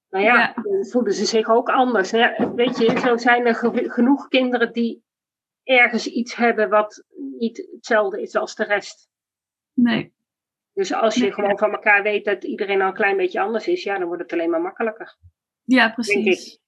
Nou 0.08 0.24
ja, 0.24 0.52
dan 0.54 0.86
voelen 0.86 1.12
ze 1.12 1.24
zich 1.24 1.48
ook 1.48 1.68
anders. 1.68 2.10
Ja, 2.10 2.52
weet 2.54 2.78
je, 2.78 2.98
zo 2.98 3.16
zijn 3.16 3.46
er 3.46 3.54
genoeg 3.90 4.28
kinderen 4.28 4.72
die 4.72 5.04
ergens 5.62 6.06
iets 6.06 6.34
hebben 6.34 6.68
wat 6.68 7.04
niet 7.38 7.68
hetzelfde 7.72 8.22
is 8.22 8.34
als 8.34 8.54
de 8.54 8.64
rest. 8.64 9.08
Nee. 9.72 10.14
Dus 10.72 10.92
als 10.92 11.14
je 11.14 11.32
gewoon 11.32 11.58
van 11.58 11.72
elkaar 11.72 12.02
weet 12.02 12.24
dat 12.24 12.44
iedereen 12.44 12.80
al 12.80 12.88
een 12.88 12.94
klein 12.94 13.16
beetje 13.16 13.40
anders 13.40 13.68
is, 13.68 13.82
ja, 13.82 13.98
dan 13.98 14.06
wordt 14.06 14.22
het 14.22 14.32
alleen 14.32 14.50
maar 14.50 14.60
makkelijker. 14.60 15.16
Ja, 15.62 15.90
precies. 15.90 16.60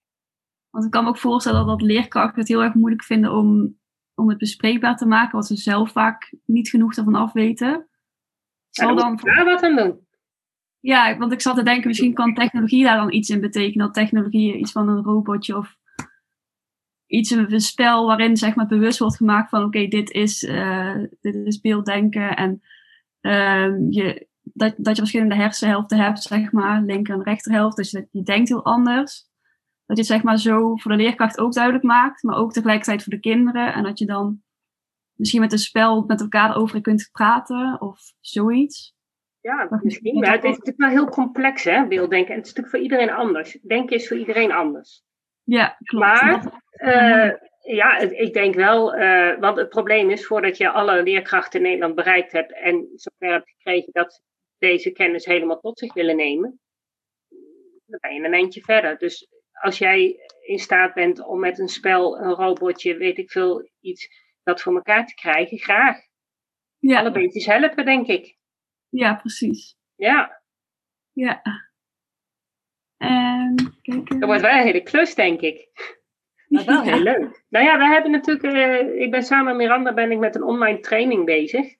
Want 0.70 0.84
ik 0.84 0.90
kan 0.90 1.02
me 1.04 1.08
ook 1.08 1.18
voorstellen 1.18 1.66
dat 1.66 1.82
leerkrachten 1.82 2.40
het 2.40 2.48
heel 2.48 2.62
erg 2.62 2.74
moeilijk 2.74 3.04
vinden 3.04 3.30
om, 3.30 3.78
om 4.14 4.28
het 4.28 4.38
bespreekbaar 4.38 4.96
te 4.96 5.06
maken, 5.06 5.36
wat 5.36 5.46
ze 5.46 5.56
zelf 5.56 5.90
vaak 5.92 6.34
niet 6.44 6.68
genoeg 6.68 6.94
ervan 6.94 7.14
afweten. 7.14 7.88
Zal 8.70 8.96
dan 8.96 9.20
daar 9.22 9.44
wat 9.44 9.62
aan 9.62 9.76
doen. 9.76 10.06
Ja, 10.80 11.16
want 11.18 11.32
ik 11.32 11.40
zat 11.40 11.56
te 11.56 11.62
denken, 11.62 11.88
misschien 11.88 12.14
kan 12.14 12.34
technologie 12.34 12.84
daar 12.84 12.96
dan 12.96 13.12
iets 13.12 13.30
in 13.30 13.40
betekenen. 13.40 13.86
Dat 13.86 13.94
technologie 13.94 14.56
iets 14.56 14.72
van 14.72 14.88
een 14.88 15.02
robotje 15.02 15.56
of 15.56 15.76
iets, 17.06 17.30
een 17.30 17.60
spel 17.60 18.06
waarin 18.06 18.36
zeg 18.36 18.54
maar 18.54 18.66
bewust 18.66 18.98
wordt 18.98 19.16
gemaakt 19.16 19.48
van 19.48 19.64
oké, 19.64 19.86
dit, 19.86 20.10
is, 20.10 20.42
uh, 20.42 20.96
dit 21.20 21.34
is 21.34 21.60
beelddenken. 21.60 22.36
En 22.36 22.62
uh, 23.20 23.90
je, 23.90 24.28
dat, 24.42 24.74
dat 24.76 24.94
je 24.94 25.02
verschillende 25.02 25.34
hersenhelften 25.34 25.98
hebt, 25.98 26.22
zeg 26.22 26.52
maar, 26.52 26.82
linker 26.82 27.14
en 27.14 27.22
rechterhelft. 27.22 27.76
Dus 27.76 27.90
je, 27.90 28.08
je 28.10 28.22
denkt 28.22 28.48
heel 28.48 28.64
anders. 28.64 29.32
Dat 29.86 29.96
je 29.96 30.02
het 30.02 30.12
zeg 30.12 30.22
maar 30.22 30.38
zo 30.38 30.76
voor 30.76 30.90
de 30.90 30.96
leerkracht 30.96 31.38
ook 31.38 31.52
duidelijk 31.52 31.84
maakt, 31.84 32.22
maar 32.22 32.36
ook 32.36 32.52
tegelijkertijd 32.52 33.02
voor 33.02 33.12
de 33.12 33.20
kinderen. 33.20 33.72
En 33.72 33.82
dat 33.82 33.98
je 33.98 34.06
dan 34.06 34.42
misschien 35.14 35.40
met 35.40 35.52
een 35.52 35.58
spel 35.58 36.04
met 36.06 36.20
elkaar 36.20 36.56
over 36.56 36.80
kunt 36.80 37.08
praten 37.12 37.80
of 37.80 38.00
zoiets. 38.20 38.94
Ja, 39.40 39.80
misschien. 39.82 40.18
Maar 40.18 40.32
het 40.32 40.44
is 40.44 40.50
natuurlijk 40.50 40.76
wel 40.76 40.88
heel 40.88 41.08
complex, 41.08 41.64
hè, 41.64 41.86
beelddenken. 41.86 42.30
En 42.30 42.38
het 42.38 42.46
is 42.46 42.52
natuurlijk 42.54 42.76
voor 42.76 42.84
iedereen 42.84 43.10
anders. 43.10 43.58
Denken 43.62 43.96
is 43.96 44.08
voor 44.08 44.16
iedereen 44.16 44.52
anders. 44.52 45.02
Ja, 45.42 45.76
klopt. 45.84 46.06
Maar 46.06 46.62
uh, 46.72 47.32
ja, 47.76 47.98
ik 47.98 48.32
denk 48.32 48.54
wel, 48.54 48.96
uh, 48.98 49.38
want 49.38 49.56
het 49.56 49.68
probleem 49.68 50.10
is 50.10 50.26
voordat 50.26 50.56
je 50.56 50.70
alle 50.70 51.02
leerkrachten 51.02 51.60
in 51.60 51.66
Nederland 51.66 51.94
bereikt 51.94 52.32
hebt 52.32 52.52
en 52.52 52.88
zover 52.94 53.34
hebt 53.34 53.50
gekregen 53.50 53.92
dat 53.92 54.12
ze 54.12 54.20
deze 54.58 54.90
kennis 54.90 55.24
helemaal 55.24 55.60
tot 55.60 55.78
zich 55.78 55.94
willen 55.94 56.16
nemen, 56.16 56.60
dan 57.86 57.98
ben 58.00 58.14
je 58.14 58.24
een 58.24 58.34
eindje 58.34 58.60
verder. 58.60 58.98
Dus 58.98 59.28
als 59.60 59.78
jij 59.78 60.16
in 60.40 60.58
staat 60.58 60.94
bent 60.94 61.24
om 61.26 61.40
met 61.40 61.58
een 61.58 61.68
spel, 61.68 62.18
een 62.18 62.34
robotje, 62.34 62.96
weet 62.96 63.18
ik 63.18 63.30
veel, 63.30 63.70
iets 63.80 64.08
dat 64.42 64.62
voor 64.62 64.74
elkaar 64.74 65.06
te 65.06 65.14
krijgen, 65.14 65.58
graag. 65.58 65.98
Ja. 66.78 66.98
Alle 66.98 67.10
beetjes 67.10 67.46
helpen, 67.46 67.84
denk 67.84 68.06
ik. 68.06 68.36
Ja, 68.88 69.14
precies. 69.14 69.76
Ja. 69.94 70.42
Ja. 71.12 71.42
En 72.96 73.54
kijk. 73.82 74.08
Dat 74.08 74.24
wordt 74.24 74.40
wel 74.40 74.50
een 74.50 74.66
hele 74.66 74.82
klus, 74.82 75.14
denk 75.14 75.40
ik. 75.40 75.68
Maar 76.48 76.64
wel 76.64 76.82
heel 76.82 77.02
leuk. 77.02 77.44
Nou 77.48 77.64
ja, 77.64 77.78
we 77.78 77.84
hebben 77.84 78.10
natuurlijk, 78.10 78.54
uh, 78.54 79.00
ik 79.00 79.10
ben 79.10 79.22
samen 79.22 79.44
met 79.44 79.56
Miranda 79.56 79.94
ben 79.94 80.10
ik 80.10 80.18
met 80.18 80.34
een 80.34 80.42
online 80.42 80.78
training 80.80 81.24
bezig. 81.24 81.74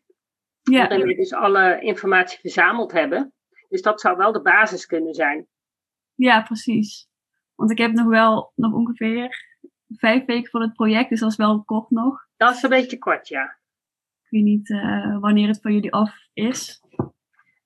Ja. 0.63 0.89
Waarin 0.89 1.07
we 1.07 1.15
dus 1.15 1.33
alle 1.33 1.81
informatie 1.81 2.39
verzameld 2.41 2.93
hebben. 2.93 3.33
Dus 3.69 3.83
dat 3.83 4.01
zou 4.01 4.17
wel 4.17 4.33
de 4.33 4.43
basis 4.43 4.87
kunnen 4.87 5.15
zijn. 5.15 5.47
Ja, 6.15 6.43
precies. 6.43 7.09
Want 7.55 7.71
ik 7.71 7.79
heb 7.79 7.93
nog 7.93 8.07
wel 8.07 8.53
nog 8.55 8.73
ongeveer 8.73 9.37
vijf 9.88 10.25
weken 10.25 10.51
voor 10.51 10.61
het 10.61 10.73
project, 10.73 11.09
dus 11.09 11.21
dat 11.21 11.31
is 11.31 11.37
wel 11.37 11.64
kort 11.64 11.90
nog. 11.90 12.27
Dat 12.37 12.55
is 12.55 12.62
een 12.62 12.71
beetje 12.71 12.99
kort, 12.99 13.29
ja. 13.29 13.59
Ik 14.23 14.31
weet 14.31 14.43
niet 14.43 14.69
uh, 14.69 15.19
wanneer 15.21 15.49
het 15.49 15.61
voor 15.61 15.71
jullie 15.71 15.93
af 15.93 16.29
is. 16.33 16.83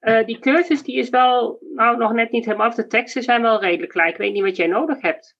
Uh, 0.01 0.27
die 0.27 0.39
cursus 0.39 0.83
die 0.83 0.97
is 0.97 1.09
wel 1.09 1.59
nou, 1.75 1.97
nog 1.97 2.13
net 2.13 2.31
niet 2.31 2.45
helemaal 2.45 2.67
af. 2.67 2.75
De 2.75 2.87
teksten 2.87 3.23
zijn 3.23 3.43
wel 3.43 3.61
redelijk 3.61 3.93
klaar. 3.93 4.09
Ik 4.09 4.17
weet 4.17 4.33
niet 4.33 4.43
wat 4.43 4.57
jij 4.57 4.67
nodig 4.67 5.01
hebt. 5.01 5.37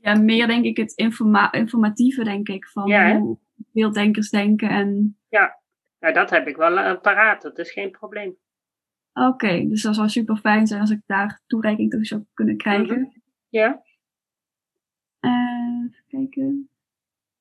Ja, 0.00 0.14
meer 0.14 0.46
denk 0.46 0.64
ik 0.64 0.76
het 0.76 0.92
informa 0.92 1.52
informatieve, 1.52 2.24
denk 2.24 2.48
ik. 2.48 2.68
Van 2.68 2.86
ja, 2.86 3.18
hoe 3.18 3.38
beelddenkers 3.72 4.30
denken. 4.30 4.68
En... 4.68 5.18
Ja. 5.28 5.60
ja, 5.98 6.12
dat 6.12 6.30
heb 6.30 6.46
ik 6.46 6.56
wel 6.56 6.78
uh, 6.78 7.00
paraat. 7.00 7.42
Dat 7.42 7.58
is 7.58 7.72
geen 7.72 7.90
probleem. 7.90 8.36
Oké, 9.12 9.68
dus 9.68 9.82
dat 9.82 9.94
zou 9.94 10.08
super 10.08 10.36
fijn 10.36 10.66
zijn 10.66 10.80
als 10.80 10.90
ik 10.90 11.00
daar 11.06 11.42
toereiking 11.46 11.90
toe 11.90 12.04
zou 12.04 12.24
kunnen 12.34 12.56
krijgen. 12.56 13.00
Mhm. 13.00 13.18
Ja. 13.48 13.82
Uh, 15.20 15.84
even 15.84 16.04
kijken. 16.08 16.70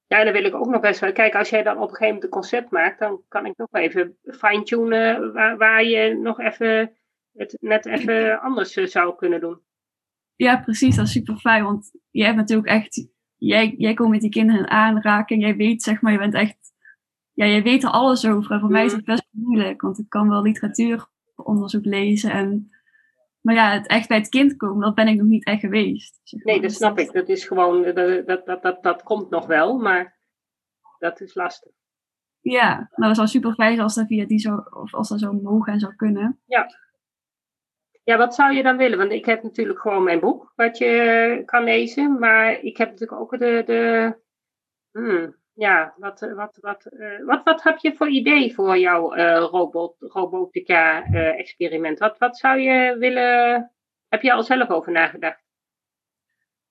Ja, 0.07 0.17
en 0.19 0.25
dan 0.25 0.34
wil 0.34 0.45
ik 0.45 0.55
ook 0.55 0.69
nog 0.69 0.81
best 0.81 0.99
wel. 0.99 1.12
Kijk, 1.12 1.36
als 1.36 1.49
jij 1.49 1.63
dan 1.63 1.75
op 1.75 1.81
een 1.81 1.88
gegeven 1.88 2.05
moment 2.05 2.23
een 2.23 2.29
concept 2.29 2.71
maakt, 2.71 2.99
dan 2.99 3.21
kan 3.27 3.45
ik 3.45 3.57
nog 3.57 3.67
even 3.71 4.17
fine-tunen 4.23 5.34
waar, 5.34 5.57
waar 5.57 5.84
je 5.84 6.15
nog 6.15 6.39
even 6.39 6.91
het 7.34 7.57
net 7.60 7.86
even 7.86 8.41
anders 8.41 8.75
eh, 8.75 8.86
zou 8.86 9.15
kunnen 9.15 9.39
doen. 9.39 9.60
Ja, 10.36 10.57
precies. 10.57 10.95
Dat 10.95 11.05
is 11.05 11.12
super 11.12 11.38
fijn. 11.38 11.63
Want 11.63 11.91
jij 12.10 12.25
hebt 12.25 12.38
natuurlijk 12.38 12.67
echt. 12.67 13.10
Jij, 13.36 13.75
jij 13.77 13.93
komt 13.93 14.10
met 14.10 14.21
die 14.21 14.29
kinderen 14.29 14.62
in 14.62 14.69
aanraking. 14.69 15.41
Jij 15.41 15.55
weet, 15.55 15.84
zeg 15.84 16.01
maar, 16.01 16.12
je 16.12 16.17
bent 16.17 16.34
echt. 16.34 16.57
Ja, 17.34 17.45
jij 17.45 17.63
weet 17.63 17.84
er 17.84 17.89
alles 17.89 18.25
over. 18.25 18.51
En 18.51 18.60
voor 18.60 18.69
mij 18.69 18.86
is 18.86 18.93
het 18.93 19.05
best 19.05 19.27
moeilijk. 19.31 19.81
Want 19.81 19.99
ik 19.99 20.10
kan 20.10 20.29
wel 20.29 20.41
literatuuronderzoek 21.41 21.86
lezen. 21.86 22.32
En, 22.32 22.71
maar 23.41 23.56
ja, 23.56 23.71
het 23.71 23.88
echt 23.88 24.08
bij 24.08 24.17
het 24.17 24.30
kind 24.30 24.58
komen, 24.58 24.82
dat 24.82 24.95
ben 24.95 25.08
ik 25.08 25.17
nog 25.17 25.27
niet 25.27 25.45
echt 25.45 25.60
geweest. 25.60 26.19
Zeg 26.23 26.43
Nee, 26.43 26.62
dat 26.62 26.71
snap 26.71 26.99
ik. 26.99 27.12
Dat 27.12 27.30
is 27.30 27.45
gewoon. 27.45 27.84
Dat, 27.84 28.27
dat, 28.27 28.45
dat, 28.45 28.62
dat, 28.62 28.84
dat 28.84 29.04
komt 29.04 29.30
nog 29.30 29.45
wel. 29.45 29.77
Maar 29.77 30.17
dat 30.99 31.21
is 31.21 31.36
lastig. 31.36 31.71
Ja, 32.39 32.75
nou, 32.75 33.08
dat 33.08 33.15
zou 33.15 33.27
super 33.27 33.54
fijn 33.54 33.71
zijn 33.71 33.84
als 33.84 33.95
dat 33.95 34.08
via 34.08 34.25
die 34.25 34.39
zo, 34.39 34.56
of 34.56 34.93
als 34.93 35.10
dat 35.10 35.19
zo 35.19 35.34
mogen 35.34 35.73
en 35.73 35.80
zou 35.80 35.95
kunnen. 35.95 36.39
Ja, 36.45 36.67
ja, 38.04 38.17
wat 38.17 38.36
zou 38.36 38.54
je 38.54 38.63
dan 38.63 38.77
willen? 38.77 38.97
Want 38.97 39.12
ik 39.12 39.25
heb 39.25 39.43
natuurlijk 39.43 39.80
gewoon 39.80 40.04
mijn 40.04 40.19
boek 40.19 40.54
wat 40.56 40.77
je 40.77 41.41
kan 41.45 41.63
lezen. 41.63 42.19
Maar 42.19 42.60
ik 42.62 42.77
heb 42.77 42.89
natuurlijk 42.89 43.21
ook 43.21 43.39
de. 43.39 43.63
de 43.65 44.15
hmm, 44.91 45.39
ja, 45.62 45.93
wat, 45.97 46.19
wat, 46.19 46.58
wat, 46.62 46.88
uh, 46.91 47.26
wat, 47.26 47.43
wat 47.43 47.63
heb 47.63 47.78
je 47.78 47.95
voor 47.95 48.10
idee 48.10 48.54
voor 48.54 48.78
jouw 48.78 49.15
uh, 49.15 49.38
robot, 49.38 49.95
robotica-experiment? 50.00 52.00
wat, 52.00 52.17
wat 52.17 52.38
zou 52.38 52.60
je 52.60 52.95
willen. 53.00 53.71
Heb 54.08 54.21
je 54.21 54.34
al 54.34 54.43
zelf 54.43 54.69
over 54.69 54.91
nagedacht? 54.91 55.43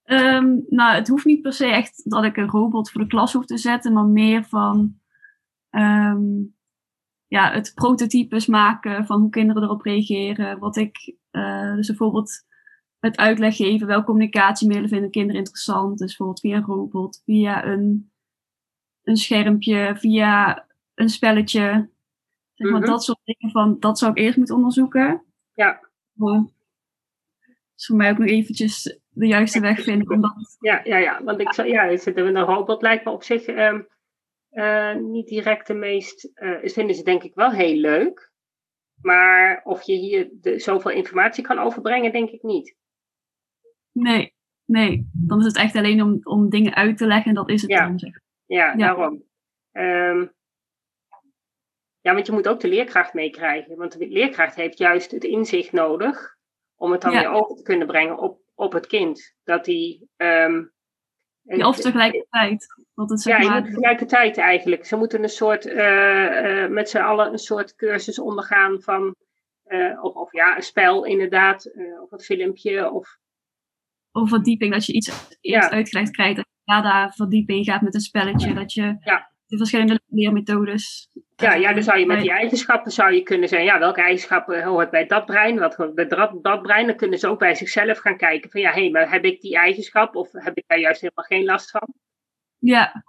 Um, 0.05 0.65
nou, 0.67 0.95
het 0.95 1.07
hoeft 1.07 1.25
niet 1.25 1.41
per 1.41 1.53
se 1.53 1.65
echt 1.65 2.09
dat 2.09 2.23
ik 2.23 2.37
een 2.37 2.49
robot 2.49 2.91
voor 2.91 3.01
de 3.01 3.07
klas 3.07 3.33
hoef 3.33 3.45
te 3.45 3.57
zetten, 3.57 3.93
maar 3.93 4.05
meer 4.05 4.43
van. 4.43 4.99
Um, 5.69 6.55
ja, 7.27 7.51
het 7.51 7.71
prototypes 7.75 8.45
maken 8.45 9.05
van 9.05 9.19
hoe 9.19 9.29
kinderen 9.29 9.63
erop 9.63 9.81
reageren. 9.81 10.59
Wat 10.59 10.75
ik, 10.75 11.15
dus 11.75 11.87
bijvoorbeeld 11.87 12.31
het 12.99 13.17
uitleg 13.17 13.55
geven, 13.55 13.87
welke 13.87 14.05
communicatiemiddelen 14.05 14.89
vinden 14.89 15.11
kinderen 15.11 15.41
interessant. 15.41 15.97
Dus 15.97 16.07
bijvoorbeeld 16.07 16.39
via 16.39 16.55
een 16.55 16.63
robot, 16.63 17.21
via 17.25 17.65
een, 17.65 18.10
een 19.03 19.15
schermpje, 19.15 19.95
via 19.97 20.65
een 20.93 21.09
spelletje. 21.09 21.89
Zeg 22.53 22.71
maar, 22.71 22.79
mhm. 22.79 22.89
dat 22.89 23.03
soort 23.03 23.19
dingen 23.23 23.51
van, 23.51 23.79
dat 23.79 23.99
zou 23.99 24.11
ik 24.11 24.17
eerst 24.17 24.37
moeten 24.37 24.55
onderzoeken. 24.55 25.23
Ja. 25.53 25.79
dus 27.75 27.85
voor 27.85 27.95
mij 27.95 28.11
ook 28.11 28.17
nog 28.17 28.27
eventjes 28.27 28.99
de 29.09 29.27
juiste 29.27 29.59
weg 29.59 29.83
vinden. 29.83 30.09
Omdat... 30.09 30.57
Ja, 30.59 30.81
ja, 30.83 30.97
ja, 30.97 31.23
want 31.23 31.39
ik 31.39 31.53
zou, 31.53 31.67
ja, 31.67 31.97
zitten 31.97 32.35
een 32.35 32.45
robot 32.45 32.81
lijkt 32.81 33.05
me 33.05 33.11
op 33.11 33.23
zich... 33.23 33.47
Um 33.47 33.87
uh, 34.51 34.95
niet 34.95 35.27
direct 35.27 35.67
de 35.67 35.73
meest. 35.73 36.31
Uh, 36.35 36.57
vinden 36.61 36.95
ze 36.95 37.03
denk 37.03 37.23
ik 37.23 37.35
wel 37.35 37.51
heel 37.51 37.75
leuk. 37.75 38.31
Maar 39.01 39.61
of 39.63 39.83
je 39.83 39.93
hier 39.93 40.29
de, 40.33 40.59
zoveel 40.59 40.91
informatie 40.91 41.43
kan 41.43 41.59
overbrengen, 41.59 42.11
denk 42.11 42.29
ik 42.29 42.43
niet. 42.43 42.75
Nee, 43.91 44.33
nee. 44.65 45.09
Dan 45.13 45.39
is 45.39 45.45
het 45.45 45.57
echt 45.57 45.75
alleen 45.75 46.01
om, 46.01 46.19
om 46.23 46.49
dingen 46.49 46.75
uit 46.75 46.97
te 46.97 47.07
leggen 47.07 47.29
en 47.29 47.35
dat 47.35 47.49
is 47.49 47.61
het 47.61 47.71
ja. 47.71 47.87
dan. 47.87 47.99
Zeg. 47.99 48.19
Ja, 48.51 48.75
daarom. 48.75 49.23
Um, 49.71 50.33
ja, 52.01 52.13
want 52.13 52.25
je 52.25 52.31
moet 52.31 52.47
ook 52.47 52.59
de 52.59 52.67
leerkracht 52.67 53.13
meekrijgen. 53.13 53.77
Want 53.77 53.99
de 53.99 54.07
leerkracht 54.07 54.55
heeft 54.55 54.77
juist 54.77 55.11
het 55.11 55.23
inzicht 55.23 55.71
nodig 55.71 56.35
om 56.75 56.91
het 56.91 57.01
dan 57.01 57.11
weer 57.11 57.29
over 57.29 57.55
te 57.55 57.63
kunnen 57.63 57.87
brengen 57.87 58.17
op, 58.17 58.41
op 58.55 58.73
het 58.73 58.87
kind. 58.87 59.35
Dat 59.43 59.65
hij. 59.65 60.07
Um, 60.17 60.71
ja, 61.41 61.67
of 61.67 61.79
tegelijkertijd. 61.79 62.65
het, 62.95 63.23
ja, 63.23 63.61
tegelijkertijd 63.61 64.37
eigenlijk. 64.37 64.85
Ze 64.85 64.95
moeten 64.95 65.23
een 65.23 65.29
soort, 65.29 65.65
uh, 65.65 66.67
met 66.67 66.89
z'n 66.89 66.97
allen 66.97 67.31
een 67.31 67.37
soort 67.37 67.75
cursus 67.75 68.19
ondergaan 68.19 68.81
van, 68.81 69.15
of, 70.01 70.15
of, 70.15 70.31
ja, 70.31 70.55
een 70.55 70.61
spel 70.61 71.05
inderdaad, 71.05 71.71
of 72.01 72.11
een 72.11 72.19
filmpje. 72.19 72.91
Of, 72.91 73.17
of 74.11 74.29
verdieping, 74.29 74.73
dat 74.73 74.85
je 74.85 74.93
iets 74.93 75.37
eerst 75.41 75.69
ja. 75.69 75.75
uitgelegd 75.75 76.11
krijgt, 76.11 76.50
dat 76.75 76.83
je 76.83 76.89
daarna 76.89 77.11
verdieping 77.11 77.65
gaat 77.65 77.81
met 77.81 77.93
een 77.93 78.01
spelletje, 78.01 78.53
dat 78.53 78.73
je 78.73 78.97
ja. 78.99 79.31
de 79.47 79.57
verschillende 79.57 79.99
leermethodes 80.07 81.09
ja, 81.41 81.53
ja, 81.53 81.73
dan 81.73 81.83
zou 81.83 81.99
je 81.99 82.05
met 82.05 82.21
die 82.21 82.31
eigenschappen 82.31 82.91
zou 82.91 83.13
je 83.13 83.23
kunnen 83.23 83.49
zeggen, 83.49 83.67
ja, 83.67 83.79
welke 83.79 84.01
eigenschappen 84.01 84.63
hoort 84.63 84.89
bij 84.89 85.05
dat 85.05 85.25
brein, 85.25 85.59
wat 85.59 85.75
hoort 85.75 85.95
bij 85.95 86.07
dat, 86.07 86.43
dat 86.43 86.61
brein. 86.61 86.87
Dan 86.87 86.95
kunnen 86.95 87.19
ze 87.19 87.27
ook 87.27 87.39
bij 87.39 87.55
zichzelf 87.55 87.97
gaan 87.97 88.17
kijken 88.17 88.49
van, 88.51 88.61
ja, 88.61 88.71
hé, 88.71 88.81
hey, 88.81 88.89
maar 88.89 89.11
heb 89.11 89.23
ik 89.23 89.41
die 89.41 89.55
eigenschap 89.55 90.15
of 90.15 90.31
heb 90.31 90.57
ik 90.57 90.63
daar 90.67 90.79
juist 90.79 91.01
helemaal 91.01 91.25
geen 91.25 91.45
last 91.45 91.71
van? 91.71 91.93
Ja. 92.57 93.03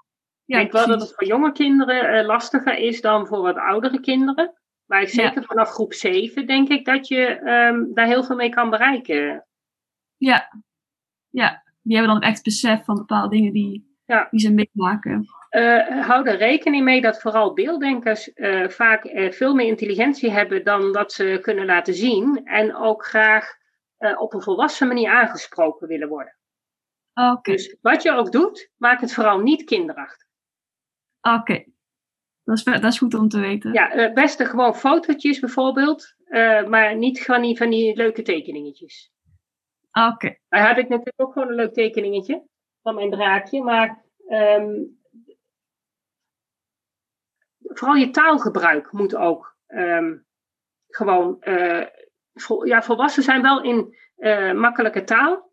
ja 0.45 0.59
ik 0.59 0.73
denk 0.73 0.73
wel 0.73 0.87
dat 0.87 1.01
het 1.01 1.15
voor 1.15 1.27
jonge 1.27 1.53
kinderen 1.53 2.19
uh, 2.19 2.27
lastiger 2.27 2.79
is 2.79 3.01
dan 3.01 3.27
voor 3.27 3.43
wat 3.43 3.57
oudere 3.57 4.01
kinderen. 4.01 4.53
Maar 4.87 5.07
zeker 5.07 5.45
vanaf 5.45 5.69
groep 5.69 5.93
7 5.93 6.47
denk 6.47 6.69
ik 6.69 6.85
dat 6.85 7.09
je 7.09 7.41
um, 7.41 7.95
daar 7.95 8.07
heel 8.07 8.25
veel 8.25 8.37
mee 8.37 8.49
kan 8.49 8.71
bereiken. 8.71 9.47
Ja, 10.17 10.63
ja. 11.31 11.62
Die 11.83 11.97
hebben 11.97 12.15
dan 12.15 12.23
echt 12.23 12.43
besef 12.43 12.85
van 12.85 12.95
bepaalde 12.95 13.37
dingen 13.37 13.53
die, 13.53 13.97
ja. 14.07 14.29
die 14.31 14.41
ze 14.41 14.53
meemaken. 14.53 15.27
Uh, 15.51 16.07
hou 16.07 16.29
er 16.29 16.37
rekening 16.37 16.85
mee 16.85 17.01
dat 17.01 17.21
vooral 17.21 17.55
beelddenkers 17.55 18.31
uh, 18.35 18.69
vaak 18.69 19.05
uh, 19.05 19.31
veel 19.31 19.55
meer 19.55 19.67
intelligentie 19.67 20.31
hebben 20.31 20.65
dan 20.65 20.93
dat 20.93 21.13
ze 21.13 21.39
kunnen 21.43 21.67
laten 21.67 21.95
zien. 21.95 22.41
En 22.45 22.77
ook 22.77 23.05
graag 23.05 23.61
op 24.19 24.35
een 24.35 24.43
volwassen 24.43 24.87
manier 24.87 25.11
aangesproken 25.11 25.89
willen 25.89 26.09
worden. 26.09 26.37
Oké. 27.15 27.53
Dus 27.53 27.77
wat 27.81 28.03
je 28.03 28.13
ook 28.13 28.33
doet, 28.33 28.71
maak 28.77 29.01
het 29.01 29.15
vooral 29.15 29.39
niet 29.39 29.65
kinderachtig. 29.65 30.29
Oké. 31.21 31.65
Dat, 32.45 32.57
is, 32.57 32.65
dat 32.65 32.85
is 32.85 32.99
goed 32.99 33.15
om 33.15 33.29
te 33.29 33.41
weten. 33.41 33.73
Ja, 33.73 34.13
beste 34.13 34.45
gewoon 34.45 34.75
fotootjes 34.75 35.41
bijvoorbeeld. 35.41 36.15
maar 36.69 36.97
niet 36.97 37.25
van 37.25 37.43
die, 37.43 37.57
van 37.57 37.71
die 37.71 37.97
leuke 37.97 38.23
tekeningetjes. 38.23 39.12
Oké. 39.93 40.09
Okay. 40.09 40.41
Dan 40.49 40.61
heb 40.61 40.77
ik 40.77 40.89
natuurlijk 40.89 41.21
ook 41.21 41.33
gewoon 41.33 41.49
een 41.49 41.55
leuk 41.55 41.75
tekeningetje 41.75 42.47
van 42.83 42.95
mijn 42.95 43.11
draakje. 43.11 43.63
Maar 43.63 44.05
um, 44.29 45.01
vooral 47.59 47.97
je 47.97 48.11
taalgebruik 48.11 48.93
moet 48.93 49.15
ook 49.15 49.57
um, 49.67 50.27
gewoon. 50.89 51.37
Uh, 51.41 51.87
vol, 52.35 52.65
ja, 52.65 52.83
volwassen 52.83 53.23
zijn 53.23 53.43
wel 53.43 53.63
in 53.63 53.97
uh, 54.17 54.53
makkelijke 54.53 55.05
taal, 55.05 55.53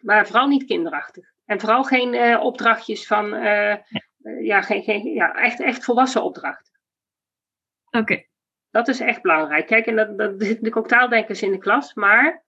maar 0.00 0.26
vooral 0.26 0.46
niet 0.46 0.64
kinderachtig. 0.64 1.32
En 1.44 1.60
vooral 1.60 1.84
geen 1.84 2.14
uh, 2.14 2.40
opdrachtjes 2.42 3.06
van. 3.06 3.28
ja, 4.40 4.62
geen, 4.62 4.82
geen, 4.82 5.12
ja, 5.12 5.34
echt, 5.34 5.60
echt 5.60 5.84
volwassen 5.84 6.22
opdrachten. 6.22 6.72
Oké. 7.90 8.24
Dat 8.70 8.88
is 8.88 9.00
echt 9.00 9.22
belangrijk. 9.22 9.66
Kijk, 9.66 9.86
en 9.86 9.96
dat, 9.96 10.18
dat 10.18 10.30
zitten 10.30 10.48
natuurlijk 10.48 10.76
ook 10.76 10.88
taaldenkers 10.88 11.42
in 11.42 11.50
de 11.50 11.58
klas, 11.58 11.94
maar. 11.94 12.43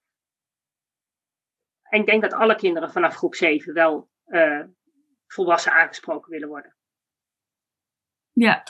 En 1.88 2.00
ik 2.00 2.06
denk 2.06 2.22
dat 2.22 2.32
alle 2.32 2.56
kinderen 2.56 2.90
vanaf 2.90 3.14
groep 3.14 3.34
7 3.34 3.74
wel 3.74 4.10
volwassen 5.26 5.72
aangesproken 5.72 6.30
willen 6.30 6.48
worden. 6.48 6.74
Ja, 8.32 8.62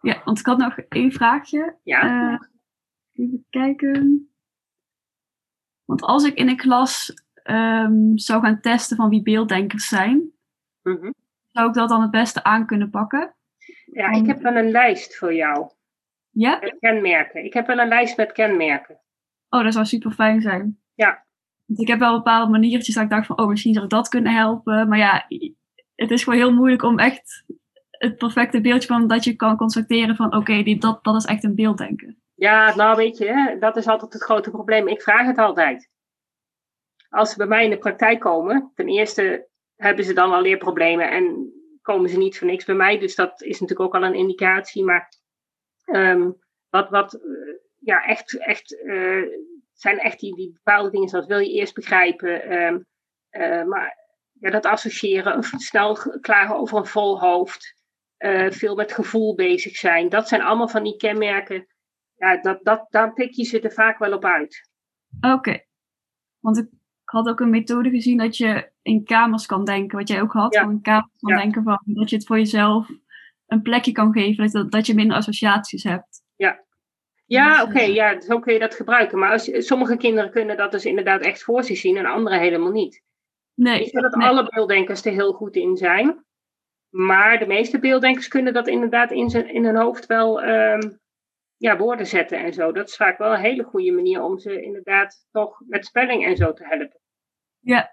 ja, 0.00 0.22
want 0.24 0.38
ik 0.38 0.46
had 0.46 0.58
nog 0.58 0.78
één 0.78 1.12
vraagje. 1.12 1.78
Ja. 1.82 2.30
Uh, 2.32 2.40
even 3.12 3.46
kijken. 3.50 4.30
Want 5.84 6.02
als 6.02 6.24
ik 6.24 6.34
in 6.34 6.48
een 6.48 6.56
klas 6.56 7.22
um, 7.44 8.18
zou 8.18 8.42
gaan 8.42 8.60
testen 8.60 8.96
van 8.96 9.08
wie 9.08 9.22
beelddenkers 9.22 9.88
zijn, 9.88 10.32
mm 10.82 11.14
zou 11.48 11.70
ik 11.70 11.76
dat 11.76 11.88
dan 11.88 12.02
het 12.02 12.10
beste 12.10 12.44
aan 12.44 12.66
kunnen 12.66 12.90
pakken? 12.90 13.34
Ja, 13.84 14.10
ik 14.10 14.26
heb 14.26 14.40
wel 14.40 14.56
een 14.56 14.70
lijst 14.70 15.16
voor 15.16 15.34
jou. 15.34 15.70
Ja? 16.30 16.58
Met 16.58 16.76
kenmerken. 16.78 17.44
Ik 17.44 17.52
heb 17.52 17.66
wel 17.66 17.78
een 17.78 17.88
lijst 17.88 18.16
met 18.16 18.32
kenmerken. 18.32 19.00
Oh, 19.48 19.62
dat 19.62 19.72
zou 19.72 19.84
super 19.84 20.10
fijn 20.10 20.40
zijn. 20.40 20.80
Ja. 20.94 21.26
Ik 21.76 21.88
heb 21.88 21.98
wel 21.98 22.16
bepaalde 22.16 22.50
maniertjes 22.50 22.94
dat 22.94 23.04
ik 23.04 23.10
dacht 23.10 23.26
van, 23.26 23.38
oh, 23.38 23.48
misschien 23.48 23.72
zou 23.72 23.84
ik 23.84 23.90
dat 23.90 24.08
kunnen 24.08 24.32
helpen. 24.32 24.88
Maar 24.88 24.98
ja, 24.98 25.26
het 25.94 26.10
is 26.10 26.22
gewoon 26.22 26.38
heel 26.38 26.54
moeilijk 26.54 26.82
om 26.82 26.98
echt 26.98 27.44
het 27.90 28.16
perfecte 28.16 28.60
beeldje 28.60 28.88
van 28.88 29.06
dat 29.06 29.24
je 29.24 29.36
kan 29.36 29.56
constateren 29.56 30.16
van 30.16 30.26
oké, 30.26 30.36
okay, 30.36 30.78
dat, 30.78 31.04
dat 31.04 31.16
is 31.16 31.24
echt 31.24 31.44
een 31.44 31.54
beelddenken. 31.54 32.22
Ja, 32.34 32.74
nou 32.74 32.96
weet 32.96 33.18
je, 33.18 33.56
dat 33.60 33.76
is 33.76 33.86
altijd 33.86 34.12
het 34.12 34.22
grote 34.22 34.50
probleem. 34.50 34.88
Ik 34.88 35.02
vraag 35.02 35.26
het 35.26 35.38
altijd. 35.38 35.90
Als 37.08 37.30
ze 37.30 37.36
bij 37.36 37.46
mij 37.46 37.64
in 37.64 37.70
de 37.70 37.78
praktijk 37.78 38.20
komen, 38.20 38.72
ten 38.74 38.88
eerste 38.88 39.48
hebben 39.76 40.04
ze 40.04 40.12
dan 40.12 40.32
al 40.32 40.42
leerproblemen 40.42 41.10
en 41.10 41.52
komen 41.82 42.10
ze 42.10 42.18
niet 42.18 42.38
voor 42.38 42.46
niks 42.46 42.64
bij 42.64 42.74
mij. 42.74 42.98
Dus 42.98 43.14
dat 43.14 43.42
is 43.42 43.60
natuurlijk 43.60 43.80
ook 43.80 43.94
al 43.94 44.08
een 44.08 44.14
indicatie. 44.14 44.84
Maar 44.84 45.12
um, 45.84 46.36
wat, 46.68 46.90
wat 46.90 47.14
uh, 47.14 47.20
ja, 47.78 48.04
echt, 48.04 48.38
echt 48.38 48.72
uh, 48.72 49.26
zijn 49.80 49.98
echt 49.98 50.20
die, 50.20 50.34
die 50.34 50.52
bepaalde 50.52 50.90
dingen 50.90 51.08
zoals 51.08 51.26
wil 51.26 51.38
je 51.38 51.52
eerst 51.52 51.74
begrijpen. 51.74 52.52
Um, 52.52 52.86
uh, 53.30 53.64
maar 53.64 53.96
ja, 54.32 54.50
dat 54.50 54.66
associëren, 54.66 55.42
snel 55.42 55.96
klagen 56.20 56.56
over 56.56 56.78
een 56.78 56.86
vol 56.86 57.20
hoofd. 57.20 57.76
Uh, 58.18 58.50
veel 58.50 58.74
met 58.74 58.92
gevoel 58.92 59.34
bezig 59.34 59.76
zijn. 59.76 60.08
Dat 60.08 60.28
zijn 60.28 60.42
allemaal 60.42 60.68
van 60.68 60.82
die 60.82 60.96
kenmerken. 60.96 61.66
Ja, 62.16 62.40
dat, 62.40 62.64
dat, 62.64 62.86
daar 62.88 63.12
pik 63.12 63.34
je 63.34 63.44
ze 63.44 63.60
er 63.60 63.72
vaak 63.72 63.98
wel 63.98 64.12
op 64.12 64.24
uit. 64.24 64.70
Oké. 65.20 65.64
Want 66.40 66.58
ik 66.58 66.68
had 67.04 67.28
ook 67.28 67.40
een 67.40 67.50
methode 67.50 67.90
gezien 67.90 68.18
dat 68.18 68.36
je 68.36 68.70
in 68.82 69.04
kamers 69.04 69.46
kan 69.46 69.64
denken. 69.64 69.98
Wat 69.98 70.08
jij 70.08 70.20
ook 70.20 70.32
had. 70.32 70.54
Ja. 70.54 70.62
Van 70.62 70.70
in 70.70 70.80
kamers 70.80 71.18
kan 71.18 71.36
denken 71.36 71.62
van 71.62 71.80
dat 71.84 72.10
je 72.10 72.16
het 72.16 72.26
voor 72.26 72.38
jezelf 72.38 72.90
een 73.46 73.62
plekje 73.62 73.92
kan 73.92 74.12
geven. 74.12 74.50
Dat, 74.50 74.70
dat 74.70 74.86
je 74.86 74.94
minder 74.94 75.16
associaties 75.16 75.82
hebt. 75.82 76.22
Ja. 76.36 76.66
Ja, 77.28 77.62
oké. 77.62 77.70
Okay, 77.70 77.88
eh, 77.88 77.94
ja, 77.94 78.20
zo 78.20 78.38
kun 78.38 78.52
je 78.52 78.58
dat 78.58 78.74
gebruiken. 78.74 79.18
Maar 79.18 79.30
als, 79.30 79.66
sommige 79.66 79.96
kinderen 79.96 80.30
kunnen 80.30 80.56
dat 80.56 80.72
dus 80.72 80.84
inderdaad 80.84 81.20
echt 81.20 81.42
voor 81.42 81.64
zich 81.64 81.78
zien 81.78 81.96
en 81.96 82.06
andere 82.06 82.38
helemaal 82.38 82.70
niet. 82.70 83.02
Nee. 83.54 83.84
Ik 83.84 83.92
denk 83.92 84.04
dat 84.04 84.22
alle 84.22 84.48
beelddenkers 84.48 85.04
er 85.04 85.12
heel 85.12 85.32
goed 85.32 85.56
in 85.56 85.76
zijn. 85.76 86.24
Maar 86.88 87.38
de 87.38 87.46
meeste 87.46 87.78
beelddenkers 87.78 88.28
kunnen 88.28 88.52
dat 88.52 88.68
inderdaad 88.68 89.10
in, 89.10 89.30
zijn, 89.30 89.54
in 89.54 89.64
hun 89.64 89.76
hoofd 89.76 90.06
wel 90.06 90.42
um, 90.42 90.98
ja, 91.56 91.76
woorden 91.76 92.06
zetten 92.06 92.38
en 92.38 92.52
zo. 92.52 92.72
Dat 92.72 92.88
is 92.88 92.96
vaak 92.96 93.18
wel 93.18 93.32
een 93.32 93.40
hele 93.40 93.62
goede 93.62 93.92
manier 93.92 94.22
om 94.22 94.38
ze 94.38 94.62
inderdaad 94.62 95.26
toch 95.30 95.62
met 95.66 95.86
spelling 95.86 96.26
en 96.26 96.36
zo 96.36 96.52
te 96.52 96.66
helpen. 96.66 97.00
Ja, 97.58 97.90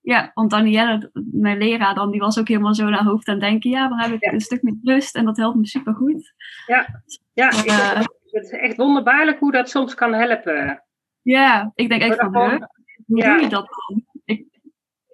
ja 0.00 0.30
want 0.34 0.50
Danielle, 0.50 1.10
mijn 1.32 1.58
leraar 1.58 1.94
dan, 1.94 2.10
die 2.10 2.20
was 2.20 2.38
ook 2.38 2.48
helemaal 2.48 2.74
zo 2.74 2.88
naar 2.88 3.04
hoofd 3.04 3.28
aan 3.28 3.38
denken. 3.38 3.70
Ja, 3.70 3.88
dan 3.88 3.98
heb 3.98 4.12
ik 4.12 4.32
een 4.32 4.40
stuk 4.40 4.62
meer 4.62 4.78
rust 4.82 5.14
en 5.14 5.24
dat 5.24 5.36
helpt 5.36 5.56
me 5.56 5.66
super 5.66 5.94
goed. 5.94 6.34
Ja, 6.66 7.02
ja 7.32 7.52
uh, 7.52 8.04
het 8.30 8.44
is 8.44 8.50
echt 8.50 8.76
wonderbaarlijk 8.76 9.38
hoe 9.38 9.52
dat 9.52 9.70
soms 9.70 9.94
kan 9.94 10.12
helpen. 10.12 10.84
Ja, 11.22 11.72
ik 11.74 11.88
denk 11.88 12.02
echt 12.02 12.16
van, 12.20 12.34
hoe 12.36 12.68
doe 13.06 13.40
je 13.40 13.48
dat 13.48 13.66
dan? 13.66 14.06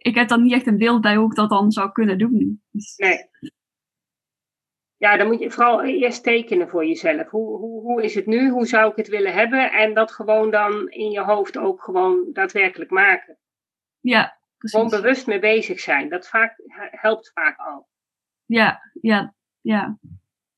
ik 0.04 0.14
heb 0.14 0.28
dan 0.28 0.42
niet 0.42 0.52
echt 0.52 0.66
een 0.66 0.78
beeld 0.78 1.00
bij 1.00 1.16
hoe 1.16 1.30
ik 1.30 1.36
dat 1.36 1.48
dan 1.48 1.72
zou 1.72 1.92
kunnen 1.92 2.18
doen. 2.18 2.62
Dus... 2.70 2.96
Nee. 2.96 3.28
Ja, 4.96 5.16
dan 5.16 5.26
moet 5.26 5.40
je 5.40 5.50
vooral 5.50 5.82
eerst 5.82 6.22
tekenen 6.22 6.68
voor 6.68 6.86
jezelf. 6.86 7.30
Hoe, 7.30 7.58
hoe, 7.58 7.82
hoe 7.82 8.02
is 8.02 8.14
het 8.14 8.26
nu? 8.26 8.50
Hoe 8.50 8.66
zou 8.66 8.90
ik 8.90 8.96
het 8.96 9.08
willen 9.08 9.32
hebben? 9.32 9.72
En 9.72 9.94
dat 9.94 10.12
gewoon 10.12 10.50
dan 10.50 10.88
in 10.90 11.10
je 11.10 11.20
hoofd 11.20 11.58
ook 11.58 11.82
gewoon 11.82 12.32
daadwerkelijk 12.32 12.90
maken. 12.90 13.38
Ja, 14.00 14.38
precies. 14.58 14.78
Gewoon 14.78 15.00
bewust 15.00 15.26
mee 15.26 15.38
bezig 15.38 15.80
zijn. 15.80 16.08
Dat 16.08 16.28
vaak, 16.28 16.54
helpt 16.90 17.30
vaak 17.34 17.58
al. 17.58 17.88
Ja, 18.44 18.80
ja, 19.00 19.34
ja. 19.60 19.98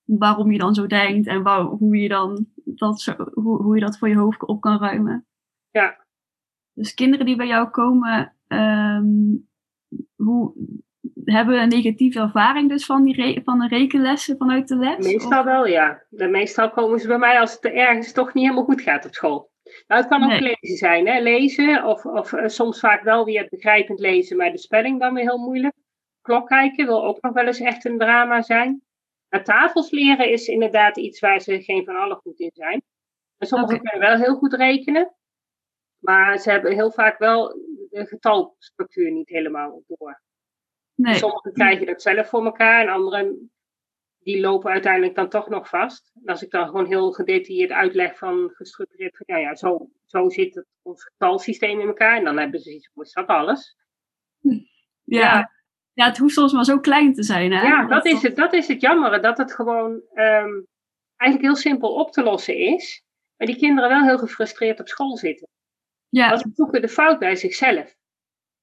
Waarom 0.07 0.53
je 0.53 0.59
dan 0.59 0.75
zo 0.75 0.87
denkt 0.87 1.27
en 1.27 1.43
waar, 1.43 1.61
hoe, 1.61 1.97
je 1.97 2.09
dan 2.09 2.47
dat 2.65 3.01
zo, 3.01 3.15
hoe, 3.33 3.63
hoe 3.63 3.75
je 3.75 3.81
dat 3.81 3.99
voor 3.99 4.09
je 4.09 4.17
hoofd 4.17 4.47
op 4.47 4.61
kan 4.61 4.79
ruimen. 4.79 5.27
Ja. 5.71 6.05
Dus 6.73 6.95
kinderen 6.95 7.27
die 7.27 7.37
bij 7.37 7.47
jou 7.47 7.69
komen, 7.69 8.35
um, 8.49 9.49
hoe, 10.15 10.55
hebben 11.25 11.63
een 11.63 11.69
negatieve 11.69 12.21
ervaring 12.21 12.69
dus 12.69 12.87
van, 12.87 13.05
die 13.05 13.41
van 13.45 13.59
de 13.59 13.69
rekenlessen 13.69 14.37
vanuit 14.37 14.69
de 14.69 14.77
les? 14.77 15.13
Meestal 15.13 15.45
wel, 15.45 15.67
ja. 15.67 16.03
De 16.09 16.29
meestal 16.29 16.71
komen 16.71 16.99
ze 16.99 17.07
bij 17.07 17.19
mij 17.19 17.41
als 17.41 17.53
het 17.53 17.65
ergens 17.65 18.13
toch 18.13 18.35
niet 18.35 18.45
helemaal 18.45 18.65
goed 18.65 18.81
gaat 18.81 19.07
op 19.07 19.15
school. 19.15 19.51
Nou, 19.87 20.01
het 20.01 20.11
kan 20.11 20.25
ook 20.25 20.41
lezen 20.41 20.77
zijn, 20.77 21.07
hè? 21.07 21.21
lezen. 21.21 21.85
Of, 21.85 22.05
of 22.05 22.33
uh, 22.33 22.47
soms 22.47 22.81
vaak 22.81 23.03
wel 23.03 23.25
weer 23.25 23.47
begrijpend 23.51 23.99
lezen, 23.99 24.37
maar 24.37 24.51
de 24.51 24.59
spelling 24.59 25.01
dan 25.01 25.15
weer 25.15 25.25
heel 25.25 25.39
moeilijk. 25.39 25.75
Klok 26.21 26.49
kijken 26.49 26.87
wil 26.87 27.05
ook 27.05 27.21
nog 27.21 27.33
wel 27.33 27.47
eens 27.47 27.61
echt 27.61 27.85
een 27.85 27.99
drama 27.99 28.43
zijn. 28.43 28.83
Maar 29.29 29.45
tafels 29.45 29.91
leren 29.91 30.31
is 30.31 30.49
inderdaad 30.49 30.97
iets 30.97 31.21
waar 31.21 31.41
ze 31.41 31.63
geen 31.63 31.85
van 31.85 31.97
allen 31.97 32.17
goed 32.17 32.41
in 32.41 32.51
zijn. 32.55 32.83
En 33.39 33.47
sommigen 33.47 33.77
okay. 33.77 33.91
kunnen 33.91 34.09
wel 34.09 34.19
heel 34.27 34.37
goed 34.37 34.55
rekenen. 34.55 35.15
Maar 35.99 36.39
ze 36.39 36.51
hebben 36.51 36.73
heel 36.73 36.91
vaak 36.91 37.19
wel 37.19 37.49
de 37.91 38.07
getalstructuur 38.07 39.13
niet 39.13 39.29
helemaal 39.29 39.83
door. 39.87 40.23
Nee. 40.95 41.15
Sommigen 41.15 41.53
krijgen 41.53 41.87
dat 41.87 42.03
zelf 42.03 42.29
voor 42.29 42.45
elkaar 42.45 42.83
en 42.83 42.93
anderen 42.93 43.51
die 44.19 44.41
lopen 44.41 44.71
uiteindelijk 44.71 45.15
dan 45.15 45.29
toch 45.29 45.49
nog 45.49 45.69
vast. 45.69 46.13
En 46.15 46.25
als 46.25 46.43
ik 46.43 46.51
dan 46.51 46.67
gewoon 46.67 46.87
heel 46.87 47.13
gedetailleerd 47.13 47.71
uitleg 47.71 48.19
van 48.19 48.51
gestructureerd, 48.55 49.17
van, 49.17 49.37
ja, 49.37 49.49
ja, 49.49 49.55
zo, 49.55 49.91
zo 50.05 50.29
zit 50.29 50.55
het, 50.55 50.67
ons 50.83 51.05
getalsysteem 51.05 51.81
in 51.81 51.87
elkaar. 51.87 52.17
En 52.17 52.25
dan 52.25 52.39
hebben 52.39 52.61
ze 52.61 52.75
iets, 52.75 52.91
is 52.95 53.13
dat 53.13 53.27
alles? 53.27 53.77
Ja. 54.41 54.61
ja. 55.05 55.51
Ja, 55.97 56.07
het 56.07 56.19
hoeft 56.19 56.35
soms 56.35 56.53
maar 56.53 56.65
zo 56.65 56.81
klein 56.81 57.15
te 57.15 57.23
zijn. 57.23 57.53
Hè? 57.53 57.63
Ja, 57.63 57.87
dat 57.87 58.05
is 58.05 58.23
het, 58.23 58.37
dat 58.37 58.53
is 58.53 58.69
het 58.69 58.81
jammere. 58.81 59.21
Dat 59.21 59.39
het 59.39 59.55
gewoon 59.55 60.03
ehm, 60.15 60.61
eigenlijk 61.17 61.53
heel 61.53 61.57
simpel 61.57 61.95
op 61.95 62.13
te 62.13 62.23
lossen 62.23 62.57
is. 62.57 63.05
Maar 63.37 63.47
die 63.47 63.57
kinderen 63.57 63.91
wel 63.91 64.03
heel 64.03 64.19
gefrustreerd 64.19 64.81
op 64.81 64.89
school 64.89 65.17
zitten. 65.17 65.49
Ja. 66.09 66.29
Want 66.29 66.41
ze 66.41 66.51
zoeken 66.55 66.81
de 66.81 66.89
fout 66.89 67.19
bij 67.19 67.37
zichzelf. 67.37 67.95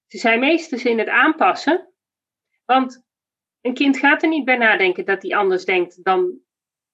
Ze 0.08 0.18
zijn 0.18 0.40
meestens 0.40 0.86
in 0.86 1.00
het 1.00 1.08
aanpassen. 1.08 1.94
Want 2.66 3.04
een 3.62 3.74
kind 3.74 3.98
gaat 3.98 4.24
er 4.24 4.30
niet 4.30 4.46
bij 4.46 4.58
nadenken 4.58 5.06
dat 5.06 5.22
hij 5.22 5.36
anders 5.36 5.66
denkt 5.66 6.04
dan, 6.04 6.40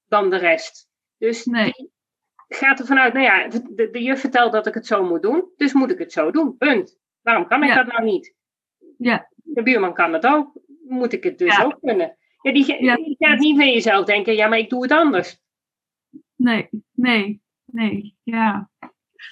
dan 0.08 0.30
de 0.30 0.38
rest. 0.38 0.88
Dus 1.18 1.46
nee. 1.46 1.72
die 1.72 1.92
gaat 2.48 2.80
er 2.80 2.86
vanuit, 2.86 3.14
nou 3.14 3.26
ja, 3.26 3.48
de, 3.48 3.90
de 3.90 4.04
juf 4.04 4.20
vertelt 4.20 4.52
dat 4.52 4.68
ik 4.68 4.74
het 4.74 4.88
zo 4.88 5.04
moet 5.04 5.22
doen, 5.22 5.52
dus 5.56 5.74
moet 5.74 5.92
ik 5.92 6.00
het 6.00 6.12
zo 6.12 6.32
doen. 6.32 6.58
Punt. 6.58 6.98
Waarom 7.22 7.48
kan 7.48 7.64
ik 7.64 7.76
dat 7.76 7.88
nou 7.88 8.04
niet? 8.04 8.34
Ja. 8.98 9.30
De 9.54 9.64
buurman 9.64 9.94
kan 9.94 10.14
het 10.14 10.26
ook, 10.26 10.52
moet 10.88 11.14
ik 11.14 11.24
het 11.24 11.38
dus 11.38 11.64
ook 11.64 11.78
kunnen. 11.82 12.18
Ja, 12.42 12.52
die, 12.52 12.66
die 12.66 13.16
gaat 13.18 13.40
niet 13.40 13.58
van 13.58 13.72
jezelf 13.72 14.06
denken, 14.06 14.36
ja, 14.36 14.48
maar 14.48 14.58
ik 14.58 14.70
doe 14.70 14.82
het 14.82 14.92
anders. 14.92 15.40
Nee, 16.36 16.70
nee, 16.94 17.42
nee, 17.66 18.18
ja. 18.24 18.70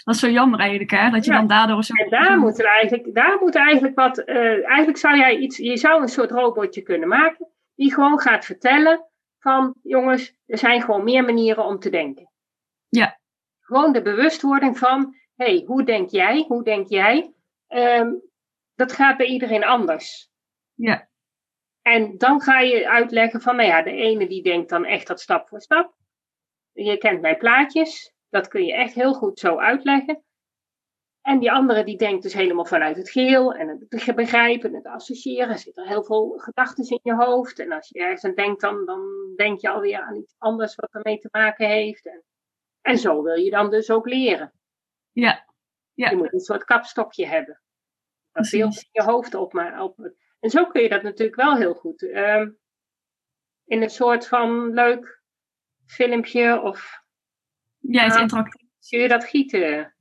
Dat 0.03 0.15
is 0.15 0.19
zo 0.19 0.29
jammer 0.29 0.59
eigenlijk, 0.59 0.91
hè? 0.91 1.09
Dat 1.09 1.25
je 1.25 1.31
dan 1.31 1.47
daardoor 1.47 1.83
zo... 1.83 1.93
En 1.93 2.09
daar 2.09 2.37
moet 2.37 2.59
er 2.59 2.65
eigenlijk, 2.65 3.13
daar 3.15 3.37
moet 3.39 3.55
eigenlijk 3.55 3.95
wat... 3.95 4.17
Uh, 4.17 4.67
eigenlijk 4.67 4.97
zou 4.97 5.17
jij 5.17 5.37
iets... 5.37 5.57
Je 5.57 5.77
zou 5.77 6.01
een 6.01 6.07
soort 6.07 6.31
robotje 6.31 6.81
kunnen 6.81 7.07
maken... 7.07 7.47
die 7.75 7.93
gewoon 7.93 8.19
gaat 8.19 8.45
vertellen 8.45 9.05
van... 9.39 9.75
jongens, 9.83 10.37
er 10.45 10.57
zijn 10.57 10.81
gewoon 10.81 11.03
meer 11.03 11.23
manieren 11.23 11.65
om 11.65 11.79
te 11.79 11.89
denken. 11.89 12.31
Ja. 12.89 13.19
Gewoon 13.59 13.93
de 13.93 14.01
bewustwording 14.01 14.77
van... 14.77 15.15
hé, 15.35 15.45
hey, 15.45 15.63
hoe 15.65 15.83
denk 15.83 16.09
jij? 16.09 16.45
Hoe 16.47 16.63
denk 16.63 16.87
jij? 16.87 17.33
Um, 17.67 18.21
dat 18.77 18.91
gaat 18.91 19.17
bij 19.17 19.25
iedereen 19.25 19.63
anders. 19.63 20.29
Ja. 20.73 21.09
En 21.81 22.17
dan 22.17 22.41
ga 22.41 22.59
je 22.59 22.89
uitleggen 22.89 23.41
van... 23.41 23.55
nou 23.55 23.67
ja, 23.67 23.81
de 23.81 23.91
ene 23.91 24.27
die 24.27 24.43
denkt 24.43 24.69
dan 24.69 24.85
echt 24.85 25.07
dat 25.07 25.21
stap 25.21 25.47
voor 25.47 25.61
stap. 25.61 25.95
Je 26.71 26.97
kent 26.97 27.21
mijn 27.21 27.37
plaatjes 27.37 28.15
dat 28.29 28.47
kun 28.47 28.63
je 28.63 28.73
echt 28.73 28.93
heel 28.93 29.13
goed 29.13 29.39
zo 29.39 29.57
uitleggen. 29.57 30.23
En 31.21 31.39
die 31.39 31.51
andere 31.51 31.83
die 31.83 31.97
denkt 31.97 32.23
dus 32.23 32.33
helemaal 32.33 32.65
vanuit 32.65 32.97
het 32.97 33.09
geheel 33.09 33.53
en 33.53 33.67
het 33.67 34.15
begrijpen 34.15 34.69
en 34.69 34.75
het 34.75 34.85
associëren. 34.85 35.49
Er 35.49 35.57
zitten 35.57 35.87
heel 35.87 36.03
veel 36.03 36.37
gedachten 36.37 36.89
in 36.89 36.99
je 37.03 37.15
hoofd. 37.15 37.59
En 37.59 37.71
als 37.71 37.89
je 37.89 37.99
ergens 37.99 38.23
aan 38.23 38.33
denkt, 38.33 38.61
dan, 38.61 38.85
dan 38.85 39.33
denk 39.35 39.59
je 39.59 39.69
alweer 39.69 39.99
aan 39.99 40.15
iets 40.15 40.35
anders 40.37 40.75
wat 40.75 40.93
ermee 40.93 41.19
te 41.19 41.27
maken 41.31 41.67
heeft. 41.67 42.05
En, 42.05 42.23
en 42.81 42.97
zo 42.97 43.23
wil 43.23 43.35
je 43.35 43.49
dan 43.49 43.69
dus 43.69 43.89
ook 43.89 44.07
leren. 44.07 44.53
Ja. 45.11 45.45
ja. 45.93 46.09
Je 46.09 46.15
moet 46.15 46.33
een 46.33 46.39
soort 46.39 46.63
kapstokje 46.63 47.27
hebben. 47.27 47.61
Je 48.91 49.03
hoofd 49.03 49.33
op, 49.33 49.53
maar 49.53 49.81
op. 49.81 50.11
En 50.39 50.49
zo 50.49 50.65
kun 50.65 50.81
je 50.81 50.89
dat 50.89 51.03
natuurlijk 51.03 51.37
wel 51.37 51.55
heel 51.55 51.73
goed. 51.73 52.11
Ehm, 52.11 52.49
in 53.65 53.81
een 53.81 53.89
soort 53.89 54.27
van 54.27 54.73
leuk 54.73 55.21
filmpje 55.85 56.61
of 56.61 57.03
ja, 57.79 58.03
het 58.03 58.15
interactief. 58.15 58.69
Kun 58.89 58.99
je 58.99 59.07
dat 59.07 59.23
gieten? 59.23 59.93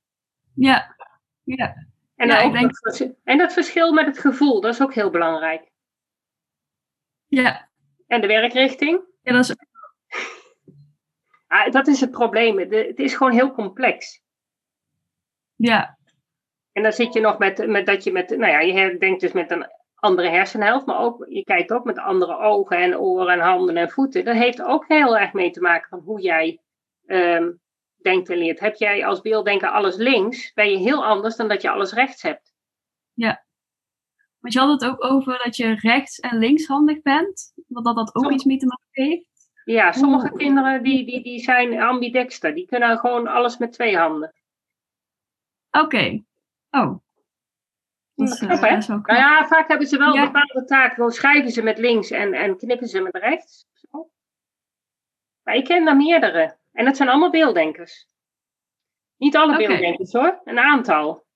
Ja, 0.54 0.96
ja. 1.42 1.86
En, 2.16 2.28
ja, 2.28 2.50
denk... 2.50 2.80
dat, 2.80 3.10
en 3.24 3.38
dat 3.38 3.52
verschil 3.52 3.92
met 3.92 4.06
het 4.06 4.18
gevoel, 4.18 4.60
dat 4.60 4.74
is 4.74 4.82
ook 4.82 4.94
heel 4.94 5.10
belangrijk. 5.10 5.70
Ja. 7.26 7.68
En 8.06 8.20
de 8.20 8.26
werkrichting? 8.26 9.00
Ja, 9.22 9.32
dat 9.32 9.44
is... 9.44 9.56
Ah, 11.46 11.72
dat 11.72 11.86
is 11.86 12.00
het 12.00 12.10
probleem. 12.10 12.58
het 12.58 12.98
is 12.98 13.14
gewoon 13.14 13.32
heel 13.32 13.52
complex. 13.52 14.22
Ja. 15.56 15.95
En 16.76 16.82
dan 16.82 16.92
zit 16.92 17.14
je 17.14 17.20
nog 17.20 17.38
met, 17.38 17.66
met 17.66 17.86
dat 17.86 18.04
je 18.04 18.12
met, 18.12 18.30
nou 18.30 18.52
ja, 18.52 18.60
je 18.60 18.98
denkt 18.98 19.20
dus 19.20 19.32
met 19.32 19.50
een 19.50 19.66
andere 19.94 20.28
hersenhelft, 20.28 20.86
maar 20.86 20.98
ook, 20.98 21.26
je 21.28 21.44
kijkt 21.44 21.72
ook 21.72 21.84
met 21.84 21.98
andere 21.98 22.38
ogen 22.38 22.76
en 22.76 22.98
oren 22.98 23.28
en 23.28 23.40
handen 23.40 23.76
en 23.76 23.90
voeten. 23.90 24.24
Dat 24.24 24.34
heeft 24.34 24.62
ook 24.62 24.84
heel 24.88 25.18
erg 25.18 25.32
mee 25.32 25.50
te 25.50 25.60
maken 25.60 25.88
van 25.88 25.98
hoe 25.98 26.20
jij 26.20 26.60
um, 27.06 27.60
denkt 28.02 28.28
en 28.28 28.38
leert. 28.38 28.60
Heb 28.60 28.74
jij 28.74 29.06
als 29.06 29.20
beelddenker 29.20 29.68
alles 29.68 29.96
links, 29.96 30.52
ben 30.52 30.70
je 30.70 30.76
heel 30.76 31.04
anders 31.04 31.36
dan 31.36 31.48
dat 31.48 31.62
je 31.62 31.70
alles 31.70 31.92
rechts 31.92 32.22
hebt. 32.22 32.52
Ja. 33.12 33.44
Want 34.40 34.54
je 34.54 34.60
had 34.60 34.80
het 34.80 34.90
ook 34.90 35.04
over 35.04 35.40
dat 35.44 35.56
je 35.56 35.74
rechts- 35.74 36.18
en 36.18 36.38
linkshandig 36.38 37.02
bent. 37.02 37.52
Dat 37.66 37.84
dat, 37.84 37.96
dat 37.96 38.14
ook 38.14 38.32
iets 38.32 38.44
mee 38.44 38.58
te 38.58 38.66
maken 38.66 39.10
heeft. 39.10 39.50
Ja, 39.64 39.92
sommige 39.92 40.32
kinderen 40.32 40.82
die, 40.82 41.06
die, 41.06 41.22
die 41.22 41.38
zijn 41.38 41.80
ambidexter. 41.80 42.54
Die 42.54 42.66
kunnen 42.66 42.98
gewoon 42.98 43.26
alles 43.26 43.58
met 43.58 43.72
twee 43.72 43.96
handen. 43.96 44.34
Oké. 45.70 46.24
Oh. 46.76 47.04
Dat 48.14 48.40
uh, 48.40 48.48
nou 48.48 49.02
ja, 49.06 49.46
vaak 49.46 49.68
hebben 49.68 49.86
ze 49.86 49.98
wel 49.98 50.16
een 50.16 50.24
bepaalde 50.24 50.64
taak. 50.64 50.96
Dan 50.96 51.10
schrijven 51.10 51.50
ze 51.50 51.62
met 51.62 51.78
links 51.78 52.10
en, 52.10 52.32
en 52.34 52.56
knippen 52.56 52.88
ze 52.88 53.00
met 53.00 53.16
rechts. 53.16 53.66
Zo. 53.72 54.10
Maar 55.42 55.54
ik 55.54 55.64
ken 55.64 55.86
er 55.86 55.96
meerdere. 55.96 56.56
En 56.72 56.84
dat 56.84 56.96
zijn 56.96 57.08
allemaal 57.08 57.30
beelddenkers. 57.30 58.06
Niet 59.16 59.36
alle 59.36 59.56
beelddenkers 59.56 60.12
hoor, 60.12 60.40
een 60.44 60.58
aantal. 60.58 61.26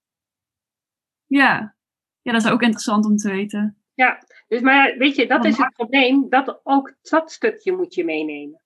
Ja. 1.26 1.74
ja, 2.20 2.32
dat 2.32 2.44
is 2.44 2.50
ook 2.50 2.62
interessant 2.62 3.04
om 3.04 3.16
te 3.16 3.30
weten. 3.30 3.82
Ja, 3.94 4.22
dus 4.48 4.60
maar 4.60 4.94
weet 4.98 5.16
je, 5.16 5.26
dat 5.26 5.44
is 5.44 5.56
het 5.56 5.72
probleem. 5.72 6.28
Dat 6.28 6.60
ook 6.62 6.94
dat 7.02 7.32
stukje 7.32 7.72
moet 7.72 7.94
je 7.94 8.04
meenemen. 8.04 8.62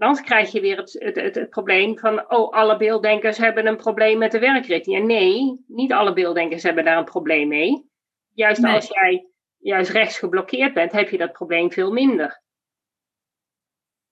Anders 0.00 0.26
krijg 0.26 0.52
je 0.52 0.60
weer 0.60 0.76
het, 0.76 0.92
het, 0.98 1.34
het, 1.34 1.50
probleem 1.50 1.98
van, 1.98 2.30
oh, 2.30 2.52
alle 2.52 2.76
beelddenkers 2.76 3.38
hebben 3.38 3.66
een 3.66 3.76
probleem 3.76 4.18
met 4.18 4.32
de 4.32 4.38
werkrichting. 4.38 5.06
Nee, 5.06 5.64
niet 5.66 5.92
alle 5.92 6.12
beelddenkers 6.12 6.62
hebben 6.62 6.84
daar 6.84 6.98
een 6.98 7.04
probleem 7.04 7.48
mee. 7.48 7.88
Juist 8.34 8.64
als 8.64 8.88
jij 8.88 9.30
juist 9.58 9.90
rechts 9.90 10.18
geblokkeerd 10.18 10.74
bent, 10.74 10.92
heb 10.92 11.08
je 11.08 11.18
dat 11.18 11.32
probleem 11.32 11.72
veel 11.72 11.92
minder. 11.92 12.42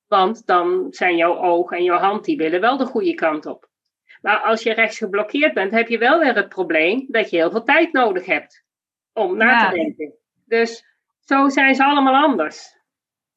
Want 0.07 0.46
dan 0.46 0.87
zijn 0.90 1.16
jouw 1.16 1.37
oog 1.37 1.70
en 1.70 1.83
jouw 1.83 1.98
hand, 1.98 2.24
die 2.24 2.37
willen 2.37 2.61
wel 2.61 2.77
de 2.77 2.87
goede 2.87 3.14
kant 3.14 3.46
op. 3.46 3.68
Maar 4.20 4.40
als 4.40 4.62
je 4.62 4.72
rechts 4.72 4.98
geblokkeerd 4.98 5.55
bent, 5.55 5.72
heb 5.72 5.88
je 5.88 5.98
wel 5.98 6.18
weer 6.18 6.35
het 6.35 6.48
probleem 6.48 7.07
dat 7.09 7.31
je 7.31 7.37
heel 7.37 7.51
veel 7.51 7.62
tijd 7.62 7.92
nodig 7.92 8.27
hebt 8.27 8.64
om 9.12 9.37
na 9.37 9.68
te 9.68 9.74
denken. 9.74 10.14
Dus 10.44 10.85
zo 11.20 11.48
zijn 11.48 11.74
ze 11.74 11.85
allemaal 11.85 12.14
anders. 12.14 12.77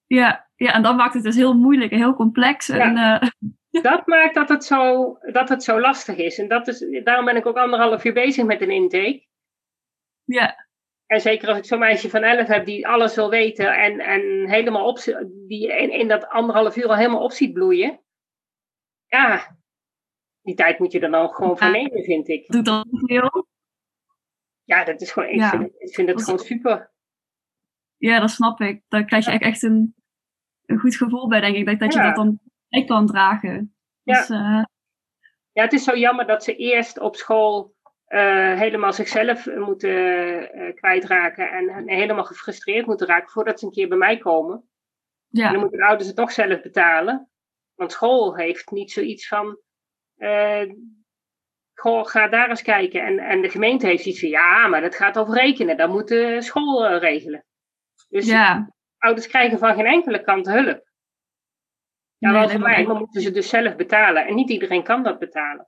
Ja, 0.06 0.50
ja, 0.64 0.74
en 0.74 0.82
dat 0.82 0.96
maakt 0.96 1.14
het 1.14 1.24
dus 1.24 1.36
heel 1.36 1.54
moeilijk 1.54 1.92
en 1.92 1.98
heel 1.98 2.14
complex. 2.14 2.70
En, 2.70 2.98
uh... 2.98 3.22
Dat 3.82 4.08
maakt 4.08 4.36
dat 4.36 4.50
het, 4.50 4.64
zo, 4.64 5.18
dat 5.22 5.50
het 5.50 5.64
zo 5.64 5.80
lastig 5.80 6.18
is. 6.18 6.40
En 6.40 6.48
dat 6.48 6.68
is, 6.68 7.04
daarom 7.04 7.26
ben 7.26 7.36
ik 7.36 7.46
ook 7.46 7.58
anderhalf 7.58 8.06
uur 8.06 8.14
bezig 8.14 8.46
met 8.46 8.62
een 8.62 8.72
intake. 8.72 9.28
Ja. 10.24 10.68
En 11.06 11.22
zeker 11.22 11.48
als 11.48 11.58
ik 11.58 11.66
zo'n 11.66 11.80
meisje 11.80 12.10
van 12.10 12.24
11 12.24 12.48
heb 12.48 12.66
die 12.66 12.88
alles 12.88 13.16
wil 13.16 13.30
weten 13.30 13.74
en, 13.74 14.00
en 14.00 14.50
helemaal 14.50 14.88
op, 14.88 14.98
die 15.48 15.68
in, 15.68 15.92
in 15.92 16.08
dat 16.08 16.28
anderhalf 16.28 16.78
uur 16.78 16.88
al 16.88 16.96
helemaal 16.96 17.24
op 17.24 17.32
ziet 17.32 17.54
bloeien. 17.54 18.00
Ja, 19.06 19.58
die 20.42 20.56
tijd 20.56 20.80
moet 20.80 20.92
je 20.92 21.00
er 21.00 21.12
dan 21.12 21.30
gewoon 21.30 21.58
voor 21.58 21.72
nemen, 21.72 22.04
vind 22.04 22.28
ik. 22.28 22.48
Doet 22.48 22.66
dat 22.66 22.88
veel? 22.90 23.48
Ja, 24.64 24.84
dat 24.84 25.02
is 25.02 25.12
gewoon, 25.12 25.30
ik, 25.30 25.44
vind, 25.44 25.72
ik 25.78 25.94
vind 25.94 26.10
het 26.10 26.24
gewoon 26.24 26.40
super. 26.40 26.92
Ja, 27.98 28.20
dat 28.20 28.30
snap 28.30 28.60
ik. 28.60 28.84
Daar 28.88 29.06
krijg 29.06 29.26
je 29.26 29.32
echt 29.32 29.64
een, 29.64 29.96
een 30.72 30.80
goed 30.80 30.96
gevoel 30.96 31.28
bij, 31.28 31.40
denk 31.40 31.56
ik. 31.56 31.66
Dat, 31.66 31.80
dat 31.80 31.94
je 31.94 32.02
dat 32.02 32.16
dan 32.16 32.40
echt 32.70 32.88
kan 32.88 33.08
dragen. 33.08 33.76
Ja. 34.04 34.18
Dus, 34.18 34.30
uh... 34.30 34.64
ja, 35.52 35.64
het 35.64 35.74
is 35.74 35.84
zo 35.84 35.98
jammer 35.98 36.28
dat 36.28 36.44
ze 36.44 36.56
eerst 36.56 37.00
op 37.00 37.16
school 37.16 37.76
uh, 38.08 38.60
helemaal 38.60 38.94
zichzelf 38.94 39.56
moeten 39.56 39.90
uh, 40.58 40.74
kwijtraken 40.76 41.52
en, 41.52 41.70
en, 41.70 41.90
helemaal 41.90 42.24
gefrustreerd 42.24 42.86
moeten 42.86 43.08
raken 43.08 43.30
voordat 43.30 43.60
ze 43.60 43.66
een 43.66 43.72
keer 43.72 43.88
bij 43.88 43.98
mij 43.98 44.18
komen. 44.18 44.70
Ja. 45.28 45.46
En 45.46 45.52
dan 45.52 45.62
moeten 45.62 45.80
de 45.80 45.86
ouders 45.86 46.08
het 46.08 46.18
toch 46.18 46.32
zelf 46.32 46.62
betalen. 46.62 47.30
Want 47.76 47.92
school 47.92 48.36
heeft 48.36 48.72
niet 48.72 48.92
zoiets 48.92 49.28
van. 49.28 49.60
Goh, 51.74 52.06
ga 52.06 52.28
daar 52.28 52.50
eens 52.50 52.62
kijken. 52.62 53.06
En, 53.06 53.20
en 53.20 53.42
de 53.42 53.50
gemeente 53.50 53.88
heeft 53.88 54.06
iets 54.06 54.20
van 54.20 54.30
ja, 54.30 54.68
maar 54.68 54.82
dat 54.82 54.96
gaat 54.96 55.18
over 55.18 55.34
rekenen. 55.34 55.78
Dat 55.78 55.90
moet 55.90 56.08
de 56.08 56.42
school 56.42 56.98
regelen. 56.98 57.46
Dus 58.10 58.28
ja. 58.28 58.74
Ouders 59.02 59.28
krijgen 59.28 59.60
van 59.60 59.76
geen 59.76 59.86
enkele 59.86 60.24
kant 60.24 60.46
hulp. 60.46 60.90
Ja, 62.18 62.32
wel 62.32 62.50
voor 62.50 62.60
mij, 62.60 62.86
maar 62.86 62.96
moeten 62.96 63.22
ze 63.22 63.32
dus 63.32 63.50
zelf 63.50 63.76
betalen. 63.76 64.28
En 64.28 64.36
niet 64.36 64.50
iedereen 64.50 64.84
kan 64.84 65.04
dat 65.04 65.20
betalen. 65.20 65.68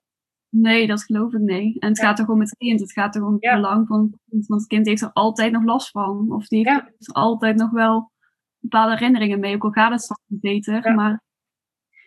Nee, 0.49 0.87
dat 0.87 1.03
geloof 1.03 1.33
ik 1.33 1.39
nee. 1.39 1.75
En 1.79 1.89
het 1.89 1.99
gaat 1.99 2.17
toch 2.17 2.29
om 2.29 2.39
het 2.39 2.55
kind. 2.57 2.79
Het 2.79 2.91
gaat 2.91 3.13
toch 3.13 3.23
om 3.23 3.31
het 3.31 3.41
belang 3.41 3.87
van 3.87 4.01
het 4.01 4.19
kind. 4.29 4.45
Want 4.47 4.61
het 4.61 4.69
kind 4.69 4.87
heeft 4.87 5.01
er 5.01 5.11
altijd 5.13 5.51
nog 5.51 5.63
last 5.63 5.89
van. 5.89 6.31
Of 6.31 6.47
die 6.47 6.69
heeft 6.69 7.07
er 7.07 7.13
altijd 7.13 7.55
nog 7.55 7.71
wel 7.71 8.11
bepaalde 8.57 8.93
herinneringen 8.93 9.39
mee. 9.39 9.55
Ook 9.55 9.63
al 9.63 9.71
gaat 9.71 9.91
het 9.91 10.01
straks 10.01 10.21
beter. 10.27 10.87
Ja. 10.87 10.93
Maar... 10.93 11.21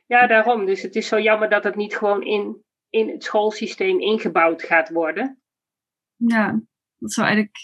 ja, 0.07 0.27
daarom. 0.27 0.66
Dus 0.66 0.83
het 0.83 0.95
is 0.95 1.09
zo 1.09 1.20
jammer 1.20 1.49
dat 1.49 1.64
het 1.64 1.77
niet 1.77 1.97
gewoon 1.97 2.22
in, 2.22 2.64
in 2.89 3.09
het 3.09 3.24
schoolsysteem 3.24 4.01
ingebouwd 4.01 4.62
gaat 4.62 4.91
worden. 4.91 5.41
Ja, 6.16 6.61
dat 6.97 7.12
zou 7.12 7.27
eigenlijk 7.27 7.57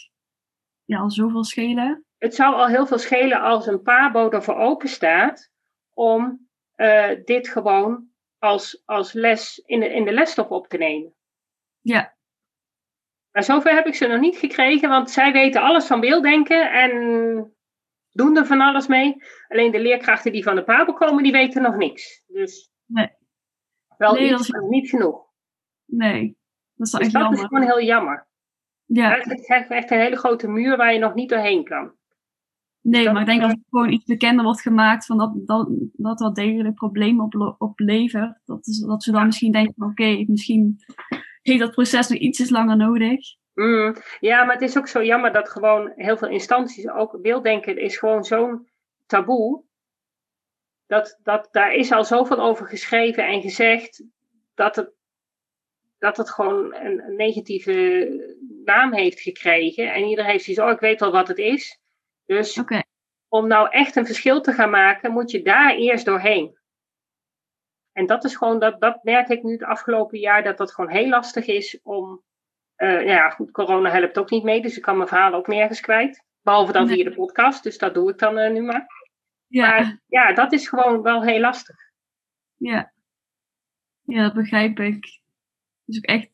ja, 0.84 0.98
al 0.98 1.10
zoveel 1.10 1.44
schelen. 1.44 2.04
Het 2.22 2.34
zou 2.34 2.54
al 2.54 2.66
heel 2.66 2.86
veel 2.86 2.98
schelen 2.98 3.40
als 3.40 3.66
een 3.66 3.82
pabo 3.82 4.30
ervoor 4.30 4.54
open 4.54 4.88
staat 4.88 5.50
om 5.94 6.48
uh, 6.76 7.10
dit 7.24 7.48
gewoon 7.48 8.08
als, 8.38 8.82
als 8.84 9.12
les 9.12 9.58
in 9.58 9.80
de, 9.80 9.88
in 9.88 10.04
de 10.04 10.12
lesstof 10.12 10.48
op 10.48 10.68
te 10.68 10.76
nemen. 10.76 11.14
Ja. 11.80 12.14
Maar 13.30 13.42
zover 13.42 13.74
heb 13.74 13.86
ik 13.86 13.94
ze 13.94 14.06
nog 14.06 14.20
niet 14.20 14.36
gekregen, 14.36 14.88
want 14.88 15.10
zij 15.10 15.32
weten 15.32 15.62
alles 15.62 15.86
van 15.86 16.00
beelddenken 16.00 16.72
en 16.72 16.90
doen 18.10 18.36
er 18.36 18.46
van 18.46 18.60
alles 18.60 18.86
mee. 18.86 19.16
Alleen 19.48 19.70
de 19.70 19.80
leerkrachten 19.80 20.32
die 20.32 20.42
van 20.42 20.54
de 20.54 20.64
Pabel 20.64 20.94
komen, 20.94 21.22
die 21.22 21.32
weten 21.32 21.62
nog 21.62 21.76
niks. 21.76 22.24
Dus 22.26 22.72
nee. 22.86 23.10
wel 23.96 24.18
iets, 24.18 24.50
maar 24.50 24.68
niet 24.68 24.88
genoeg. 24.88 25.26
Nee, 25.84 26.36
dat 26.74 26.86
is, 26.86 26.92
dus 26.92 27.00
echt 27.00 27.12
dat 27.12 27.22
jammer. 27.22 27.40
is 27.40 27.46
gewoon 27.46 27.64
heel 27.64 27.82
jammer. 27.82 28.26
Ja. 28.84 29.10
Het 29.10 29.38
is 29.40 29.46
echt 29.46 29.90
een 29.90 30.00
hele 30.00 30.16
grote 30.16 30.48
muur 30.48 30.76
waar 30.76 30.92
je 30.92 30.98
nog 30.98 31.14
niet 31.14 31.28
doorheen 31.28 31.64
kan. 31.64 32.00
Nee, 32.82 33.10
maar 33.10 33.20
ik 33.20 33.26
denk 33.26 33.40
dat 33.40 33.50
het 33.50 33.66
gewoon 33.70 33.92
iets 33.92 34.04
bekender 34.04 34.44
wordt 34.44 34.60
gemaakt 34.60 35.06
van 35.06 35.18
dat 35.18 35.32
dat, 35.46 35.68
dat, 35.92 36.18
dat 36.18 36.34
degelijk 36.34 36.74
problemen 36.74 37.24
op, 37.24 37.54
oplevert. 37.58 38.40
Dat, 38.44 38.66
is, 38.66 38.78
dat 38.78 39.02
ze 39.02 39.12
dan 39.12 39.26
misschien 39.26 39.52
denken, 39.52 39.86
oké, 39.86 40.24
misschien 40.26 40.76
heeft 41.42 41.60
dat 41.60 41.70
proces 41.70 42.08
nog 42.08 42.18
ietsjes 42.18 42.50
langer 42.50 42.76
nodig. 42.76 43.18
Mm, 43.54 43.96
ja, 44.20 44.44
maar 44.44 44.54
het 44.54 44.62
is 44.62 44.78
ook 44.78 44.88
zo 44.88 45.02
jammer 45.02 45.32
dat 45.32 45.48
gewoon 45.48 45.92
heel 45.96 46.16
veel 46.16 46.28
instanties, 46.28 46.88
ook 46.88 47.20
beelddenken 47.22 47.78
is 47.78 47.96
gewoon 47.96 48.24
zo'n 48.24 48.68
taboe. 49.06 49.64
Dat, 50.86 51.18
dat, 51.22 51.48
daar 51.50 51.74
is 51.74 51.92
al 51.92 52.04
zoveel 52.04 52.40
over 52.40 52.66
geschreven 52.66 53.26
en 53.26 53.40
gezegd 53.40 54.04
dat 54.54 54.76
het, 54.76 54.92
dat 55.98 56.16
het 56.16 56.30
gewoon 56.30 56.74
een, 56.74 57.02
een 57.04 57.16
negatieve 57.16 58.08
naam 58.64 58.92
heeft 58.92 59.20
gekregen. 59.20 59.92
En 59.92 60.04
iedereen 60.04 60.30
heeft 60.30 60.44
zoiets, 60.44 60.62
oh 60.62 60.70
ik 60.70 60.80
weet 60.80 61.00
wel 61.00 61.12
wat 61.12 61.28
het 61.28 61.38
is. 61.38 61.81
Dus 62.32 62.62
om 63.28 63.46
nou 63.46 63.70
echt 63.70 63.96
een 63.96 64.06
verschil 64.06 64.40
te 64.40 64.52
gaan 64.52 64.70
maken, 64.70 65.12
moet 65.12 65.30
je 65.30 65.42
daar 65.42 65.74
eerst 65.74 66.04
doorheen. 66.04 66.58
En 67.92 68.06
dat 68.06 68.24
is 68.24 68.36
gewoon, 68.36 68.58
dat, 68.58 68.80
dat 68.80 69.04
merk 69.04 69.28
ik 69.28 69.42
nu 69.42 69.52
het 69.52 69.62
afgelopen 69.62 70.18
jaar, 70.18 70.42
dat 70.42 70.56
dat 70.56 70.72
gewoon 70.72 70.90
heel 70.90 71.08
lastig 71.08 71.46
is 71.46 71.80
om. 71.82 72.22
Uh, 72.76 73.06
ja, 73.06 73.30
goed, 73.30 73.50
corona 73.50 73.90
helpt 73.90 74.18
ook 74.18 74.30
niet 74.30 74.42
mee, 74.42 74.62
dus 74.62 74.76
ik 74.76 74.82
kan 74.82 74.96
mijn 74.96 75.08
verhaal 75.08 75.34
ook 75.34 75.46
nergens 75.46 75.80
kwijt. 75.80 76.24
Behalve 76.40 76.72
dan 76.72 76.88
via 76.88 77.04
de 77.04 77.14
podcast, 77.14 77.62
dus 77.62 77.78
dat 77.78 77.94
doe 77.94 78.10
ik 78.10 78.18
dan 78.18 78.38
uh, 78.38 78.50
nu 78.50 78.62
maar. 78.62 78.86
Ja. 79.46 79.68
Maar 79.68 80.00
ja, 80.06 80.32
dat 80.32 80.52
is 80.52 80.68
gewoon 80.68 81.02
wel 81.02 81.22
heel 81.22 81.40
lastig. 81.40 81.76
Ja, 82.56 82.92
ja 84.02 84.22
dat 84.22 84.34
begrijp 84.34 84.78
ik. 84.78 85.20
Dus 85.84 85.96
ook 85.96 86.04
echt 86.04 86.30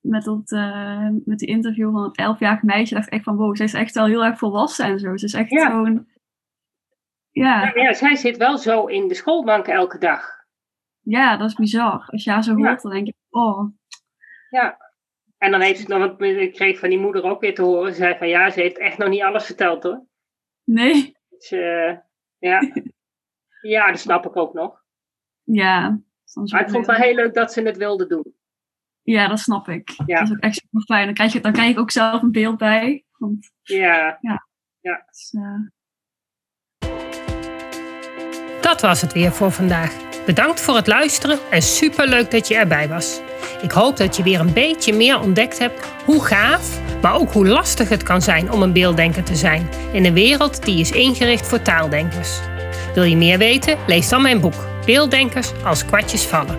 met, 0.00 0.24
dat, 0.24 0.50
uh, 0.50 1.08
met 1.24 1.38
die 1.38 1.48
interview 1.48 1.92
van 1.92 2.02
het 2.02 2.16
elfjarig 2.16 2.62
meisje 2.62 2.94
dacht 2.94 3.06
ik 3.06 3.12
echt 3.12 3.24
van 3.24 3.36
wow, 3.36 3.56
zij 3.56 3.64
is 3.64 3.74
echt 3.74 3.94
wel 3.94 4.06
heel 4.06 4.24
erg 4.24 4.38
volwassen 4.38 4.84
en 4.84 4.98
zo. 4.98 5.16
Ze 5.16 5.24
is 5.24 5.34
echt 5.34 5.50
ja. 5.50 5.66
gewoon... 5.66 6.06
Ja. 7.30 7.62
ja. 7.62 7.82
Ja, 7.82 7.92
zij 7.92 8.16
zit 8.16 8.36
wel 8.36 8.58
zo 8.58 8.86
in 8.86 9.08
de 9.08 9.14
schoolbank 9.14 9.66
elke 9.66 9.98
dag. 9.98 10.40
Ja, 11.00 11.36
dat 11.36 11.48
is 11.48 11.54
bizar. 11.54 12.04
Als 12.06 12.24
je 12.24 12.30
haar 12.30 12.44
zo 12.44 12.54
hoort, 12.54 12.82
dan 12.82 12.92
denk 12.92 13.06
je, 13.06 13.14
oh. 13.30 13.70
Ja, 14.50 14.76
en 15.38 15.50
dan 15.50 15.60
heeft 15.60 15.80
ze 15.80 15.88
nog, 15.88 15.98
want 15.98 16.20
ik 16.20 16.52
kreeg 16.52 16.78
van 16.78 16.88
die 16.88 16.98
moeder 16.98 17.22
ook 17.22 17.40
weer 17.40 17.54
te 17.54 17.62
horen. 17.62 17.92
Ze 17.92 17.98
zei 17.98 18.18
van 18.18 18.28
ja, 18.28 18.50
ze 18.50 18.60
heeft 18.60 18.78
echt 18.78 18.98
nog 18.98 19.08
niet 19.08 19.22
alles 19.22 19.46
verteld 19.46 19.82
hoor. 19.82 20.06
Nee. 20.64 21.16
Dus 21.28 21.52
uh, 21.52 21.96
ja. 22.38 22.60
ja, 23.60 23.86
dat 23.86 23.98
snap 23.98 24.26
ik 24.26 24.36
ook 24.36 24.52
nog. 24.52 24.84
Ja. 25.42 26.00
Maar 26.50 26.60
ik 26.60 26.70
vond 26.70 26.86
het 26.86 26.96
wel 26.96 27.06
heel 27.06 27.14
leuk 27.14 27.34
dat 27.34 27.52
ze 27.52 27.62
het 27.62 27.76
wilde 27.76 28.06
doen. 28.06 28.34
Ja, 29.02 29.28
dat 29.28 29.38
snap 29.38 29.68
ik. 29.68 29.90
Ja. 30.06 30.18
Dat 30.18 30.28
is 30.28 30.34
ook 30.34 30.40
echt 30.40 30.54
super 30.54 30.80
fijn. 30.80 31.04
Dan 31.04 31.14
krijg, 31.14 31.32
je, 31.32 31.40
dan 31.40 31.52
krijg 31.52 31.70
ik 31.70 31.78
ook 31.78 31.90
zelf 31.90 32.22
een 32.22 32.32
beeld 32.32 32.58
bij. 32.58 33.04
Want, 33.18 33.50
ja. 33.62 34.18
Ja. 34.20 34.46
ja. 34.80 35.04
Dus, 35.06 35.32
uh... 35.32 35.70
Dat 38.60 38.80
was 38.80 39.00
het 39.00 39.12
weer 39.12 39.32
voor 39.32 39.50
vandaag. 39.50 40.10
Bedankt 40.26 40.60
voor 40.60 40.76
het 40.76 40.86
luisteren 40.86 41.38
en 41.50 41.62
superleuk 41.62 42.30
dat 42.30 42.48
je 42.48 42.56
erbij 42.56 42.88
was. 42.88 43.20
Ik 43.62 43.70
hoop 43.70 43.96
dat 43.96 44.16
je 44.16 44.22
weer 44.22 44.40
een 44.40 44.52
beetje 44.52 44.92
meer 44.92 45.20
ontdekt 45.20 45.58
hebt 45.58 45.86
hoe 46.04 46.24
gaaf, 46.24 46.80
maar 47.00 47.14
ook 47.14 47.32
hoe 47.32 47.46
lastig 47.46 47.88
het 47.88 48.02
kan 48.02 48.22
zijn 48.22 48.52
om 48.52 48.62
een 48.62 48.72
beelddenker 48.72 49.24
te 49.24 49.36
zijn 49.36 49.68
in 49.92 50.04
een 50.04 50.14
wereld 50.14 50.64
die 50.64 50.80
is 50.80 50.90
ingericht 50.90 51.48
voor 51.48 51.62
taaldenkers. 51.62 52.40
Wil 52.94 53.04
je 53.04 53.16
meer 53.16 53.38
weten? 53.38 53.78
Lees 53.86 54.08
dan 54.08 54.22
mijn 54.22 54.40
boek 54.40 54.70
Beelddenkers 54.86 55.52
als 55.64 55.84
kwartjes 55.84 56.26
vallen. 56.26 56.58